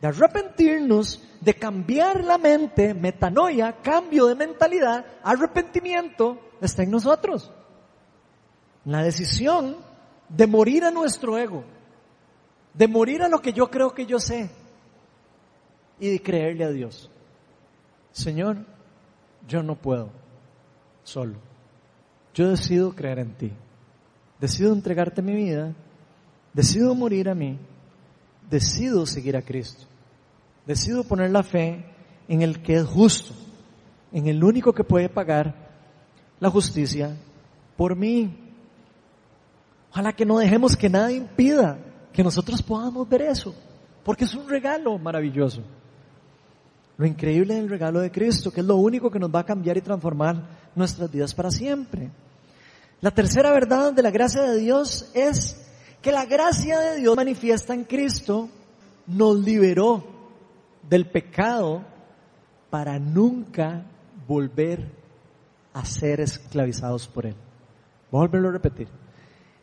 de 0.00 0.06
arrepentirnos, 0.06 1.20
de 1.40 1.54
cambiar 1.54 2.22
la 2.22 2.38
mente, 2.38 2.94
metanoia, 2.94 3.72
cambio 3.82 4.26
de 4.26 4.36
mentalidad, 4.36 5.04
arrepentimiento, 5.24 6.38
está 6.60 6.84
en 6.84 6.92
nosotros. 6.92 7.50
La 8.84 9.02
decisión 9.02 9.78
de 10.28 10.46
morir 10.46 10.84
a 10.84 10.92
nuestro 10.92 11.36
ego, 11.36 11.64
de 12.74 12.86
morir 12.86 13.24
a 13.24 13.28
lo 13.28 13.40
que 13.40 13.52
yo 13.52 13.68
creo 13.68 13.92
que 13.92 14.06
yo 14.06 14.20
sé 14.20 14.52
y 15.98 16.10
de 16.10 16.22
creerle 16.22 16.64
a 16.64 16.70
Dios. 16.70 17.10
Señor, 18.12 18.58
yo 19.48 19.62
no 19.62 19.76
puedo 19.76 20.10
solo. 21.02 21.34
Yo 22.34 22.50
decido 22.50 22.94
creer 22.94 23.18
en 23.18 23.34
ti. 23.34 23.52
Decido 24.40 24.72
entregarte 24.72 25.22
mi 25.22 25.34
vida. 25.34 25.74
Decido 26.52 26.94
morir 26.94 27.28
a 27.28 27.34
mí. 27.34 27.58
Decido 28.48 29.06
seguir 29.06 29.36
a 29.36 29.42
Cristo. 29.42 29.86
Decido 30.66 31.04
poner 31.04 31.30
la 31.30 31.42
fe 31.42 31.84
en 32.28 32.42
el 32.42 32.62
que 32.62 32.76
es 32.76 32.84
justo, 32.84 33.34
en 34.12 34.28
el 34.28 34.42
único 34.42 34.72
que 34.72 34.84
puede 34.84 35.08
pagar 35.08 35.54
la 36.38 36.50
justicia 36.50 37.16
por 37.76 37.96
mí. 37.96 38.38
Ojalá 39.90 40.12
que 40.12 40.24
no 40.24 40.38
dejemos 40.38 40.76
que 40.76 40.88
nada 40.88 41.12
impida 41.12 41.78
que 42.12 42.22
nosotros 42.22 42.62
podamos 42.62 43.08
ver 43.08 43.22
eso, 43.22 43.54
porque 44.04 44.24
es 44.24 44.34
un 44.34 44.48
regalo 44.48 44.98
maravilloso. 44.98 45.62
Lo 47.02 47.08
increíble 47.08 47.56
del 47.56 47.68
regalo 47.68 47.98
de 47.98 48.12
Cristo, 48.12 48.52
que 48.52 48.60
es 48.60 48.66
lo 48.66 48.76
único 48.76 49.10
que 49.10 49.18
nos 49.18 49.34
va 49.34 49.40
a 49.40 49.44
cambiar 49.44 49.76
y 49.76 49.80
transformar 49.80 50.40
nuestras 50.76 51.10
vidas 51.10 51.34
para 51.34 51.50
siempre. 51.50 52.12
La 53.00 53.10
tercera 53.10 53.50
verdad 53.50 53.92
de 53.92 54.04
la 54.04 54.12
gracia 54.12 54.42
de 54.42 54.60
Dios 54.60 55.10
es 55.12 55.60
que 56.00 56.12
la 56.12 56.26
gracia 56.26 56.78
de 56.78 56.98
Dios 56.98 57.16
manifiesta 57.16 57.74
en 57.74 57.82
Cristo 57.82 58.48
nos 59.08 59.36
liberó 59.36 60.04
del 60.88 61.10
pecado 61.10 61.82
para 62.70 63.00
nunca 63.00 63.84
volver 64.28 64.88
a 65.74 65.84
ser 65.84 66.20
esclavizados 66.20 67.08
por 67.08 67.26
Él. 67.26 67.34
Voy 68.12 68.20
a 68.20 68.26
volverlo 68.28 68.50
a 68.50 68.52
repetir. 68.52 68.86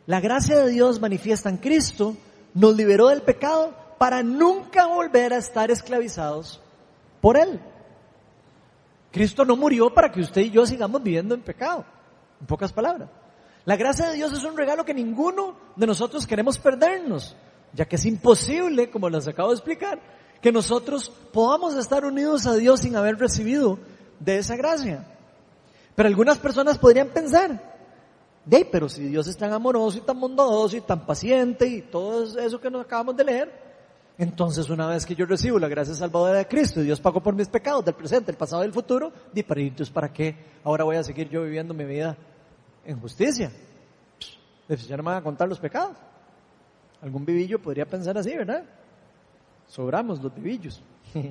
La 0.04 0.20
gracia 0.20 0.58
de 0.58 0.72
Dios 0.72 1.00
manifiesta 1.00 1.48
en 1.48 1.56
Cristo 1.56 2.18
nos 2.52 2.76
liberó 2.76 3.08
del 3.08 3.22
pecado 3.22 3.74
para 3.96 4.22
nunca 4.22 4.88
volver 4.88 5.32
a 5.32 5.38
estar 5.38 5.70
esclavizados 5.70 6.60
por 7.20 7.36
Él. 7.36 7.60
Cristo 9.10 9.44
no 9.44 9.56
murió 9.56 9.92
para 9.92 10.10
que 10.10 10.20
usted 10.20 10.42
y 10.42 10.50
yo 10.50 10.64
sigamos 10.66 11.02
viviendo 11.02 11.34
en 11.34 11.42
pecado, 11.42 11.84
en 12.40 12.46
pocas 12.46 12.72
palabras. 12.72 13.08
La 13.64 13.76
gracia 13.76 14.08
de 14.08 14.16
Dios 14.16 14.32
es 14.32 14.44
un 14.44 14.56
regalo 14.56 14.84
que 14.84 14.94
ninguno 14.94 15.56
de 15.76 15.86
nosotros 15.86 16.26
queremos 16.26 16.58
perdernos, 16.58 17.36
ya 17.72 17.84
que 17.84 17.96
es 17.96 18.06
imposible, 18.06 18.90
como 18.90 19.08
les 19.08 19.28
acabo 19.28 19.50
de 19.50 19.56
explicar, 19.56 20.00
que 20.40 20.52
nosotros 20.52 21.10
podamos 21.32 21.74
estar 21.76 22.04
unidos 22.04 22.46
a 22.46 22.54
Dios 22.54 22.80
sin 22.80 22.96
haber 22.96 23.18
recibido 23.18 23.78
de 24.18 24.38
esa 24.38 24.56
gracia. 24.56 25.06
Pero 25.94 26.08
algunas 26.08 26.38
personas 26.38 26.78
podrían 26.78 27.08
pensar, 27.08 27.70
de, 28.44 28.64
pero 28.64 28.88
si 28.88 29.02
Dios 29.04 29.26
es 29.26 29.36
tan 29.36 29.52
amoroso 29.52 29.98
y 29.98 30.00
tan 30.00 30.18
bondadoso 30.18 30.76
y 30.76 30.80
tan 30.80 31.04
paciente 31.04 31.66
y 31.66 31.82
todo 31.82 32.38
eso 32.38 32.60
que 32.60 32.70
nos 32.70 32.86
acabamos 32.86 33.16
de 33.16 33.24
leer, 33.24 33.69
entonces, 34.20 34.68
una 34.68 34.86
vez 34.86 35.06
que 35.06 35.14
yo 35.14 35.24
recibo 35.24 35.58
la 35.58 35.66
gracia 35.66 35.94
salvadora 35.94 36.36
de 36.36 36.46
Cristo 36.46 36.82
y 36.82 36.84
Dios 36.84 37.00
pagó 37.00 37.22
por 37.22 37.34
mis 37.34 37.48
pecados 37.48 37.82
del 37.86 37.94
presente, 37.94 38.30
el 38.30 38.36
pasado 38.36 38.62
y 38.62 38.66
el 38.66 38.72
futuro, 38.74 39.10
di 39.32 39.42
para 39.42 39.62
¿para 39.94 40.12
qué 40.12 40.36
ahora 40.62 40.84
voy 40.84 40.96
a 40.96 41.02
seguir 41.02 41.30
yo 41.30 41.42
viviendo 41.42 41.72
mi 41.72 41.86
vida 41.86 42.18
en 42.84 43.00
justicia? 43.00 43.50
Pues 44.66 44.86
ya 44.86 44.98
no 44.98 45.04
me 45.04 45.08
van 45.08 45.20
a 45.20 45.22
contar 45.22 45.48
los 45.48 45.58
pecados. 45.58 45.96
Algún 47.00 47.24
vivillo 47.24 47.62
podría 47.62 47.86
pensar 47.86 48.18
así, 48.18 48.36
¿verdad? 48.36 48.62
Sobramos 49.66 50.22
los 50.22 50.34
vivillos. 50.34 50.82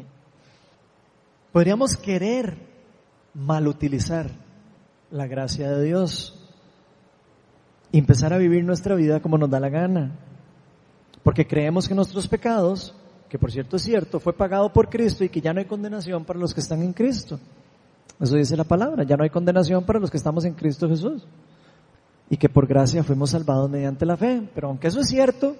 Podríamos 1.53 1.95
querer 1.95 2.57
mal 3.35 3.67
utilizar 3.67 4.31
la 5.11 5.27
gracia 5.27 5.69
de 5.69 5.83
Dios 5.83 6.43
y 7.91 7.99
empezar 7.99 8.33
a 8.33 8.39
vivir 8.39 8.63
nuestra 8.63 8.95
vida 8.95 9.19
como 9.19 9.37
nos 9.37 9.51
da 9.51 9.59
la 9.59 9.69
gana. 9.69 10.28
Porque 11.23 11.45
creemos 11.45 11.87
que 11.87 11.95
nuestros 11.95 12.27
pecados, 12.27 12.95
que 13.27 13.37
por 13.37 13.51
cierto 13.51 13.75
es 13.75 13.83
cierto, 13.83 14.19
fue 14.19 14.33
pagado 14.33 14.71
por 14.71 14.89
Cristo 14.89 15.23
y 15.23 15.29
que 15.29 15.41
ya 15.41 15.53
no 15.53 15.59
hay 15.59 15.65
condenación 15.65 16.25
para 16.25 16.39
los 16.39 16.53
que 16.53 16.61
están 16.61 16.81
en 16.81 16.93
Cristo. 16.93 17.39
Eso 18.19 18.35
dice 18.35 18.57
la 18.57 18.63
palabra, 18.63 19.03
ya 19.03 19.15
no 19.15 19.23
hay 19.23 19.29
condenación 19.29 19.83
para 19.85 19.99
los 19.99 20.11
que 20.11 20.17
estamos 20.17 20.43
en 20.45 20.53
Cristo 20.53 20.89
Jesús. 20.89 21.25
Y 22.29 22.37
que 22.37 22.49
por 22.49 22.67
gracia 22.67 23.03
fuimos 23.03 23.31
salvados 23.31 23.69
mediante 23.69 24.05
la 24.05 24.17
fe. 24.17 24.47
Pero 24.53 24.67
aunque 24.67 24.87
eso 24.87 24.99
es 24.99 25.07
cierto, 25.07 25.55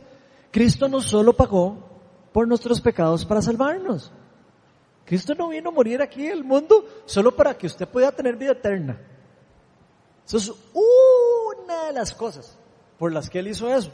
Cristo 0.52 0.88
no 0.88 1.02
solo 1.02 1.34
pagó 1.34 1.78
por 2.32 2.48
nuestros 2.48 2.82
pecados 2.82 3.26
para 3.26 3.42
salvarnos. 3.42 4.12
Cristo 5.06 5.34
no 5.34 5.50
vino 5.50 5.70
a 5.70 5.74
morir 5.74 6.02
aquí 6.02 6.26
en 6.26 6.34
el 6.34 6.44
mundo 6.44 6.86
solo 7.06 7.36
para 7.36 7.58
que 7.58 7.66
usted 7.66 7.88
pueda 7.88 8.12
tener 8.12 8.36
vida 8.36 8.52
eterna. 8.52 9.00
Eso 10.28 10.38
es 10.38 10.52
una 10.74 11.86
de 11.86 11.94
las 11.94 12.14
cosas 12.14 12.56
por 13.00 13.12
las 13.12 13.30
que 13.30 13.40
Él 13.40 13.48
hizo 13.48 13.74
eso. 13.74 13.92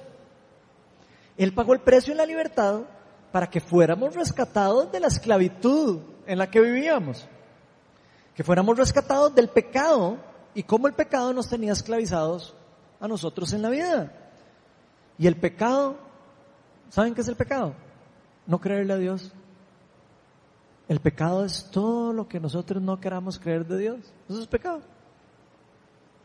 Él 1.38 1.54
pagó 1.54 1.74
el 1.74 1.82
precio 1.82 2.12
en 2.12 2.18
la 2.18 2.26
libertad 2.26 2.82
para 3.32 3.50
que 3.50 3.60
fuéramos 3.60 4.16
rescatados 4.16 4.92
de 4.92 5.00
la 5.00 5.08
esclavitud 5.08 6.00
en 6.26 6.38
la 6.38 6.50
que 6.50 6.62
vivíamos. 6.62 7.28
Que 8.34 8.44
fuéramos 8.44 8.78
rescatados 8.78 9.36
del 9.36 9.50
pecado 9.50 10.18
y 10.54 10.64
cómo 10.64 10.88
el 10.88 10.94
pecado 10.94 11.34
nos 11.34 11.50
tenía 11.50 11.74
esclavizados 11.74 12.56
a 13.00 13.08
nosotros 13.08 13.52
en 13.54 13.62
la 13.62 13.70
vida. 13.70 14.14
Y 15.18 15.28
el 15.28 15.36
pecado, 15.36 15.98
¿saben 16.90 17.14
qué 17.14 17.22
es 17.22 17.28
el 17.28 17.36
pecado? 17.36 17.76
No 18.48 18.60
creerle 18.60 18.94
a 18.94 18.98
Dios. 18.98 19.34
El 20.88 21.00
pecado 21.00 21.44
es 21.44 21.70
todo 21.72 22.14
lo 22.14 22.28
que 22.28 22.40
nosotros 22.40 22.82
no 22.82 23.00
queramos 23.00 23.40
creer 23.40 23.66
de 23.66 23.78
Dios. 23.78 24.00
Eso 24.30 24.40
es 24.40 24.48
pecado. 24.48 24.82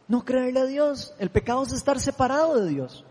No 0.06 0.24
creerle 0.24 0.60
a 0.60 0.66
Dios. 0.66 1.14
El 1.18 1.30
pecado 1.30 1.62
es 1.62 1.72
estar 1.72 1.98
separado 1.98 2.60
de 2.60 2.68
Dios. 2.68 3.04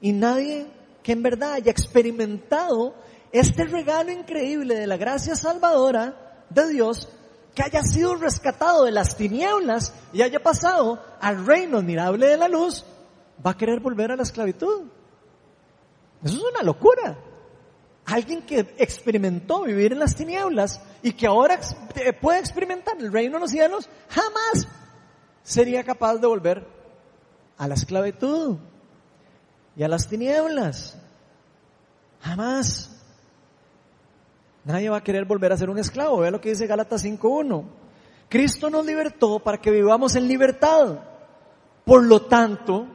Y 0.00 0.12
nadie 0.12 0.66
que 1.04 1.12
en 1.12 1.22
verdad 1.22 1.52
haya 1.52 1.70
experimentado 1.70 2.94
este 3.30 3.64
regalo 3.64 4.10
increíble 4.10 4.74
de 4.74 4.86
la 4.86 4.96
gracia 4.96 5.36
salvadora 5.36 6.46
de 6.48 6.66
Dios, 6.70 7.10
que 7.54 7.62
haya 7.62 7.82
sido 7.82 8.14
rescatado 8.14 8.84
de 8.84 8.90
las 8.90 9.14
tinieblas 9.14 9.92
y 10.14 10.22
haya 10.22 10.42
pasado 10.42 10.98
al 11.20 11.44
reino 11.44 11.78
admirable 11.78 12.26
de 12.26 12.38
la 12.38 12.48
luz, 12.48 12.86
va 13.44 13.50
a 13.50 13.56
querer 13.56 13.80
volver 13.80 14.12
a 14.12 14.16
la 14.16 14.22
esclavitud. 14.22 14.84
Eso 16.24 16.36
es 16.36 16.42
una 16.42 16.62
locura. 16.62 17.18
Alguien 18.06 18.46
que 18.46 18.60
experimentó 18.78 19.62
vivir 19.62 19.92
en 19.92 19.98
las 19.98 20.16
tinieblas 20.16 20.80
y 21.02 21.12
que 21.12 21.26
ahora 21.26 21.60
puede 22.22 22.38
experimentar 22.38 22.96
el 22.98 23.12
reino 23.12 23.34
de 23.34 23.40
los 23.40 23.50
cielos, 23.50 23.90
jamás 24.08 24.66
sería 25.42 25.84
capaz 25.84 26.16
de 26.16 26.26
volver 26.26 26.66
a 27.58 27.68
la 27.68 27.74
esclavitud 27.74 28.56
y 29.76 29.82
a 29.82 29.88
las 29.88 30.08
tinieblas. 30.08 30.96
Jamás. 32.20 32.90
Nadie 34.64 34.88
va 34.88 34.98
a 34.98 35.04
querer 35.04 35.24
volver 35.24 35.52
a 35.52 35.56
ser 35.56 35.68
un 35.68 35.78
esclavo. 35.78 36.18
Vea 36.18 36.30
lo 36.30 36.40
que 36.40 36.50
dice 36.50 36.66
Gálatas 36.66 37.04
5.1. 37.04 37.64
Cristo 38.28 38.70
nos 38.70 38.86
libertó 38.86 39.38
para 39.38 39.58
que 39.58 39.70
vivamos 39.70 40.16
en 40.16 40.26
libertad. 40.26 41.00
Por 41.84 42.02
lo 42.04 42.22
tanto, 42.22 42.86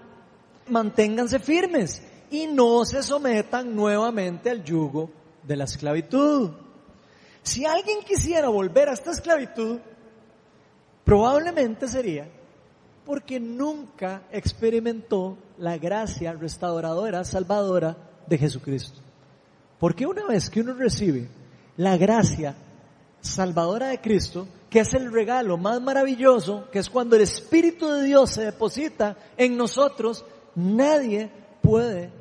manténganse 0.67 1.39
firmes 1.39 2.01
y 2.31 2.47
no 2.47 2.83
se 2.85 3.03
sometan 3.03 3.75
nuevamente 3.75 4.49
al 4.49 4.63
yugo 4.63 5.11
de 5.43 5.55
la 5.55 5.65
esclavitud. 5.65 6.51
Si 7.43 7.65
alguien 7.65 7.99
quisiera 8.01 8.49
volver 8.49 8.89
a 8.89 8.93
esta 8.93 9.11
esclavitud, 9.11 9.79
probablemente 11.03 11.87
sería 11.87 12.27
porque 13.09 13.39
nunca 13.39 14.21
experimentó 14.31 15.35
la 15.57 15.79
gracia 15.79 16.31
restauradora, 16.33 17.23
salvadora 17.23 17.97
de 18.27 18.37
Jesucristo. 18.37 18.99
Porque 19.79 20.05
una 20.05 20.27
vez 20.27 20.47
que 20.47 20.61
uno 20.61 20.75
recibe 20.75 21.27
la 21.77 21.97
gracia 21.97 22.55
salvadora 23.19 23.87
de 23.87 23.99
Cristo, 23.99 24.47
que 24.69 24.81
es 24.81 24.93
el 24.93 25.11
regalo 25.11 25.57
más 25.57 25.81
maravilloso, 25.81 26.69
que 26.71 26.77
es 26.77 26.87
cuando 26.87 27.15
el 27.15 27.23
Espíritu 27.23 27.87
de 27.87 28.03
Dios 28.03 28.29
se 28.29 28.43
deposita 28.43 29.17
en 29.37 29.57
nosotros, 29.57 30.23
nadie 30.53 31.31
puede 31.63 32.11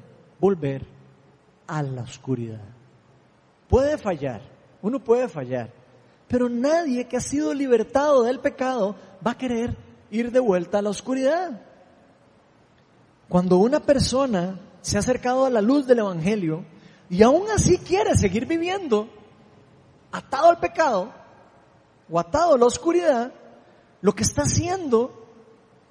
volver 0.40 0.86
a 1.66 1.82
la 1.82 2.00
oscuridad. 2.00 2.64
Puede 3.68 3.98
fallar, 3.98 4.40
uno 4.80 5.04
puede 5.04 5.28
fallar, 5.28 5.70
pero 6.28 6.48
nadie 6.48 7.06
que 7.06 7.18
ha 7.18 7.20
sido 7.20 7.52
libertado 7.52 8.22
del 8.22 8.40
pecado 8.40 8.96
va 9.22 9.32
a 9.32 9.36
querer 9.36 9.87
ir 10.10 10.30
de 10.32 10.40
vuelta 10.40 10.78
a 10.78 10.82
la 10.82 10.90
oscuridad. 10.90 11.60
Cuando 13.28 13.58
una 13.58 13.80
persona 13.80 14.58
se 14.80 14.96
ha 14.96 15.00
acercado 15.00 15.44
a 15.44 15.50
la 15.50 15.60
luz 15.60 15.86
del 15.86 15.98
Evangelio 15.98 16.64
y 17.10 17.22
aún 17.22 17.50
así 17.50 17.78
quiere 17.78 18.16
seguir 18.16 18.46
viviendo 18.46 19.08
atado 20.10 20.50
al 20.50 20.58
pecado 20.58 21.12
o 22.10 22.18
atado 22.18 22.54
a 22.54 22.58
la 22.58 22.66
oscuridad, 22.66 23.32
lo 24.00 24.14
que 24.14 24.22
está 24.22 24.42
haciendo 24.42 25.26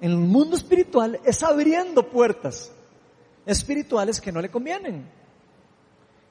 en 0.00 0.10
el 0.10 0.16
mundo 0.16 0.56
espiritual 0.56 1.20
es 1.24 1.42
abriendo 1.42 2.08
puertas 2.08 2.72
espirituales 3.46 4.20
que 4.20 4.32
no 4.32 4.40
le 4.40 4.50
convienen. 4.50 5.08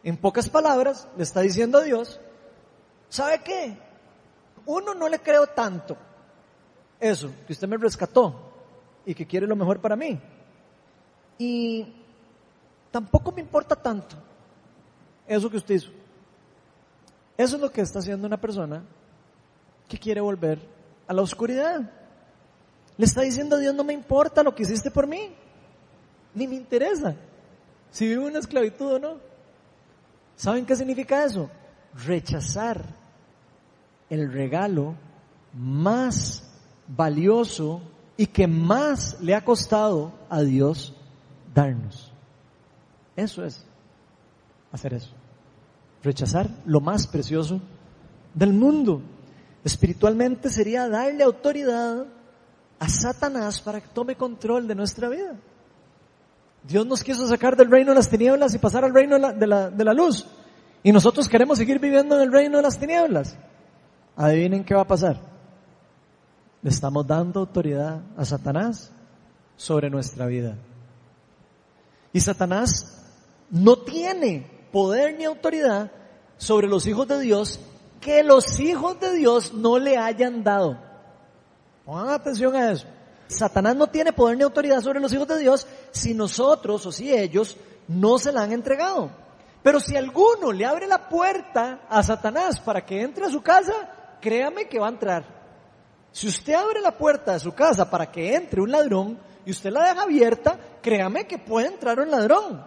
En 0.04 0.18
pocas 0.18 0.50
palabras, 0.50 1.08
le 1.18 1.24
está 1.24 1.42
diciendo 1.42 1.78
a 1.78 1.84
Dios, 1.84 2.20
¿sabe 3.10 3.42
qué? 3.44 3.78
Uno 4.66 4.94
no 4.94 5.08
le 5.10 5.20
creo 5.20 5.48
tanto 5.48 5.98
eso, 7.00 7.32
que 7.46 7.54
usted 7.54 7.68
me 7.68 7.78
rescató 7.78 8.36
y 9.06 9.14
que 9.14 9.26
quiere 9.26 9.48
lo 9.48 9.56
mejor 9.56 9.80
para 9.80 9.96
mí. 9.96 10.20
Y 11.38 11.94
tampoco 12.92 13.32
me 13.32 13.42
importa 13.42 13.76
tanto 13.76 14.16
eso 15.28 15.50
que 15.50 15.58
usted 15.58 15.76
hizo. 15.76 15.92
Eso 17.38 17.56
es 17.56 17.62
lo 17.62 17.72
que 17.72 17.82
está 17.82 18.00
haciendo 18.00 18.26
una 18.26 18.40
persona 18.40 18.84
que 19.88 19.98
quiere 19.98 20.22
volver 20.22 20.60
a 21.08 21.14
la 21.14 21.22
oscuridad. 21.22 21.90
Le 22.98 23.06
está 23.06 23.22
diciendo 23.22 23.56
a 23.56 23.60
Dios, 23.60 23.76
no 23.76 23.84
me 23.84 23.94
importa 23.94 24.42
lo 24.42 24.56
que 24.56 24.64
hiciste 24.64 24.90
por 24.90 25.06
mí, 25.06 25.36
ni 26.34 26.48
me 26.48 26.56
interesa 26.56 27.16
si 27.92 28.08
vivo 28.08 28.26
una 28.26 28.40
esclavitud 28.40 28.94
o 28.94 29.00
no. 29.00 29.18
¿Saben 30.36 30.66
qué 30.66 30.76
significa 30.76 31.24
eso? 31.24 31.50
Rechazar 32.06 32.84
el 34.10 34.32
regalo 34.32 34.96
más 35.54 36.47
valioso 36.88 37.82
y 38.16 38.28
que 38.28 38.48
más 38.48 39.18
le 39.22 39.36
ha 39.36 39.44
costado 39.44 40.12
a 40.30 40.42
Dios 40.42 40.96
darnos. 41.54 42.12
Eso 43.16 43.44
es 43.44 43.64
hacer 44.72 44.94
eso. 44.94 45.12
Rechazar 46.04 46.50
lo 46.66 46.82
más 46.82 47.08
precioso 47.08 47.60
del 48.34 48.54
mundo. 48.54 49.02
Espiritualmente 49.64 50.50
sería 50.50 50.88
darle 50.88 51.24
autoridad 51.24 52.06
a 52.80 52.90
Satanás 52.90 53.60
para 53.60 53.82
que 53.82 53.88
tome 53.88 54.16
control 54.16 54.68
de 54.68 54.76
nuestra 54.76 55.10
vida. 55.10 55.36
Dios 56.64 56.86
nos 56.86 57.04
quiso 57.04 57.28
sacar 57.28 57.56
del 57.56 57.72
reino 57.72 57.92
de 57.92 57.96
las 57.96 58.10
tinieblas 58.10 58.54
y 58.54 58.60
pasar 58.60 58.84
al 58.84 58.94
reino 58.94 59.16
de 59.16 59.22
la, 59.22 59.34
de 59.34 59.48
la, 59.48 59.70
de 59.70 59.84
la 59.84 59.94
luz. 59.94 60.28
Y 60.84 60.92
nosotros 60.92 61.28
queremos 61.28 61.58
seguir 61.58 61.80
viviendo 61.80 62.16
en 62.16 62.22
el 62.22 62.32
reino 62.32 62.58
de 62.58 62.64
las 62.64 62.78
tinieblas. 62.78 63.36
Adivinen 64.16 64.64
qué 64.64 64.76
va 64.76 64.82
a 64.82 64.88
pasar. 64.88 65.37
Le 66.62 66.70
estamos 66.70 67.06
dando 67.06 67.42
autoridad 67.42 68.02
a 68.18 68.26
Satanás 68.26 68.92
sobre 69.56 69.90
nuestra 69.90 70.26
vida. 70.26 70.56
Y 72.14 72.20
Satanás 72.20 73.06
no 73.50 73.78
tiene 73.78 74.68
poder 74.72 75.18
ni 75.18 75.26
autoridad 75.26 75.92
sobre 76.38 76.68
los 76.68 76.86
hijos 76.88 77.08
de 77.08 77.20
Dios 77.20 77.60
que 78.02 78.24
los 78.24 78.60
hijos 78.60 79.00
de 79.00 79.14
Dios 79.14 79.54
no 79.54 79.80
le 79.80 79.98
hayan 79.98 80.44
dado. 80.44 80.78
Pongan 81.86 82.10
atención 82.10 82.56
a 82.56 82.72
eso. 82.72 82.86
Satanás 83.28 83.76
no 83.76 83.88
tiene 83.88 84.14
poder 84.14 84.38
ni 84.38 84.44
autoridad 84.44 84.82
sobre 84.82 85.00
los 85.00 85.12
hijos 85.14 85.28
de 85.28 85.40
Dios 85.40 85.68
si 85.92 86.14
nosotros 86.14 86.86
o 86.86 86.92
si 86.92 87.14
ellos 87.14 87.58
no 87.88 88.18
se 88.18 88.32
la 88.32 88.44
han 88.44 88.52
entregado. 88.52 89.10
Pero 89.64 89.80
si 89.80 89.96
alguno 89.98 90.52
le 90.52 90.66
abre 90.66 90.88
la 90.88 91.10
puerta 91.10 91.82
a 91.90 92.02
Satanás 92.04 92.60
para 92.60 92.86
que 92.86 93.02
entre 93.02 93.26
a 93.26 93.30
su 93.30 93.42
casa, 93.42 93.74
créame 94.22 94.68
que 94.68 94.80
va 94.80 94.88
a 94.88 94.92
entrar. 94.92 95.37
Si 96.18 96.28
usted 96.28 96.56
abre 96.56 96.82
la 96.82 96.98
puerta 96.98 97.34
de 97.34 97.40
su 97.40 97.54
casa 97.54 97.88
para 97.92 98.12
que 98.12 98.34
entre 98.34 98.60
un 98.60 98.72
ladrón 98.72 99.20
y 99.46 99.52
usted 99.52 99.70
la 99.70 99.84
deja 99.84 100.02
abierta, 100.02 100.58
créame 100.82 101.28
que 101.28 101.38
puede 101.38 101.68
entrar 101.68 102.00
un 102.00 102.10
ladrón. 102.10 102.66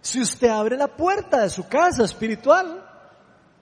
Si 0.00 0.20
usted 0.20 0.46
abre 0.46 0.76
la 0.76 0.86
puerta 0.86 1.42
de 1.42 1.50
su 1.50 1.66
casa 1.66 2.04
espiritual, 2.04 2.88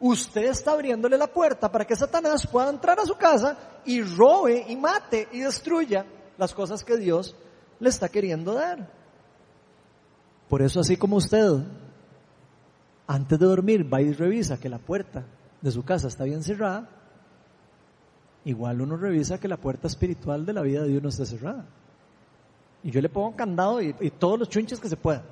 usted 0.01 0.43
está 0.43 0.73
abriéndole 0.73 1.17
la 1.17 1.29
puerta 1.29 1.73
para 1.73 1.87
que 1.87 1.97
Satanás 1.97 2.47
pueda 2.47 2.69
entrar 2.69 3.01
a 3.01 3.07
su 3.07 3.15
casa 3.15 3.57
y 3.87 4.03
robe 4.03 4.67
y 4.69 4.77
mate 4.77 5.29
y 5.33 5.41
destruya 5.41 6.05
las 6.37 6.53
cosas 6.53 6.85
que 6.85 6.99
Dios 6.99 7.35
le 7.81 7.89
está 7.89 8.11
queriendo 8.11 8.53
dar. 8.53 8.87
Por 10.47 10.61
eso 10.61 10.81
así 10.81 10.99
como 10.99 11.17
usted 11.17 11.55
antes 13.07 13.39
de 13.39 13.47
dormir 13.47 13.91
va 13.91 14.03
y 14.03 14.13
revisa 14.13 14.61
que 14.61 14.69
la 14.69 14.79
puerta 14.79 15.25
de 15.63 15.71
su 15.71 15.87
casa 15.87 16.09
está 16.09 16.25
bien 16.25 16.43
cerrada, 16.43 16.98
igual 18.45 18.81
uno 18.81 18.97
revisa 18.97 19.39
que 19.39 19.49
la 19.49 19.57
puerta 19.57 19.87
espiritual 19.87 20.47
de 20.47 20.53
la 20.53 20.63
vida 20.63 20.83
de 20.83 20.97
uno 20.97 21.09
está 21.09 21.25
cerrada. 21.25 21.67
Y 22.83 22.91
yo 22.91 23.01
le 23.01 23.09
pongo 23.09 23.29
un 23.29 23.35
candado 23.35 23.83
y, 23.83 23.95
y 24.01 24.11
todos 24.11 24.39
los 24.39 24.49
chunches 24.49 24.81
que 24.81 24.89
se 24.89 24.97
puedan 24.97 25.23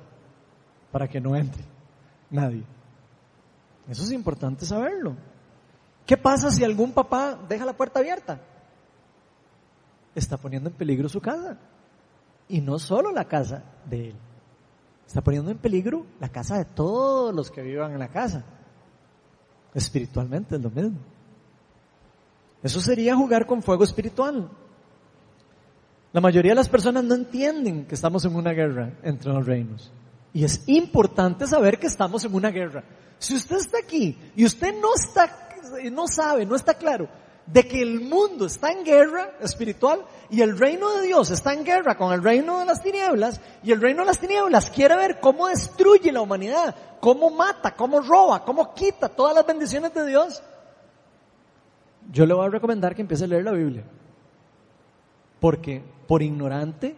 para 0.91 1.07
que 1.07 1.19
no 1.19 1.35
entre 1.35 1.63
nadie. 2.29 2.63
Eso 3.87 4.03
es 4.03 4.11
importante 4.11 4.65
saberlo. 4.65 5.15
¿Qué 6.05 6.17
pasa 6.17 6.51
si 6.51 6.63
algún 6.63 6.93
papá 6.93 7.37
deja 7.47 7.65
la 7.65 7.75
puerta 7.75 7.99
abierta? 7.99 8.39
Está 10.15 10.37
poniendo 10.37 10.69
en 10.69 10.75
peligro 10.75 11.09
su 11.09 11.21
casa. 11.21 11.57
Y 12.47 12.61
no 12.61 12.79
solo 12.79 13.11
la 13.11 13.25
casa 13.25 13.63
de 13.85 14.09
él. 14.09 14.15
Está 15.05 15.21
poniendo 15.21 15.51
en 15.51 15.57
peligro 15.57 16.05
la 16.19 16.29
casa 16.29 16.57
de 16.57 16.65
todos 16.65 17.33
los 17.33 17.51
que 17.51 17.61
vivan 17.61 17.91
en 17.91 17.99
la 17.99 18.07
casa. 18.09 18.43
Espiritualmente 19.73 20.55
es 20.55 20.61
lo 20.61 20.69
mismo. 20.69 20.97
Eso 22.67 22.81
sería 22.81 23.15
jugar 23.15 23.45
con 23.45 23.63
fuego 23.63 23.85
espiritual. 23.85 24.49
La 26.11 26.19
mayoría 26.19 26.51
de 26.51 26.57
las 26.57 26.67
personas 26.67 27.05
no 27.05 27.15
entienden 27.15 27.85
que 27.85 27.95
estamos 27.95 28.25
en 28.25 28.35
una 28.35 28.51
guerra 28.51 28.91
entre 29.03 29.31
los 29.31 29.45
reinos. 29.45 29.89
Y 30.33 30.43
es 30.43 30.67
importante 30.67 31.47
saber 31.47 31.79
que 31.79 31.87
estamos 31.87 32.25
en 32.25 32.35
una 32.35 32.49
guerra. 32.51 32.83
Si 33.19 33.35
usted 33.35 33.55
está 33.55 33.77
aquí 33.77 34.17
y 34.35 34.43
usted 34.43 34.75
no 34.81 34.89
está, 34.95 35.49
no 35.93 36.09
sabe, 36.09 36.45
no 36.45 36.57
está 36.57 36.73
claro 36.73 37.07
de 37.45 37.65
que 37.65 37.81
el 37.81 38.01
mundo 38.01 38.47
está 38.47 38.73
en 38.73 38.83
guerra 38.83 39.37
espiritual 39.39 40.05
y 40.29 40.41
el 40.41 40.57
reino 40.59 40.93
de 40.95 41.07
Dios 41.07 41.31
está 41.31 41.53
en 41.53 41.63
guerra 41.63 41.95
con 41.95 42.11
el 42.11 42.21
reino 42.21 42.59
de 42.59 42.65
las 42.65 42.83
tinieblas 42.83 43.39
y 43.63 43.71
el 43.71 43.79
reino 43.79 44.01
de 44.01 44.07
las 44.07 44.19
tinieblas 44.19 44.69
quiere 44.69 44.97
ver 44.97 45.21
cómo 45.21 45.47
destruye 45.47 46.11
la 46.11 46.19
humanidad, 46.19 46.75
cómo 46.99 47.29
mata, 47.29 47.73
cómo 47.77 48.01
roba, 48.01 48.43
cómo 48.43 48.73
quita 48.73 49.07
todas 49.07 49.33
las 49.33 49.45
bendiciones 49.45 49.93
de 49.93 50.05
Dios, 50.05 50.43
yo 52.11 52.25
le 52.25 52.33
voy 52.33 52.45
a 52.45 52.49
recomendar 52.49 52.95
que 52.95 53.01
empiece 53.01 53.25
a 53.25 53.27
leer 53.27 53.43
la 53.43 53.51
Biblia. 53.51 53.83
Porque 55.39 55.83
por 56.07 56.21
ignorante 56.21 56.95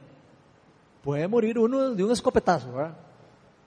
puede 1.04 1.28
morir 1.28 1.58
uno 1.58 1.92
de 1.92 2.04
un 2.04 2.12
escopetazo, 2.12 2.72
¿verdad? 2.72 2.96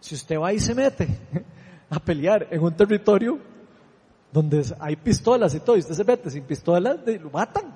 Si 0.01 0.15
usted 0.15 0.39
va 0.39 0.53
y 0.53 0.61
se 0.61 0.75
mete 0.75 1.09
a 1.91 1.99
pelear 1.99 2.49
en 2.51 2.63
un 2.63 2.75
territorio 2.75 3.39
donde 4.33 4.65
hay 4.81 4.97
pistolas 4.97 5.55
y 5.55 5.61
todo, 5.61 5.77
y 5.77 5.81
usted 5.81 5.95
se 5.95 6.05
mete 6.05 6.31
sin 6.31 6.45
pistolas, 6.45 6.99
lo 7.07 7.31
matan. 7.31 7.75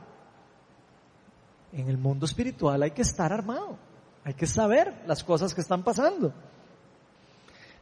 En 1.72 1.88
el 1.88 1.98
mundo 1.98 2.24
espiritual 2.24 2.82
hay 2.82 2.92
que 2.92 3.02
estar 3.02 3.32
armado, 3.32 3.76
hay 4.24 4.34
que 4.34 4.46
saber 4.46 5.02
las 5.06 5.22
cosas 5.22 5.54
que 5.54 5.60
están 5.60 5.82
pasando. 5.82 6.32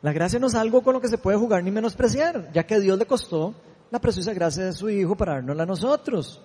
La 0.02 0.12
gracia 0.12 0.38
no 0.38 0.48
es 0.48 0.54
algo 0.54 0.82
con 0.82 0.94
lo 0.94 1.00
que 1.00 1.08
se 1.08 1.18
puede 1.18 1.38
jugar 1.38 1.62
ni 1.62 1.70
menospreciar, 1.70 2.52
ya 2.52 2.66
que 2.66 2.74
a 2.74 2.80
Dios 2.80 2.98
le 2.98 3.06
costó 3.06 3.54
la 3.94 4.00
preciosa 4.00 4.34
gracia 4.34 4.64
de 4.64 4.72
su 4.72 4.90
Hijo 4.90 5.14
para 5.16 5.34
dárnosla 5.34 5.62
a 5.62 5.66
nosotros. 5.66 6.42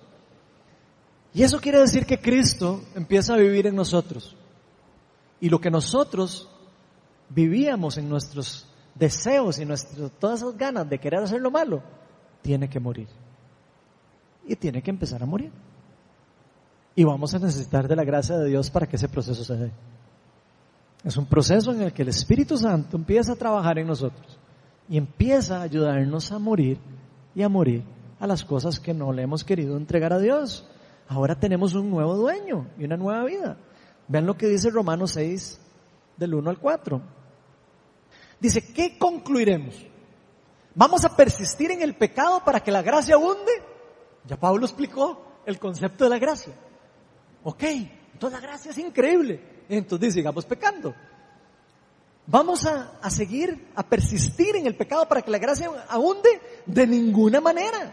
Y 1.34 1.42
eso 1.42 1.60
quiere 1.60 1.80
decir 1.80 2.06
que 2.06 2.20
Cristo 2.20 2.80
empieza 2.94 3.34
a 3.34 3.38
vivir 3.38 3.66
en 3.66 3.74
nosotros. 3.74 4.36
Y 5.40 5.48
lo 5.48 5.60
que 5.60 5.68
nosotros 5.68 6.48
vivíamos 7.28 7.98
en 7.98 8.08
nuestros 8.08 8.68
deseos 8.94 9.58
y 9.58 9.64
nuestras, 9.64 10.12
todas 10.20 10.42
esas 10.42 10.56
ganas 10.56 10.88
de 10.88 11.00
querer 11.00 11.24
hacer 11.24 11.40
lo 11.40 11.50
malo, 11.50 11.82
tiene 12.40 12.70
que 12.70 12.78
morir. 12.78 13.08
Y 14.46 14.54
tiene 14.54 14.80
que 14.80 14.90
empezar 14.90 15.20
a 15.20 15.26
morir. 15.26 15.50
Y 16.94 17.02
vamos 17.02 17.34
a 17.34 17.40
necesitar 17.40 17.88
de 17.88 17.96
la 17.96 18.04
gracia 18.04 18.36
de 18.36 18.48
Dios 18.48 18.70
para 18.70 18.86
que 18.86 18.94
ese 18.94 19.08
proceso 19.08 19.42
se 19.42 19.56
dé. 19.56 19.72
Es 21.02 21.16
un 21.16 21.26
proceso 21.26 21.72
en 21.72 21.82
el 21.82 21.92
que 21.92 22.02
el 22.02 22.10
Espíritu 22.10 22.56
Santo 22.56 22.96
empieza 22.96 23.32
a 23.32 23.36
trabajar 23.36 23.76
en 23.80 23.88
nosotros 23.88 24.38
y 24.88 24.96
empieza 24.96 25.58
a 25.58 25.62
ayudarnos 25.62 26.30
a 26.30 26.38
morir 26.38 26.78
y 27.34 27.42
a 27.42 27.48
morir 27.48 27.84
a 28.18 28.26
las 28.26 28.44
cosas 28.44 28.80
que 28.80 28.94
no 28.94 29.12
le 29.12 29.22
hemos 29.22 29.44
querido 29.44 29.76
entregar 29.76 30.12
a 30.12 30.18
Dios. 30.18 30.68
Ahora 31.08 31.38
tenemos 31.38 31.74
un 31.74 31.90
nuevo 31.90 32.14
dueño 32.14 32.68
y 32.78 32.84
una 32.84 32.96
nueva 32.96 33.24
vida. 33.24 33.56
Vean 34.08 34.26
lo 34.26 34.36
que 34.36 34.46
dice 34.46 34.70
Romanos 34.70 35.12
6, 35.12 35.60
del 36.16 36.34
1 36.34 36.50
al 36.50 36.58
4. 36.58 37.00
Dice, 38.40 38.72
¿qué 38.72 38.98
concluiremos? 38.98 39.74
¿Vamos 40.74 41.04
a 41.04 41.16
persistir 41.16 41.70
en 41.72 41.82
el 41.82 41.96
pecado 41.96 42.42
para 42.44 42.60
que 42.60 42.70
la 42.70 42.82
gracia 42.82 43.16
abunde? 43.16 43.52
Ya 44.26 44.38
Pablo 44.38 44.64
explicó 44.66 45.40
el 45.46 45.58
concepto 45.58 46.04
de 46.04 46.10
la 46.10 46.18
gracia. 46.18 46.52
Ok, 47.42 47.62
entonces 48.12 48.40
la 48.40 48.46
gracia 48.46 48.70
es 48.70 48.78
increíble. 48.78 49.64
Entonces 49.68 50.14
sigamos 50.14 50.44
pecando. 50.44 50.94
¿Vamos 52.30 52.64
a, 52.64 52.92
a, 53.02 53.10
seguir, 53.10 53.72
a 53.74 53.82
persistir 53.82 54.54
en 54.54 54.64
el 54.64 54.76
pecado 54.76 55.08
para 55.08 55.20
que 55.20 55.32
la 55.32 55.38
gracia 55.38 55.68
abunde? 55.88 56.40
De 56.64 56.86
ninguna 56.86 57.40
manera. 57.40 57.92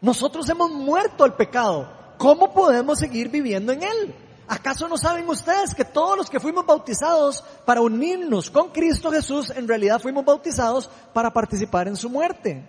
Nosotros 0.00 0.48
hemos 0.48 0.70
muerto 0.70 1.24
al 1.24 1.36
pecado. 1.36 1.86
¿Cómo 2.16 2.54
podemos 2.54 2.98
seguir 2.98 3.28
viviendo 3.28 3.72
en 3.72 3.82
él? 3.82 4.14
¿Acaso 4.48 4.88
no 4.88 4.96
saben 4.96 5.28
ustedes 5.28 5.74
que 5.74 5.84
todos 5.84 6.16
los 6.16 6.30
que 6.30 6.40
fuimos 6.40 6.64
bautizados 6.64 7.44
para 7.66 7.82
unirnos 7.82 8.48
con 8.50 8.70
Cristo 8.70 9.10
Jesús, 9.10 9.52
en 9.54 9.68
realidad 9.68 10.00
fuimos 10.00 10.24
bautizados 10.24 10.88
para 11.12 11.30
participar 11.30 11.86
en 11.86 11.96
su 11.96 12.08
muerte? 12.08 12.64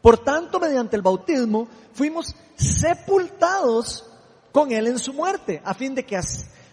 Por 0.00 0.18
tanto, 0.18 0.60
mediante 0.60 0.94
el 0.94 1.02
bautismo 1.02 1.66
fuimos 1.92 2.36
sepultados 2.54 4.08
con 4.52 4.70
Él 4.70 4.86
en 4.86 5.00
su 5.00 5.12
muerte, 5.12 5.60
a 5.64 5.74
fin 5.74 5.92
de 5.92 6.06
que 6.06 6.20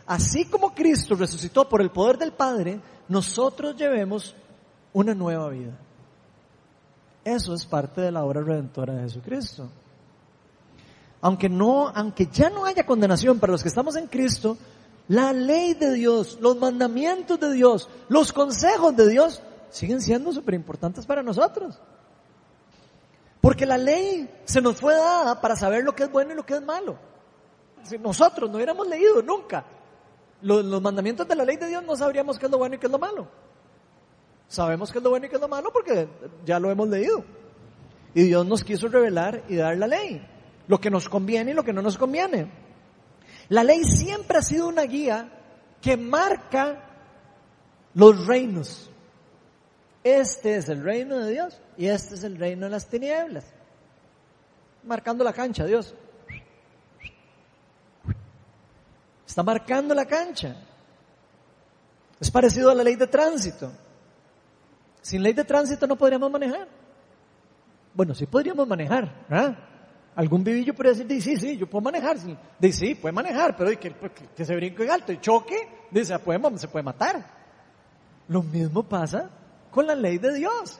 así 0.05 0.45
como 0.45 0.75
Cristo 0.75 1.15
resucitó 1.15 1.67
por 1.67 1.81
el 1.81 1.89
poder 1.89 2.19
del 2.19 2.33
Padre, 2.33 2.79
nosotros 3.11 3.75
llevemos 3.75 4.33
una 4.93 5.13
nueva 5.13 5.49
vida. 5.49 5.77
Eso 7.25 7.53
es 7.53 7.65
parte 7.65 7.99
de 7.99 8.09
la 8.09 8.23
obra 8.23 8.41
redentora 8.41 8.93
de 8.93 9.01
Jesucristo. 9.01 9.69
Aunque 11.19 11.49
no, 11.49 11.89
aunque 11.89 12.27
ya 12.27 12.49
no 12.49 12.63
haya 12.63 12.85
condenación 12.85 13.37
para 13.37 13.51
los 13.51 13.61
que 13.61 13.67
estamos 13.67 13.97
en 13.97 14.07
Cristo, 14.07 14.57
la 15.09 15.33
ley 15.33 15.73
de 15.73 15.91
Dios, 15.91 16.37
los 16.39 16.55
mandamientos 16.55 17.37
de 17.37 17.51
Dios, 17.51 17.89
los 18.07 18.31
consejos 18.31 18.95
de 18.95 19.09
Dios 19.09 19.41
siguen 19.71 19.99
siendo 19.99 20.31
súper 20.31 20.53
importantes 20.53 21.05
para 21.05 21.21
nosotros. 21.21 21.77
Porque 23.41 23.65
la 23.65 23.77
ley 23.77 24.29
se 24.45 24.61
nos 24.61 24.79
fue 24.79 24.95
dada 24.95 25.41
para 25.41 25.57
saber 25.57 25.83
lo 25.83 25.93
que 25.93 26.03
es 26.03 26.11
bueno 26.11 26.31
y 26.31 26.35
lo 26.35 26.45
que 26.45 26.53
es 26.53 26.61
malo. 26.61 26.97
Si 27.83 27.97
nosotros 27.97 28.49
no 28.49 28.55
hubiéramos 28.55 28.87
leído 28.87 29.21
nunca 29.21 29.65
los, 30.41 30.81
mandamientos 30.81 31.27
de 31.27 31.35
la 31.35 31.45
ley 31.45 31.57
de 31.57 31.67
Dios, 31.67 31.83
no 31.83 31.95
sabríamos 31.95 32.39
qué 32.39 32.45
es 32.45 32.51
lo 32.51 32.57
bueno 32.57 32.75
y 32.75 32.77
qué 32.77 32.87
es 32.87 32.91
lo 32.91 32.99
malo. 32.99 33.27
Sabemos 34.47 34.91
qué 34.91 34.97
es 34.97 35.03
lo 35.03 35.09
bueno 35.09 35.25
y 35.25 35.29
qué 35.29 35.35
es 35.35 35.41
lo 35.41 35.47
malo 35.47 35.71
porque 35.71 36.07
ya 36.45 36.59
lo 36.59 36.69
hemos 36.69 36.89
leído. 36.89 37.23
Y 38.13 38.23
Dios 38.23 38.45
nos 38.45 38.63
quiso 38.63 38.87
revelar 38.87 39.43
y 39.47 39.55
dar 39.55 39.77
la 39.77 39.87
ley. 39.87 40.21
Lo 40.67 40.79
que 40.79 40.89
nos 40.89 41.07
conviene 41.07 41.51
y 41.51 41.53
lo 41.53 41.63
que 41.63 41.73
no 41.73 41.81
nos 41.81 41.97
conviene. 41.97 42.51
La 43.49 43.63
ley 43.63 43.83
siempre 43.83 44.37
ha 44.37 44.41
sido 44.41 44.67
una 44.67 44.83
guía 44.83 45.29
que 45.81 45.97
marca 45.97 46.83
los 47.93 48.27
reinos. 48.27 48.89
Este 50.03 50.55
es 50.55 50.69
el 50.69 50.83
reino 50.83 51.17
de 51.19 51.31
Dios 51.31 51.61
y 51.77 51.87
este 51.87 52.15
es 52.15 52.23
el 52.23 52.37
reino 52.37 52.65
de 52.65 52.71
las 52.71 52.87
tinieblas. 52.87 53.45
Marcando 54.83 55.23
la 55.23 55.33
cancha, 55.33 55.65
Dios. 55.65 55.93
Está 59.31 59.43
marcando 59.43 59.95
la 59.95 60.05
cancha. 60.05 60.53
Es 62.19 62.29
parecido 62.29 62.69
a 62.69 62.75
la 62.75 62.83
ley 62.83 62.97
de 62.97 63.07
tránsito. 63.07 63.71
Sin 65.01 65.23
ley 65.23 65.31
de 65.31 65.45
tránsito 65.45 65.87
no 65.87 65.95
podríamos 65.95 66.29
manejar. 66.29 66.67
Bueno, 67.93 68.13
sí 68.13 68.25
podríamos 68.25 68.67
manejar. 68.67 69.55
Algún 70.15 70.43
vivillo 70.43 70.73
podría 70.73 70.91
decir, 70.91 71.21
sí, 71.21 71.37
sí, 71.37 71.57
yo 71.57 71.65
puedo 71.65 71.81
manejar. 71.81 72.17
Dice, 72.59 72.87
sí, 72.87 72.95
puede 72.95 73.13
manejar, 73.13 73.55
pero 73.55 73.69
que, 73.79 73.95
que 74.35 74.43
se 74.43 74.53
brinque 74.53 74.83
en 74.83 74.91
alto 74.91 75.13
y 75.13 75.21
choque, 75.21 75.55
dice, 75.89 76.13
se 76.57 76.67
puede 76.67 76.83
matar. 76.83 77.25
Lo 78.27 78.43
mismo 78.43 78.83
pasa 78.83 79.29
con 79.71 79.87
la 79.87 79.95
ley 79.95 80.17
de 80.17 80.33
Dios. 80.33 80.77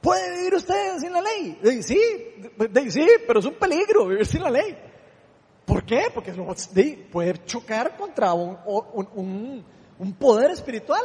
¿Puede 0.00 0.36
vivir 0.36 0.54
usted 0.54 0.98
sin 0.98 1.12
la 1.12 1.22
ley? 1.22 1.58
Sí, 1.82 1.82
sí, 1.82 3.08
pero 3.26 3.40
es 3.40 3.46
un 3.46 3.54
peligro 3.54 4.06
vivir 4.06 4.26
sin 4.26 4.44
la 4.44 4.50
ley. 4.50 4.78
¿Por 5.66 5.84
qué? 5.84 6.04
Porque 6.14 6.32
puede 7.10 7.44
chocar 7.44 7.96
contra 7.96 8.32
un, 8.32 8.56
un, 9.14 9.64
un 9.98 10.12
poder 10.14 10.52
espiritual. 10.52 11.02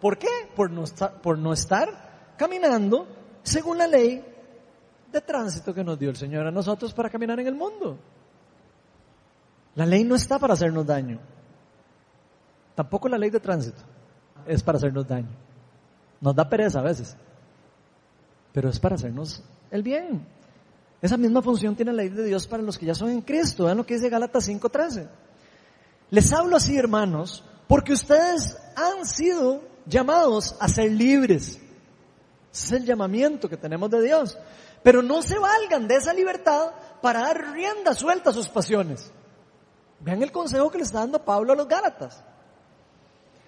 ¿Por 0.00 0.16
qué? 0.16 0.28
Por 0.54 0.70
no, 0.70 0.84
estar, 0.84 1.20
por 1.20 1.36
no 1.36 1.52
estar 1.52 2.34
caminando 2.36 3.08
según 3.42 3.76
la 3.76 3.88
ley 3.88 4.24
de 5.10 5.20
tránsito 5.20 5.74
que 5.74 5.82
nos 5.82 5.98
dio 5.98 6.10
el 6.10 6.16
Señor 6.16 6.46
a 6.46 6.52
nosotros 6.52 6.94
para 6.94 7.10
caminar 7.10 7.40
en 7.40 7.48
el 7.48 7.56
mundo. 7.56 7.98
La 9.74 9.84
ley 9.84 10.04
no 10.04 10.14
está 10.14 10.38
para 10.38 10.54
hacernos 10.54 10.86
daño. 10.86 11.18
Tampoco 12.76 13.08
la 13.08 13.18
ley 13.18 13.30
de 13.30 13.40
tránsito 13.40 13.82
es 14.46 14.62
para 14.62 14.78
hacernos 14.78 15.08
daño. 15.08 15.34
Nos 16.20 16.34
da 16.36 16.48
pereza 16.48 16.78
a 16.78 16.82
veces, 16.82 17.16
pero 18.52 18.68
es 18.68 18.78
para 18.78 18.94
hacernos 18.94 19.42
el 19.72 19.82
bien. 19.82 20.37
Esa 21.00 21.16
misma 21.16 21.42
función 21.42 21.76
tiene 21.76 21.92
la 21.92 22.02
ley 22.02 22.08
de 22.08 22.24
Dios 22.24 22.46
para 22.46 22.62
los 22.62 22.76
que 22.76 22.86
ya 22.86 22.94
son 22.94 23.10
en 23.10 23.22
Cristo. 23.22 23.64
Vean 23.64 23.76
lo 23.76 23.86
que 23.86 23.94
dice 23.94 24.08
Gálatas 24.08 24.48
5:13. 24.48 25.08
Les 26.10 26.32
hablo 26.32 26.56
así, 26.56 26.76
hermanos, 26.76 27.44
porque 27.68 27.92
ustedes 27.92 28.56
han 28.74 29.06
sido 29.06 29.62
llamados 29.86 30.56
a 30.58 30.68
ser 30.68 30.90
libres. 30.90 31.60
Ese 32.52 32.66
es 32.66 32.72
el 32.72 32.84
llamamiento 32.84 33.48
que 33.48 33.56
tenemos 33.56 33.90
de 33.90 34.02
Dios. 34.02 34.36
Pero 34.82 35.02
no 35.02 35.22
se 35.22 35.38
valgan 35.38 35.86
de 35.86 35.96
esa 35.96 36.12
libertad 36.12 36.72
para 37.00 37.20
dar 37.20 37.52
rienda 37.52 37.94
suelta 37.94 38.30
a 38.30 38.32
sus 38.32 38.48
pasiones. 38.48 39.12
Vean 40.00 40.22
el 40.22 40.32
consejo 40.32 40.70
que 40.70 40.78
le 40.78 40.84
está 40.84 41.00
dando 41.00 41.24
Pablo 41.24 41.52
a 41.52 41.56
los 41.56 41.68
Gálatas. 41.68 42.24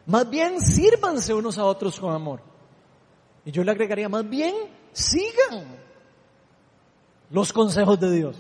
Más 0.07 0.29
bien 0.29 0.61
sírvanse 0.61 1.35
unos 1.35 1.59
a 1.59 1.65
otros 1.65 1.99
con 1.99 2.13
amor. 2.13 2.43
Y 3.45 3.53
yo 3.53 3.65
le 3.65 3.71
agregaría, 3.71 4.09
más 4.09 4.29
bien 4.29 4.55
sigan 4.93 5.90
los 7.31 7.53
consejos 7.53 7.99
de 8.01 8.11
Dios. 8.11 8.37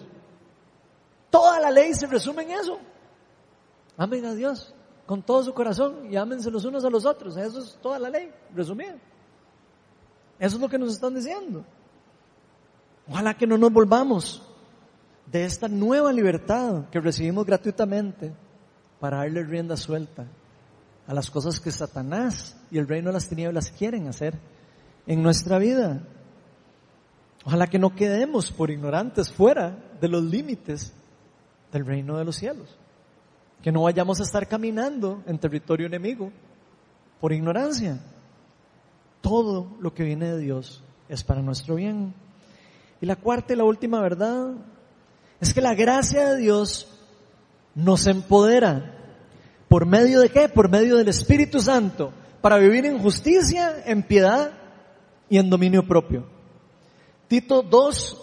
Toda 1.30 1.60
la 1.60 1.70
ley 1.70 1.94
se 1.94 2.06
resume 2.06 2.42
en 2.42 2.50
eso. 2.52 2.78
Amen 3.96 4.24
a 4.24 4.34
Dios 4.34 4.74
con 5.10 5.22
todo 5.22 5.42
su 5.42 5.52
corazón 5.52 6.06
y 6.08 6.14
ámense 6.14 6.52
los 6.52 6.64
unos 6.64 6.84
a 6.84 6.88
los 6.88 7.04
otros. 7.04 7.36
Eso 7.36 7.60
es 7.60 7.76
toda 7.82 7.98
la 7.98 8.08
ley, 8.08 8.30
resumida. 8.54 8.94
Eso 10.38 10.54
es 10.54 10.62
lo 10.62 10.68
que 10.68 10.78
nos 10.78 10.92
están 10.92 11.16
diciendo. 11.16 11.64
Ojalá 13.08 13.36
que 13.36 13.44
no 13.44 13.58
nos 13.58 13.72
volvamos 13.72 14.40
de 15.26 15.44
esta 15.44 15.66
nueva 15.66 16.12
libertad 16.12 16.88
que 16.92 17.00
recibimos 17.00 17.44
gratuitamente 17.44 18.32
para 19.00 19.16
darle 19.16 19.42
rienda 19.42 19.76
suelta 19.76 20.28
a 21.08 21.12
las 21.12 21.28
cosas 21.28 21.58
que 21.58 21.72
Satanás 21.72 22.56
y 22.70 22.78
el 22.78 22.86
reino 22.86 23.08
de 23.08 23.14
las 23.14 23.28
tinieblas 23.28 23.72
quieren 23.72 24.06
hacer 24.06 24.38
en 25.08 25.24
nuestra 25.24 25.58
vida. 25.58 26.02
Ojalá 27.44 27.66
que 27.66 27.78
no 27.78 27.94
quedemos 27.94 28.52
por 28.52 28.70
ignorantes 28.70 29.32
fuera 29.32 29.76
de 30.00 30.08
los 30.08 30.22
límites 30.22 30.92
del 31.72 31.86
reino 31.86 32.18
de 32.18 32.24
los 32.24 32.36
cielos. 32.36 32.76
Que 33.62 33.72
no 33.72 33.82
vayamos 33.82 34.20
a 34.20 34.24
estar 34.24 34.46
caminando 34.46 35.22
en 35.26 35.38
territorio 35.38 35.86
enemigo 35.86 36.32
por 37.20 37.32
ignorancia. 37.32 37.98
Todo 39.20 39.76
lo 39.80 39.94
que 39.94 40.04
viene 40.04 40.32
de 40.32 40.38
Dios 40.38 40.82
es 41.08 41.24
para 41.24 41.42
nuestro 41.42 41.74
bien. 41.74 42.14
Y 43.00 43.06
la 43.06 43.16
cuarta 43.16 43.52
y 43.52 43.56
la 43.56 43.64
última 43.64 44.00
verdad 44.00 44.52
es 45.40 45.54
que 45.54 45.60
la 45.60 45.74
gracia 45.74 46.30
de 46.30 46.36
Dios 46.36 46.88
nos 47.74 48.06
empodera. 48.06 48.96
¿Por 49.68 49.86
medio 49.86 50.20
de 50.20 50.28
qué? 50.28 50.48
Por 50.48 50.70
medio 50.70 50.96
del 50.96 51.08
Espíritu 51.08 51.60
Santo, 51.60 52.12
para 52.40 52.58
vivir 52.58 52.84
en 52.84 52.98
justicia, 52.98 53.82
en 53.86 54.02
piedad 54.02 54.52
y 55.28 55.38
en 55.38 55.48
dominio 55.48 55.86
propio. 55.86 56.39
Tito 57.30 57.62
2, 57.62 58.16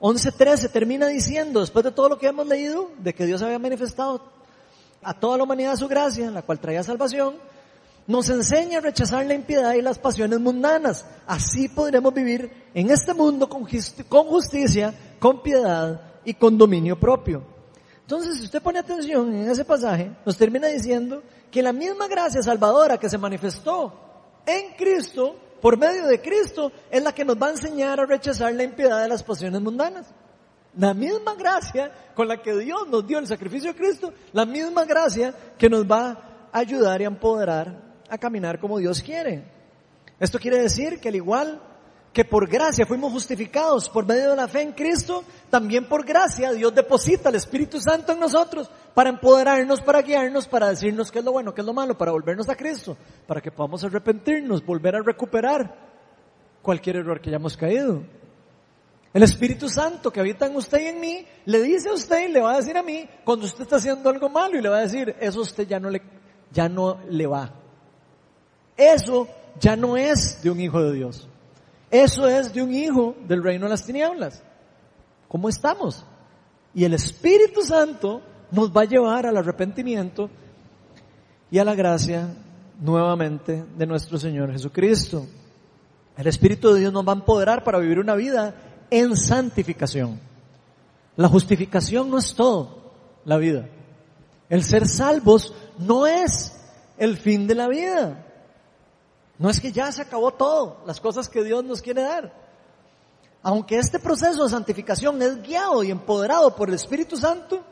11, 0.00 0.32
13 0.32 0.68
termina 0.70 1.08
diciendo, 1.08 1.60
después 1.60 1.84
de 1.84 1.92
todo 1.92 2.08
lo 2.08 2.18
que 2.18 2.28
hemos 2.28 2.46
leído, 2.46 2.90
de 2.96 3.14
que 3.14 3.26
Dios 3.26 3.42
había 3.42 3.58
manifestado 3.58 4.22
a 5.02 5.12
toda 5.12 5.36
la 5.36 5.44
humanidad 5.44 5.76
su 5.76 5.86
gracia, 5.88 6.30
la 6.30 6.40
cual 6.40 6.58
traía 6.58 6.82
salvación, 6.82 7.34
nos 8.06 8.30
enseña 8.30 8.78
a 8.78 8.80
rechazar 8.80 9.26
la 9.26 9.34
impiedad 9.34 9.74
y 9.74 9.82
las 9.82 9.98
pasiones 9.98 10.40
mundanas. 10.40 11.04
Así 11.26 11.68
podremos 11.68 12.14
vivir 12.14 12.50
en 12.72 12.88
este 12.88 13.12
mundo 13.12 13.46
con, 13.46 13.66
justicia, 13.66 14.94
con 15.18 15.42
piedad 15.42 16.00
y 16.24 16.32
con 16.32 16.56
dominio 16.56 16.98
propio. 16.98 17.44
Entonces, 18.00 18.38
si 18.38 18.44
usted 18.44 18.62
pone 18.62 18.78
atención 18.78 19.34
en 19.34 19.50
ese 19.50 19.66
pasaje, 19.66 20.10
nos 20.24 20.38
termina 20.38 20.68
diciendo 20.68 21.22
que 21.50 21.62
la 21.62 21.74
misma 21.74 22.08
gracia 22.08 22.42
salvadora 22.42 22.96
que 22.96 23.10
se 23.10 23.18
manifestó 23.18 23.92
en 24.46 24.72
Cristo, 24.78 25.36
por 25.64 25.78
medio 25.78 26.06
de 26.06 26.20
Cristo, 26.20 26.70
es 26.90 27.02
la 27.02 27.14
que 27.14 27.24
nos 27.24 27.38
va 27.40 27.46
a 27.46 27.52
enseñar 27.52 27.98
a 27.98 28.04
rechazar 28.04 28.52
la 28.52 28.64
impiedad 28.64 29.00
de 29.00 29.08
las 29.08 29.22
pasiones 29.22 29.62
mundanas. 29.62 30.04
La 30.76 30.92
misma 30.92 31.34
gracia 31.36 31.90
con 32.14 32.28
la 32.28 32.42
que 32.42 32.54
Dios 32.58 32.86
nos 32.88 33.06
dio 33.06 33.18
el 33.18 33.26
sacrificio 33.26 33.72
de 33.72 33.78
Cristo, 33.78 34.12
la 34.34 34.44
misma 34.44 34.84
gracia 34.84 35.34
que 35.56 35.70
nos 35.70 35.90
va 35.90 36.50
a 36.52 36.58
ayudar 36.58 37.00
y 37.00 37.04
a 37.04 37.06
empoderar 37.06 37.80
a 38.10 38.18
caminar 38.18 38.60
como 38.60 38.76
Dios 38.76 39.00
quiere. 39.00 39.42
Esto 40.20 40.38
quiere 40.38 40.58
decir 40.58 41.00
que 41.00 41.08
al 41.08 41.14
igual 41.14 41.62
que 42.14 42.24
por 42.24 42.48
gracia 42.48 42.86
fuimos 42.86 43.12
justificados 43.12 43.90
por 43.90 44.06
medio 44.06 44.30
de 44.30 44.36
la 44.36 44.46
fe 44.46 44.62
en 44.62 44.72
Cristo, 44.72 45.24
también 45.50 45.86
por 45.86 46.06
gracia 46.06 46.52
Dios 46.52 46.72
deposita 46.72 47.28
el 47.28 47.34
Espíritu 47.34 47.80
Santo 47.80 48.12
en 48.12 48.20
nosotros 48.20 48.70
para 48.94 49.10
empoderarnos, 49.10 49.80
para 49.80 50.00
guiarnos, 50.00 50.46
para 50.46 50.68
decirnos 50.68 51.10
qué 51.10 51.18
es 51.18 51.24
lo 51.24 51.32
bueno, 51.32 51.52
qué 51.52 51.60
es 51.60 51.66
lo 51.66 51.74
malo, 51.74 51.98
para 51.98 52.12
volvernos 52.12 52.48
a 52.48 52.54
Cristo, 52.54 52.96
para 53.26 53.40
que 53.40 53.50
podamos 53.50 53.82
arrepentirnos, 53.82 54.64
volver 54.64 54.94
a 54.94 55.02
recuperar 55.02 55.76
cualquier 56.62 56.96
error 56.96 57.20
que 57.20 57.30
hayamos 57.30 57.56
caído. 57.56 58.04
El 59.12 59.22
Espíritu 59.24 59.68
Santo 59.68 60.12
que 60.12 60.20
habita 60.20 60.46
en 60.46 60.54
usted 60.54 60.80
y 60.80 60.86
en 60.86 61.00
mí, 61.00 61.26
le 61.46 61.62
dice 61.62 61.88
a 61.88 61.94
usted 61.94 62.28
y 62.28 62.32
le 62.32 62.40
va 62.40 62.52
a 62.52 62.56
decir 62.56 62.76
a 62.76 62.82
mí 62.84 63.08
cuando 63.24 63.46
usted 63.46 63.64
está 63.64 63.76
haciendo 63.76 64.08
algo 64.08 64.28
malo 64.28 64.56
y 64.56 64.62
le 64.62 64.68
va 64.68 64.78
a 64.78 64.82
decir, 64.82 65.16
eso 65.18 65.40
usted 65.40 65.66
ya 65.66 65.80
no 65.80 65.90
le, 65.90 66.00
ya 66.52 66.68
no 66.68 67.00
le 67.10 67.26
va. 67.26 67.52
Eso 68.76 69.26
ya 69.58 69.74
no 69.74 69.96
es 69.96 70.40
de 70.42 70.50
un 70.50 70.60
hijo 70.60 70.80
de 70.80 70.92
Dios. 70.92 71.28
Eso 71.94 72.26
es 72.26 72.52
de 72.52 72.60
un 72.60 72.74
hijo 72.74 73.14
del 73.28 73.40
reino 73.40 73.66
de 73.66 73.70
las 73.70 73.86
tinieblas. 73.86 74.42
¿Cómo 75.28 75.48
estamos? 75.48 76.04
Y 76.74 76.82
el 76.82 76.92
Espíritu 76.92 77.62
Santo 77.62 78.20
nos 78.50 78.76
va 78.76 78.80
a 78.80 78.86
llevar 78.86 79.26
al 79.26 79.36
arrepentimiento 79.36 80.28
y 81.52 81.60
a 81.60 81.64
la 81.64 81.76
gracia 81.76 82.34
nuevamente 82.80 83.64
de 83.78 83.86
nuestro 83.86 84.18
Señor 84.18 84.50
Jesucristo. 84.50 85.24
El 86.16 86.26
Espíritu 86.26 86.72
de 86.72 86.80
Dios 86.80 86.92
nos 86.92 87.06
va 87.06 87.12
a 87.12 87.14
empoderar 87.14 87.62
para 87.62 87.78
vivir 87.78 88.00
una 88.00 88.16
vida 88.16 88.56
en 88.90 89.16
santificación. 89.16 90.18
La 91.14 91.28
justificación 91.28 92.10
no 92.10 92.18
es 92.18 92.34
todo 92.34 92.90
la 93.24 93.36
vida. 93.36 93.68
El 94.48 94.64
ser 94.64 94.88
salvos 94.88 95.54
no 95.78 96.08
es 96.08 96.60
el 96.98 97.16
fin 97.18 97.46
de 97.46 97.54
la 97.54 97.68
vida. 97.68 98.23
No 99.38 99.50
es 99.50 99.60
que 99.60 99.72
ya 99.72 99.90
se 99.90 100.02
acabó 100.02 100.32
todo, 100.32 100.82
las 100.86 101.00
cosas 101.00 101.28
que 101.28 101.42
Dios 101.42 101.64
nos 101.64 101.82
quiere 101.82 102.02
dar. 102.02 102.32
Aunque 103.42 103.78
este 103.78 103.98
proceso 103.98 104.44
de 104.44 104.50
santificación 104.50 105.20
es 105.20 105.42
guiado 105.42 105.82
y 105.82 105.90
empoderado 105.90 106.54
por 106.54 106.68
el 106.68 106.76
Espíritu 106.76 107.16
Santo, 107.16 107.62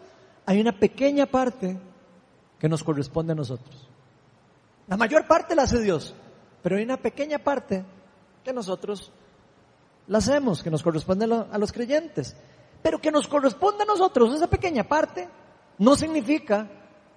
hay 0.45 0.61
una 0.61 0.79
pequeña 0.79 1.27
parte 1.27 1.79
que 2.59 2.69
nos 2.69 2.85
corresponde 2.85 3.33
a 3.33 3.37
nosotros. 3.37 3.89
La 4.89 4.97
mayor 4.97 5.27
parte 5.27 5.55
la 5.55 5.63
hace 5.63 5.81
Dios, 5.81 6.15
pero 6.63 6.77
hay 6.77 6.83
una 6.83 6.97
pequeña 6.97 7.39
parte 7.39 7.85
que 8.45 8.53
nosotros 8.53 9.13
la 10.09 10.19
hacemos, 10.19 10.63
que 10.63 10.71
nos 10.71 10.83
corresponde 10.83 11.25
a 11.25 11.59
los 11.59 11.73
creyentes. 11.73 12.37
Pero 12.83 13.01
que 13.01 13.13
nos 13.13 13.29
corresponde 13.29 13.85
a 13.85 13.87
nosotros 13.87 14.35
esa 14.35 14.49
pequeña 14.49 14.85
parte, 14.85 15.29
no 15.79 15.97
significa 15.97 16.69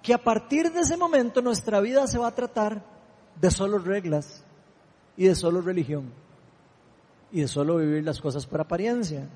que 0.02 0.14
a 0.14 0.22
partir 0.22 0.72
de 0.72 0.80
ese 0.80 0.96
momento 0.96 1.42
nuestra 1.42 1.80
vida 1.80 2.06
se 2.06 2.18
va 2.18 2.28
a 2.28 2.34
tratar 2.34 2.95
de 3.40 3.50
solo 3.50 3.78
reglas 3.78 4.44
y 5.16 5.26
de 5.26 5.34
solo 5.34 5.60
religión 5.60 6.10
y 7.32 7.40
de 7.40 7.48
solo 7.48 7.76
vivir 7.76 8.04
las 8.04 8.20
cosas 8.20 8.46
por 8.46 8.60
apariencia. 8.60 9.28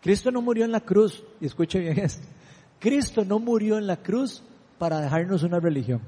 Cristo 0.00 0.30
no 0.30 0.42
murió 0.42 0.64
en 0.64 0.72
la 0.72 0.80
cruz, 0.80 1.22
y 1.40 1.46
escuche 1.46 1.78
bien 1.78 1.98
esto, 1.98 2.26
Cristo 2.80 3.24
no 3.24 3.38
murió 3.38 3.78
en 3.78 3.86
la 3.86 3.96
cruz 3.96 4.42
para 4.78 5.00
dejarnos 5.00 5.42
una 5.42 5.60
religión. 5.60 6.00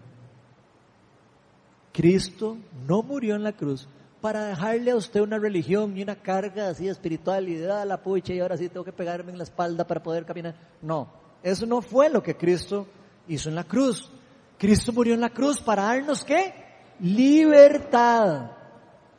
Cristo 1.93 2.57
no 2.89 3.03
murió 3.03 3.37
en 3.37 3.45
la 3.45 3.53
cruz 3.53 3.87
para 4.21 4.47
dejarle 4.47 4.91
a 4.91 4.97
usted 4.97 5.21
una 5.21 5.39
religión 5.39 5.97
y 5.97 6.03
una 6.03 6.17
carga 6.17 6.69
así 6.69 6.89
espiritual 6.89 7.49
y 7.49 7.59
da 7.59 7.85
la 7.85 8.03
pucha 8.03 8.33
y 8.33 8.41
ahora 8.41 8.57
sí 8.57 8.69
tengo 8.69 8.85
que 8.85 8.91
pegarme 8.91 9.31
en 9.31 9.39
la 9.39 9.45
espalda 9.45 9.87
para 9.87 10.03
poder 10.03 10.25
caminar. 10.25 10.57
No, 10.83 11.07
eso 11.43 11.67
no 11.67 11.81
fue 11.81 12.11
lo 12.11 12.23
que 12.23 12.37
Cristo 12.37 12.89
hizo 13.29 13.49
en 13.49 13.55
la 13.55 13.65
cruz. 13.65 14.11
Cristo 14.59 14.93
murió 14.93 15.15
en 15.15 15.21
la 15.21 15.31
cruz 15.31 15.61
para 15.61 15.85
darnos 15.85 16.25
qué? 16.25 16.64
Libertad. 17.01 18.51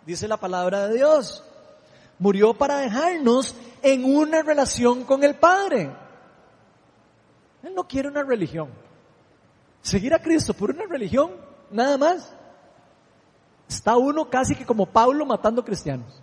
Dice 0.06 0.28
la 0.28 0.38
palabra 0.38 0.88
de 0.88 0.96
Dios. 0.96 1.44
Murió 2.20 2.54
para 2.54 2.78
dejarnos 2.78 3.56
en 3.82 4.06
una 4.06 4.42
relación 4.42 5.04
con 5.04 5.24
el 5.24 5.36
Padre. 5.36 5.92
Él 7.64 7.74
no 7.76 7.88
quiere 7.88 8.10
una 8.10 8.24
religión. 8.24 8.70
Seguir 9.82 10.14
a 10.14 10.22
Cristo 10.22 10.54
por 10.54 10.72
una 10.72 10.86
religión, 10.86 11.32
nada 11.72 11.98
más. 11.98 12.34
Está 13.68 13.98
uno 13.98 14.30
casi 14.30 14.56
que 14.56 14.66
como 14.66 14.86
Pablo 14.86 15.26
matando 15.26 15.66
cristianos. 15.66 16.22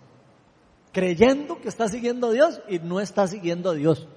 Creyendo 0.91 1.59
que 1.59 1.69
está 1.69 1.87
siguiendo 1.87 2.27
a 2.27 2.31
Dios 2.31 2.61
y 2.69 2.79
no 2.79 2.99
está 2.99 3.27
siguiendo 3.27 3.69
a 3.69 3.73
Dios. 3.73 4.07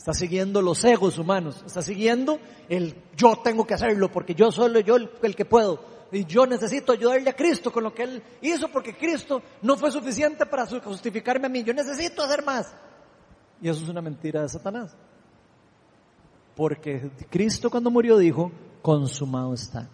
Está 0.00 0.14
siguiendo 0.14 0.62
los 0.62 0.82
egos 0.82 1.18
humanos. 1.18 1.62
Está 1.66 1.82
siguiendo 1.82 2.40
el 2.70 2.96
yo 3.14 3.36
tengo 3.44 3.66
que 3.66 3.74
hacerlo 3.74 4.10
porque 4.10 4.34
yo 4.34 4.50
soy 4.50 4.82
yo 4.82 4.96
el, 4.96 5.10
el 5.22 5.36
que 5.36 5.44
puedo. 5.44 5.78
Y 6.10 6.24
yo 6.24 6.46
necesito 6.46 6.92
ayudarle 6.92 7.28
a 7.28 7.36
Cristo 7.36 7.70
con 7.70 7.84
lo 7.84 7.92
que 7.92 8.04
Él 8.04 8.22
hizo 8.40 8.68
porque 8.68 8.96
Cristo 8.96 9.42
no 9.60 9.76
fue 9.76 9.92
suficiente 9.92 10.46
para 10.46 10.64
justificarme 10.66 11.48
a 11.48 11.50
mí. 11.50 11.62
Yo 11.62 11.74
necesito 11.74 12.22
hacer 12.22 12.42
más. 12.42 12.74
Y 13.60 13.68
eso 13.68 13.84
es 13.84 13.90
una 13.90 14.00
mentira 14.00 14.40
de 14.40 14.48
Satanás. 14.48 14.96
Porque 16.56 17.10
Cristo 17.28 17.68
cuando 17.68 17.90
murió 17.90 18.16
dijo, 18.16 18.50
consumado 18.80 19.52
está. 19.52 19.86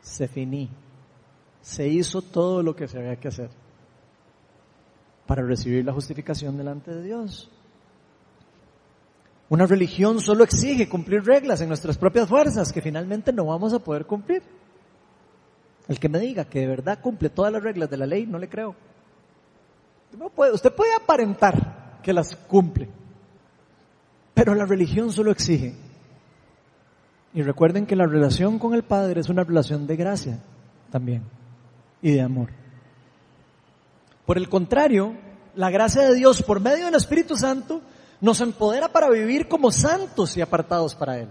Se 0.00 0.28
finí. 0.28 0.70
Se 1.60 1.86
hizo 1.86 2.22
todo 2.22 2.62
lo 2.62 2.74
que 2.74 2.88
se 2.88 2.96
había 2.96 3.16
que 3.16 3.28
hacer 3.28 3.50
para 5.26 5.42
recibir 5.42 5.84
la 5.84 5.92
justificación 5.92 6.56
delante 6.56 6.90
de 6.90 7.02
Dios. 7.02 7.50
Una 9.54 9.66
religión 9.66 10.18
solo 10.18 10.42
exige 10.42 10.88
cumplir 10.88 11.22
reglas 11.22 11.60
en 11.60 11.68
nuestras 11.68 11.96
propias 11.96 12.28
fuerzas 12.28 12.72
que 12.72 12.82
finalmente 12.82 13.32
no 13.32 13.44
vamos 13.44 13.72
a 13.72 13.78
poder 13.78 14.04
cumplir. 14.04 14.42
El 15.86 16.00
que 16.00 16.08
me 16.08 16.18
diga 16.18 16.44
que 16.44 16.58
de 16.58 16.66
verdad 16.66 16.98
cumple 17.00 17.30
todas 17.30 17.52
las 17.52 17.62
reglas 17.62 17.88
de 17.88 17.96
la 17.96 18.04
ley, 18.04 18.26
no 18.26 18.36
le 18.36 18.48
creo. 18.48 18.74
Usted 20.52 20.72
puede 20.72 20.92
aparentar 20.96 22.00
que 22.02 22.12
las 22.12 22.34
cumple, 22.34 22.88
pero 24.34 24.56
la 24.56 24.66
religión 24.66 25.12
solo 25.12 25.30
exige. 25.30 25.76
Y 27.32 27.42
recuerden 27.42 27.86
que 27.86 27.94
la 27.94 28.06
relación 28.06 28.58
con 28.58 28.74
el 28.74 28.82
Padre 28.82 29.20
es 29.20 29.28
una 29.28 29.44
relación 29.44 29.86
de 29.86 29.94
gracia 29.94 30.40
también 30.90 31.22
y 32.02 32.10
de 32.10 32.22
amor. 32.22 32.48
Por 34.26 34.36
el 34.36 34.48
contrario, 34.48 35.14
la 35.54 35.70
gracia 35.70 36.02
de 36.02 36.16
Dios 36.16 36.42
por 36.42 36.58
medio 36.58 36.86
del 36.86 36.96
Espíritu 36.96 37.36
Santo 37.36 37.82
nos 38.24 38.40
empodera 38.40 38.88
para 38.88 39.10
vivir 39.10 39.48
como 39.48 39.70
santos 39.70 40.34
y 40.38 40.40
apartados 40.40 40.94
para 40.94 41.18
Él. 41.18 41.28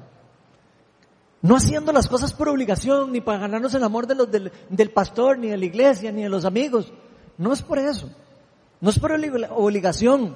No 1.41 1.55
haciendo 1.55 1.91
las 1.91 2.07
cosas 2.07 2.33
por 2.33 2.47
obligación, 2.47 3.11
ni 3.11 3.19
para 3.19 3.39
ganarnos 3.39 3.73
el 3.73 3.83
amor 3.83 4.05
de 4.05 4.13
los 4.13 4.29
del, 4.29 4.51
del 4.69 4.91
pastor, 4.91 5.39
ni 5.39 5.47
de 5.47 5.57
la 5.57 5.65
iglesia, 5.65 6.11
ni 6.11 6.21
de 6.21 6.29
los 6.29 6.45
amigos. 6.45 6.93
No 7.39 7.51
es 7.51 7.63
por 7.63 7.79
eso. 7.79 8.11
No 8.79 8.91
es 8.91 8.99
por 8.99 9.11
obligación. 9.11 10.35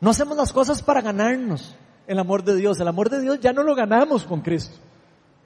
No 0.00 0.10
hacemos 0.10 0.36
las 0.36 0.52
cosas 0.52 0.82
para 0.82 1.02
ganarnos 1.02 1.76
el 2.08 2.18
amor 2.18 2.42
de 2.42 2.56
Dios. 2.56 2.80
El 2.80 2.88
amor 2.88 3.08
de 3.08 3.20
Dios 3.20 3.38
ya 3.38 3.52
no 3.52 3.62
lo 3.62 3.76
ganamos 3.76 4.24
con 4.24 4.40
Cristo. 4.40 4.74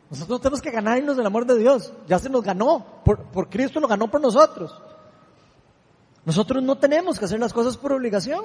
Nosotros 0.09 0.39
no 0.39 0.41
tenemos 0.41 0.63
que 0.63 0.71
ganarnos 0.71 1.19
el 1.19 1.27
amor 1.27 1.45
de 1.45 1.59
Dios. 1.59 1.93
Ya 2.09 2.19
se 2.19 2.31
nos 2.31 2.43
ganó. 2.43 3.03
Por, 3.05 3.25
por 3.25 3.51
Cristo 3.51 3.79
lo 3.79 3.89
ganó 3.89 4.11
por 4.11 4.23
nosotros. 4.23 4.75
Nosotros 6.25 6.63
no 6.63 6.79
tenemos 6.79 7.19
que 7.19 7.27
hacer 7.27 7.39
las 7.39 7.53
cosas 7.53 7.77
por 7.77 7.93
obligación 7.93 8.43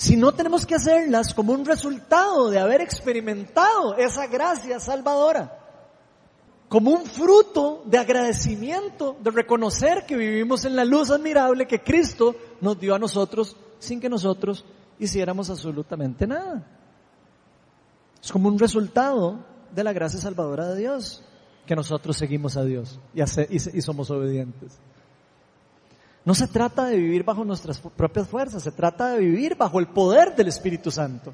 si 0.00 0.16
no 0.16 0.32
tenemos 0.32 0.64
que 0.64 0.76
hacerlas 0.76 1.34
como 1.34 1.52
un 1.52 1.66
resultado 1.66 2.48
de 2.48 2.58
haber 2.58 2.80
experimentado 2.80 3.96
esa 3.98 4.26
gracia 4.28 4.80
salvadora, 4.80 5.58
como 6.70 6.92
un 6.92 7.04
fruto 7.04 7.82
de 7.84 7.98
agradecimiento, 7.98 9.18
de 9.22 9.30
reconocer 9.30 10.06
que 10.06 10.16
vivimos 10.16 10.64
en 10.64 10.74
la 10.74 10.86
luz 10.86 11.10
admirable 11.10 11.66
que 11.66 11.82
Cristo 11.82 12.34
nos 12.62 12.80
dio 12.80 12.94
a 12.94 12.98
nosotros 12.98 13.54
sin 13.78 14.00
que 14.00 14.08
nosotros 14.08 14.64
hiciéramos 14.98 15.50
absolutamente 15.50 16.26
nada. 16.26 16.66
Es 18.22 18.32
como 18.32 18.48
un 18.48 18.58
resultado 18.58 19.44
de 19.70 19.84
la 19.84 19.92
gracia 19.92 20.18
salvadora 20.18 20.68
de 20.68 20.78
Dios, 20.78 21.22
que 21.66 21.76
nosotros 21.76 22.16
seguimos 22.16 22.56
a 22.56 22.64
Dios 22.64 22.98
y, 23.12 23.20
y 23.20 23.82
somos 23.82 24.10
obedientes. 24.10 24.80
No 26.24 26.34
se 26.34 26.46
trata 26.46 26.84
de 26.84 26.96
vivir 26.96 27.24
bajo 27.24 27.44
nuestras 27.44 27.80
propias 27.80 28.28
fuerzas, 28.28 28.62
se 28.62 28.72
trata 28.72 29.12
de 29.12 29.18
vivir 29.20 29.56
bajo 29.56 29.80
el 29.80 29.88
poder 29.88 30.34
del 30.36 30.48
Espíritu 30.48 30.90
Santo. 30.90 31.32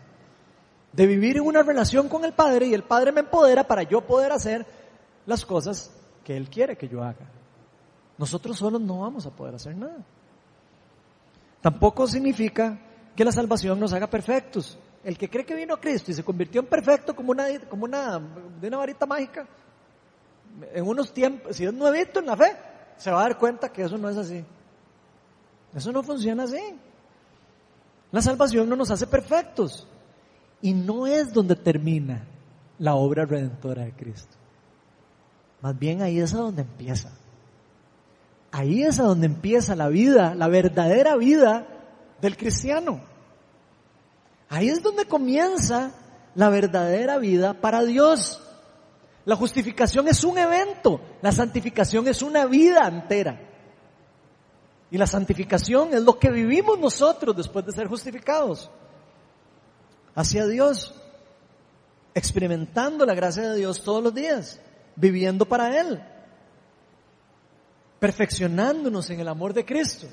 De 0.92 1.06
vivir 1.06 1.36
en 1.36 1.42
una 1.44 1.62
relación 1.62 2.08
con 2.08 2.24
el 2.24 2.32
Padre 2.32 2.66
y 2.66 2.74
el 2.74 2.84
Padre 2.84 3.12
me 3.12 3.20
empodera 3.20 3.64
para 3.64 3.82
yo 3.82 4.00
poder 4.00 4.32
hacer 4.32 4.64
las 5.26 5.44
cosas 5.44 5.90
que 6.24 6.36
Él 6.36 6.48
quiere 6.48 6.76
que 6.76 6.88
yo 6.88 7.02
haga. 7.02 7.26
Nosotros 8.16 8.56
solos 8.56 8.80
no 8.80 9.00
vamos 9.00 9.26
a 9.26 9.30
poder 9.30 9.56
hacer 9.56 9.76
nada. 9.76 9.98
Tampoco 11.60 12.06
significa 12.06 12.78
que 13.14 13.24
la 13.24 13.32
salvación 13.32 13.78
nos 13.80 13.92
haga 13.92 14.06
perfectos. 14.06 14.78
El 15.02 15.18
que 15.18 15.28
cree 15.28 15.44
que 15.44 15.54
vino 15.54 15.74
a 15.74 15.80
Cristo 15.80 16.10
y 16.10 16.14
se 16.14 16.24
convirtió 16.24 16.60
en 16.60 16.66
perfecto 16.66 17.14
como 17.14 17.32
una, 17.32 17.46
como 17.68 17.84
una, 17.84 18.20
de 18.60 18.68
una 18.68 18.76
varita 18.78 19.04
mágica, 19.04 19.46
en 20.72 20.86
unos 20.86 21.12
tiempos, 21.12 21.56
si 21.56 21.64
es 21.64 21.72
nuevito 21.72 22.20
en 22.20 22.26
la 22.26 22.36
fe, 22.36 22.56
se 22.96 23.10
va 23.10 23.20
a 23.20 23.22
dar 23.24 23.38
cuenta 23.38 23.68
que 23.68 23.82
eso 23.82 23.98
no 23.98 24.08
es 24.08 24.16
así. 24.16 24.44
Eso 25.76 25.92
no 25.92 26.02
funciona 26.02 26.44
así. 26.44 26.58
La 28.10 28.22
salvación 28.22 28.68
no 28.68 28.76
nos 28.76 28.90
hace 28.90 29.06
perfectos. 29.06 29.86
Y 30.62 30.72
no 30.72 31.06
es 31.06 31.34
donde 31.34 31.54
termina 31.54 32.26
la 32.78 32.94
obra 32.94 33.26
redentora 33.26 33.84
de 33.84 33.92
Cristo. 33.92 34.34
Más 35.60 35.78
bien 35.78 36.00
ahí 36.00 36.18
es 36.18 36.32
a 36.32 36.38
donde 36.38 36.62
empieza. 36.62 37.10
Ahí 38.50 38.82
es 38.84 38.98
a 38.98 39.02
donde 39.02 39.26
empieza 39.26 39.76
la 39.76 39.88
vida, 39.88 40.34
la 40.34 40.48
verdadera 40.48 41.14
vida 41.16 41.66
del 42.22 42.38
cristiano. 42.38 43.02
Ahí 44.48 44.70
es 44.70 44.82
donde 44.82 45.04
comienza 45.04 45.92
la 46.34 46.48
verdadera 46.48 47.18
vida 47.18 47.60
para 47.60 47.82
Dios. 47.82 48.42
La 49.26 49.36
justificación 49.36 50.08
es 50.08 50.24
un 50.24 50.38
evento, 50.38 51.00
la 51.20 51.32
santificación 51.32 52.08
es 52.08 52.22
una 52.22 52.46
vida 52.46 52.86
entera. 52.86 53.45
Y 54.90 54.98
la 54.98 55.06
santificación 55.06 55.94
es 55.94 56.02
lo 56.02 56.18
que 56.18 56.30
vivimos 56.30 56.78
nosotros 56.78 57.36
después 57.36 57.66
de 57.66 57.72
ser 57.72 57.88
justificados 57.88 58.70
hacia 60.14 60.46
Dios, 60.46 60.94
experimentando 62.14 63.04
la 63.04 63.14
gracia 63.14 63.50
de 63.50 63.58
Dios 63.58 63.82
todos 63.82 64.02
los 64.02 64.14
días, 64.14 64.60
viviendo 64.96 65.44
para 65.46 65.78
Él, 65.78 66.02
perfeccionándonos 68.00 69.10
en 69.10 69.20
el 69.20 69.28
amor 69.28 69.52
de 69.52 69.64
Cristo. 69.64 70.06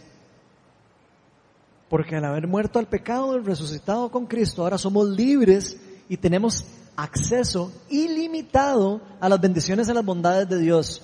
Porque 1.89 2.15
al 2.15 2.25
haber 2.25 2.47
muerto 2.47 2.79
al 2.79 2.87
pecado 2.87 3.37
y 3.37 3.41
resucitado 3.41 4.09
con 4.09 4.25
Cristo, 4.25 4.63
ahora 4.63 4.77
somos 4.77 5.07
libres 5.07 5.79
y 6.09 6.17
tenemos 6.17 6.65
acceso 6.95 7.71
ilimitado 7.89 9.01
a 9.19 9.29
las 9.29 9.39
bendiciones 9.39 9.87
y 9.87 9.93
las 9.93 10.03
bondades 10.03 10.49
de 10.49 10.59
Dios. 10.59 11.01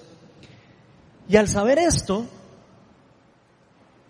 Y 1.28 1.38
al 1.38 1.47
saber 1.47 1.78
esto, 1.80 2.26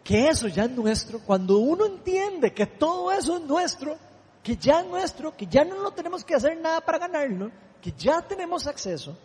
que 0.10 0.28
eso 0.28 0.48
ya 0.48 0.64
es 0.64 0.72
nuestro, 0.72 1.20
cuando 1.20 1.60
uno 1.60 1.86
entiende 1.86 2.52
que 2.52 2.66
todo 2.66 3.12
eso 3.12 3.38
es 3.38 3.44
nuestro, 3.44 3.96
que 4.42 4.58
ya 4.58 4.80
es 4.80 4.88
nuestro, 4.88 5.38
que 5.38 5.46
ya 5.46 5.64
no 5.64 5.84
lo 5.84 5.92
tenemos 5.92 6.24
que 6.24 6.34
hacer 6.34 6.60
nada 6.60 6.82
para 6.82 6.98
ganarlo, 6.98 7.52
que 7.80 7.92
ya 7.96 8.20
tenemos 8.20 8.66
acceso, 8.66 9.16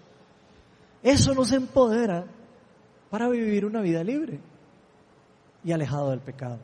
eso 1.02 1.34
nos 1.34 1.52
empodera 1.52 2.26
para 3.08 3.30
vivir 3.30 3.64
una 3.64 3.80
vida 3.80 4.04
libre 4.04 4.40
y 5.64 5.72
alejado 5.72 6.10
del 6.10 6.20
pecado. 6.20 6.58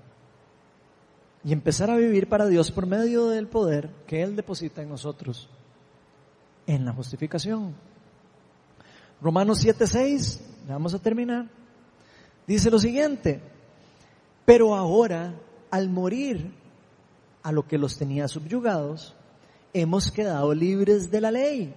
Y 1.43 1.55
empezar 1.55 1.91
a 1.91 1.97
vivir 1.97 2.29
para 2.29 2.47
Dios 2.47 2.71
por 2.71 2.85
medio 2.85 3.29
del 3.29 3.49
poder 3.49 3.89
que 4.07 4.23
Él 4.23 4.37
deposita 4.37 4.83
en 4.83 4.91
nosotros 4.91 5.49
en 6.67 6.85
la 6.85 6.93
justificación. 6.93 7.75
Romanos 9.23 9.65
7:6, 9.65 10.43
vamos 10.69 10.93
a 10.93 10.99
terminar. 10.99 11.47
Dice 12.47 12.71
lo 12.71 12.79
siguiente, 12.79 13.41
pero 14.51 14.75
ahora 14.75 15.33
al 15.71 15.89
morir 15.89 16.53
a 17.45 17.53
lo 17.53 17.69
que 17.69 17.79
los 17.79 17.97
tenía 17.97 18.27
subyugados, 18.27 19.15
hemos 19.73 20.11
quedado 20.11 20.53
libres 20.55 21.09
de 21.09 21.21
la 21.21 21.31
ley, 21.31 21.73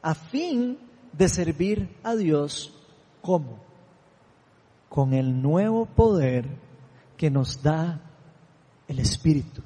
a 0.00 0.14
fin 0.14 0.78
de 1.12 1.28
servir 1.28 1.94
a 2.02 2.16
Dios 2.16 2.72
como 3.20 3.58
con 4.88 5.12
el 5.12 5.42
nuevo 5.42 5.84
poder 5.84 6.46
que 7.18 7.28
nos 7.28 7.62
da 7.62 8.00
el 8.86 8.98
Espíritu 8.98 9.60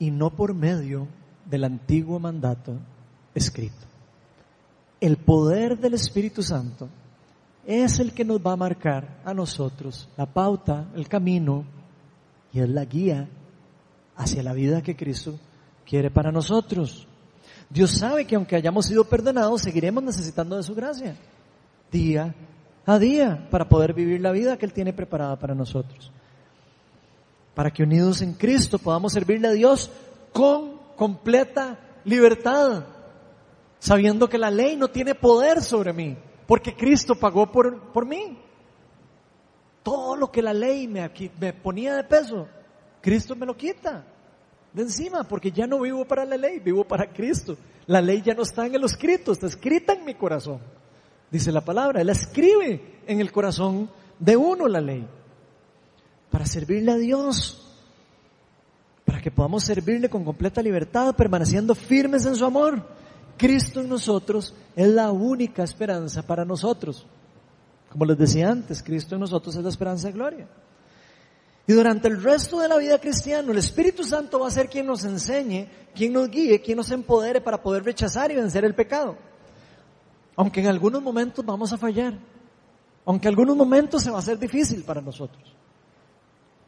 y 0.00 0.10
no 0.10 0.30
por 0.30 0.54
medio 0.54 1.06
del 1.44 1.62
antiguo 1.62 2.18
mandato 2.18 2.72
escrito. 3.32 3.86
El 5.00 5.18
poder 5.18 5.78
del 5.78 5.94
Espíritu 5.94 6.42
Santo 6.42 6.88
es 7.66 7.98
el 7.98 8.12
que 8.12 8.24
nos 8.24 8.38
va 8.38 8.52
a 8.52 8.56
marcar 8.56 9.20
a 9.24 9.34
nosotros 9.34 10.08
la 10.16 10.26
pauta, 10.26 10.86
el 10.94 11.08
camino 11.08 11.64
y 12.52 12.60
es 12.60 12.68
la 12.68 12.84
guía 12.84 13.28
hacia 14.16 14.42
la 14.42 14.52
vida 14.52 14.82
que 14.82 14.96
Cristo 14.96 15.38
quiere 15.84 16.10
para 16.10 16.30
nosotros. 16.30 17.06
Dios 17.68 17.90
sabe 17.90 18.24
que 18.24 18.36
aunque 18.36 18.56
hayamos 18.56 18.86
sido 18.86 19.04
perdonados, 19.04 19.62
seguiremos 19.62 20.02
necesitando 20.02 20.56
de 20.56 20.62
su 20.62 20.74
gracia, 20.74 21.16
día 21.90 22.34
a 22.86 23.00
día, 23.00 23.48
para 23.50 23.68
poder 23.68 23.92
vivir 23.92 24.20
la 24.20 24.30
vida 24.30 24.56
que 24.56 24.64
Él 24.64 24.72
tiene 24.72 24.92
preparada 24.92 25.36
para 25.36 25.56
nosotros. 25.56 26.12
Para 27.52 27.72
que 27.72 27.82
unidos 27.82 28.22
en 28.22 28.34
Cristo 28.34 28.78
podamos 28.78 29.12
servirle 29.12 29.48
a 29.48 29.52
Dios 29.52 29.90
con 30.32 30.76
completa 30.94 31.80
libertad, 32.04 32.84
sabiendo 33.80 34.28
que 34.28 34.38
la 34.38 34.50
ley 34.52 34.76
no 34.76 34.88
tiene 34.88 35.16
poder 35.16 35.62
sobre 35.62 35.92
mí, 35.92 36.16
porque 36.46 36.74
Cristo 36.74 37.14
pagó 37.14 37.50
por, 37.50 37.92
por 37.92 38.06
mí. 38.06 38.38
Todo 39.82 40.16
lo 40.16 40.30
que 40.30 40.42
la 40.42 40.52
ley 40.52 40.88
me, 40.88 41.10
me 41.40 41.52
ponía 41.52 41.94
de 41.94 42.04
peso, 42.04 42.48
Cristo 43.00 43.36
me 43.36 43.46
lo 43.46 43.56
quita 43.56 44.04
de 44.76 44.82
encima, 44.82 45.24
porque 45.24 45.50
ya 45.50 45.66
no 45.66 45.80
vivo 45.80 46.04
para 46.04 46.26
la 46.26 46.36
ley, 46.36 46.58
vivo 46.58 46.84
para 46.84 47.10
Cristo. 47.10 47.56
La 47.86 48.02
ley 48.02 48.20
ya 48.20 48.34
no 48.34 48.42
está 48.42 48.66
en 48.66 48.74
el 48.74 48.84
escrito, 48.84 49.32
está 49.32 49.46
escrita 49.46 49.94
en 49.94 50.04
mi 50.04 50.14
corazón. 50.14 50.60
Dice 51.30 51.50
la 51.50 51.62
palabra, 51.62 52.02
Él 52.02 52.10
escribe 52.10 53.00
en 53.06 53.20
el 53.22 53.32
corazón 53.32 53.88
de 54.18 54.36
uno 54.36 54.68
la 54.68 54.82
ley. 54.82 55.08
Para 56.30 56.44
servirle 56.44 56.92
a 56.92 56.96
Dios, 56.96 57.74
para 59.06 59.22
que 59.22 59.30
podamos 59.30 59.64
servirle 59.64 60.10
con 60.10 60.24
completa 60.24 60.60
libertad, 60.60 61.16
permaneciendo 61.16 61.74
firmes 61.74 62.26
en 62.26 62.36
su 62.36 62.44
amor. 62.44 62.86
Cristo 63.36 63.80
en 63.80 63.88
nosotros 63.88 64.54
es 64.74 64.88
la 64.88 65.10
única 65.10 65.62
esperanza 65.62 66.22
para 66.22 66.44
nosotros. 66.44 67.06
Como 67.90 68.04
les 68.04 68.18
decía 68.18 68.50
antes, 68.50 68.82
Cristo 68.82 69.14
en 69.14 69.22
nosotros 69.22 69.54
es 69.56 69.62
la 69.62 69.68
esperanza 69.68 70.08
de 70.08 70.12
gloria. 70.12 70.48
Y 71.66 71.72
durante 71.72 72.08
el 72.08 72.22
resto 72.22 72.60
de 72.60 72.68
la 72.68 72.76
vida 72.76 72.98
cristiana, 73.00 73.50
el 73.50 73.58
Espíritu 73.58 74.04
Santo 74.04 74.38
va 74.38 74.48
a 74.48 74.50
ser 74.50 74.68
quien 74.68 74.86
nos 74.86 75.04
enseñe, 75.04 75.68
quien 75.94 76.12
nos 76.12 76.30
guíe, 76.30 76.60
quien 76.60 76.76
nos 76.76 76.90
empodere 76.90 77.40
para 77.40 77.60
poder 77.60 77.84
rechazar 77.84 78.30
y 78.30 78.36
vencer 78.36 78.64
el 78.64 78.74
pecado. 78.74 79.16
Aunque 80.36 80.60
en 80.60 80.68
algunos 80.68 81.02
momentos 81.02 81.44
vamos 81.44 81.72
a 81.72 81.78
fallar. 81.78 82.18
Aunque 83.04 83.26
en 83.28 83.32
algunos 83.32 83.56
momentos 83.56 84.02
se 84.02 84.10
va 84.10 84.16
a 84.16 84.20
hacer 84.20 84.38
difícil 84.38 84.84
para 84.84 85.00
nosotros. 85.00 85.42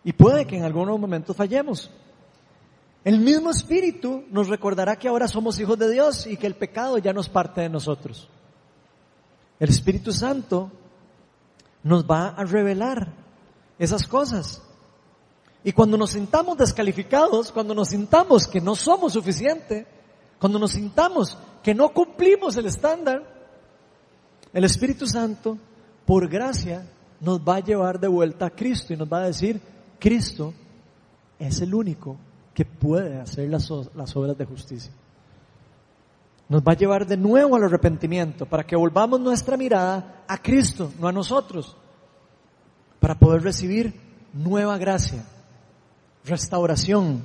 Y 0.02 0.12
puede 0.12 0.46
que 0.46 0.56
en 0.56 0.64
algunos 0.64 0.98
momentos 0.98 1.36
fallemos. 1.36 1.90
El 3.04 3.20
mismo 3.20 3.50
Espíritu 3.50 4.24
nos 4.30 4.48
recordará 4.48 4.96
que 4.96 5.08
ahora 5.08 5.28
somos 5.28 5.58
hijos 5.60 5.78
de 5.78 5.90
Dios 5.90 6.26
y 6.26 6.36
que 6.36 6.46
el 6.46 6.56
pecado 6.56 6.98
ya 6.98 7.12
no 7.12 7.20
es 7.20 7.28
parte 7.28 7.60
de 7.60 7.68
nosotros. 7.68 8.28
El 9.60 9.70
Espíritu 9.70 10.12
Santo 10.12 10.70
nos 11.82 12.04
va 12.04 12.28
a 12.28 12.44
revelar 12.44 13.12
esas 13.78 14.06
cosas. 14.06 14.62
Y 15.64 15.72
cuando 15.72 15.96
nos 15.96 16.10
sintamos 16.10 16.56
descalificados, 16.58 17.52
cuando 17.52 17.74
nos 17.74 17.88
sintamos 17.88 18.46
que 18.46 18.60
no 18.60 18.74
somos 18.74 19.12
suficientes, 19.12 19.86
cuando 20.38 20.58
nos 20.58 20.72
sintamos 20.72 21.36
que 21.62 21.74
no 21.74 21.90
cumplimos 21.90 22.56
el 22.56 22.66
estándar, 22.66 23.22
el 24.52 24.64
Espíritu 24.64 25.06
Santo, 25.06 25.58
por 26.06 26.28
gracia, 26.28 26.88
nos 27.20 27.40
va 27.40 27.56
a 27.56 27.60
llevar 27.60 27.98
de 28.00 28.08
vuelta 28.08 28.46
a 28.46 28.50
Cristo 28.50 28.92
y 28.92 28.96
nos 28.96 29.12
va 29.12 29.18
a 29.18 29.26
decir, 29.26 29.60
Cristo 29.98 30.54
es 31.38 31.60
el 31.60 31.74
único 31.74 32.16
que 32.58 32.64
puede 32.64 33.20
hacer 33.20 33.48
las, 33.48 33.70
obras 33.70 34.36
de 34.36 34.44
justicia. 34.44 34.90
Nos 36.48 36.60
va 36.60 36.72
a 36.72 36.76
llevar 36.76 37.06
de 37.06 37.16
nuevo 37.16 37.54
al 37.54 37.62
arrepentimiento 37.62 38.46
para 38.46 38.66
que 38.66 38.74
volvamos 38.74 39.20
nuestra 39.20 39.56
mirada 39.56 40.24
a 40.26 40.42
Cristo, 40.42 40.92
no 40.98 41.06
a 41.06 41.12
nosotros, 41.12 41.76
para 42.98 43.16
poder 43.16 43.44
recibir 43.44 43.94
nueva 44.32 44.76
gracia, 44.76 45.22
restauración, 46.24 47.22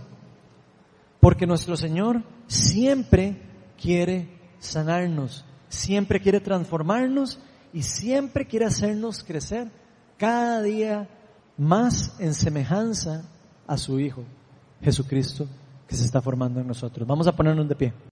porque 1.19 1.47
nuestro 1.47 1.77
Señor 1.77 2.21
siempre 2.45 3.41
quiere 3.81 4.39
sanarnos, 4.59 5.45
siempre 5.67 6.21
quiere 6.21 6.41
transformarnos 6.41 7.39
y 7.73 7.81
siempre 7.81 8.45
quiere 8.45 8.65
hacernos 8.65 9.23
crecer 9.23 9.71
cada 10.15 10.61
día 10.61 11.09
más 11.57 12.13
en 12.19 12.35
semejanza 12.35 13.23
a 13.65 13.77
su 13.79 13.99
Hijo. 13.99 14.23
Jesucristo 14.83 15.47
que 15.87 15.95
se 15.95 16.05
está 16.05 16.21
formando 16.21 16.59
en 16.59 16.67
nosotros. 16.67 17.07
Vamos 17.07 17.27
a 17.27 17.35
ponernos 17.35 17.67
de 17.67 17.75
pie. 17.75 17.93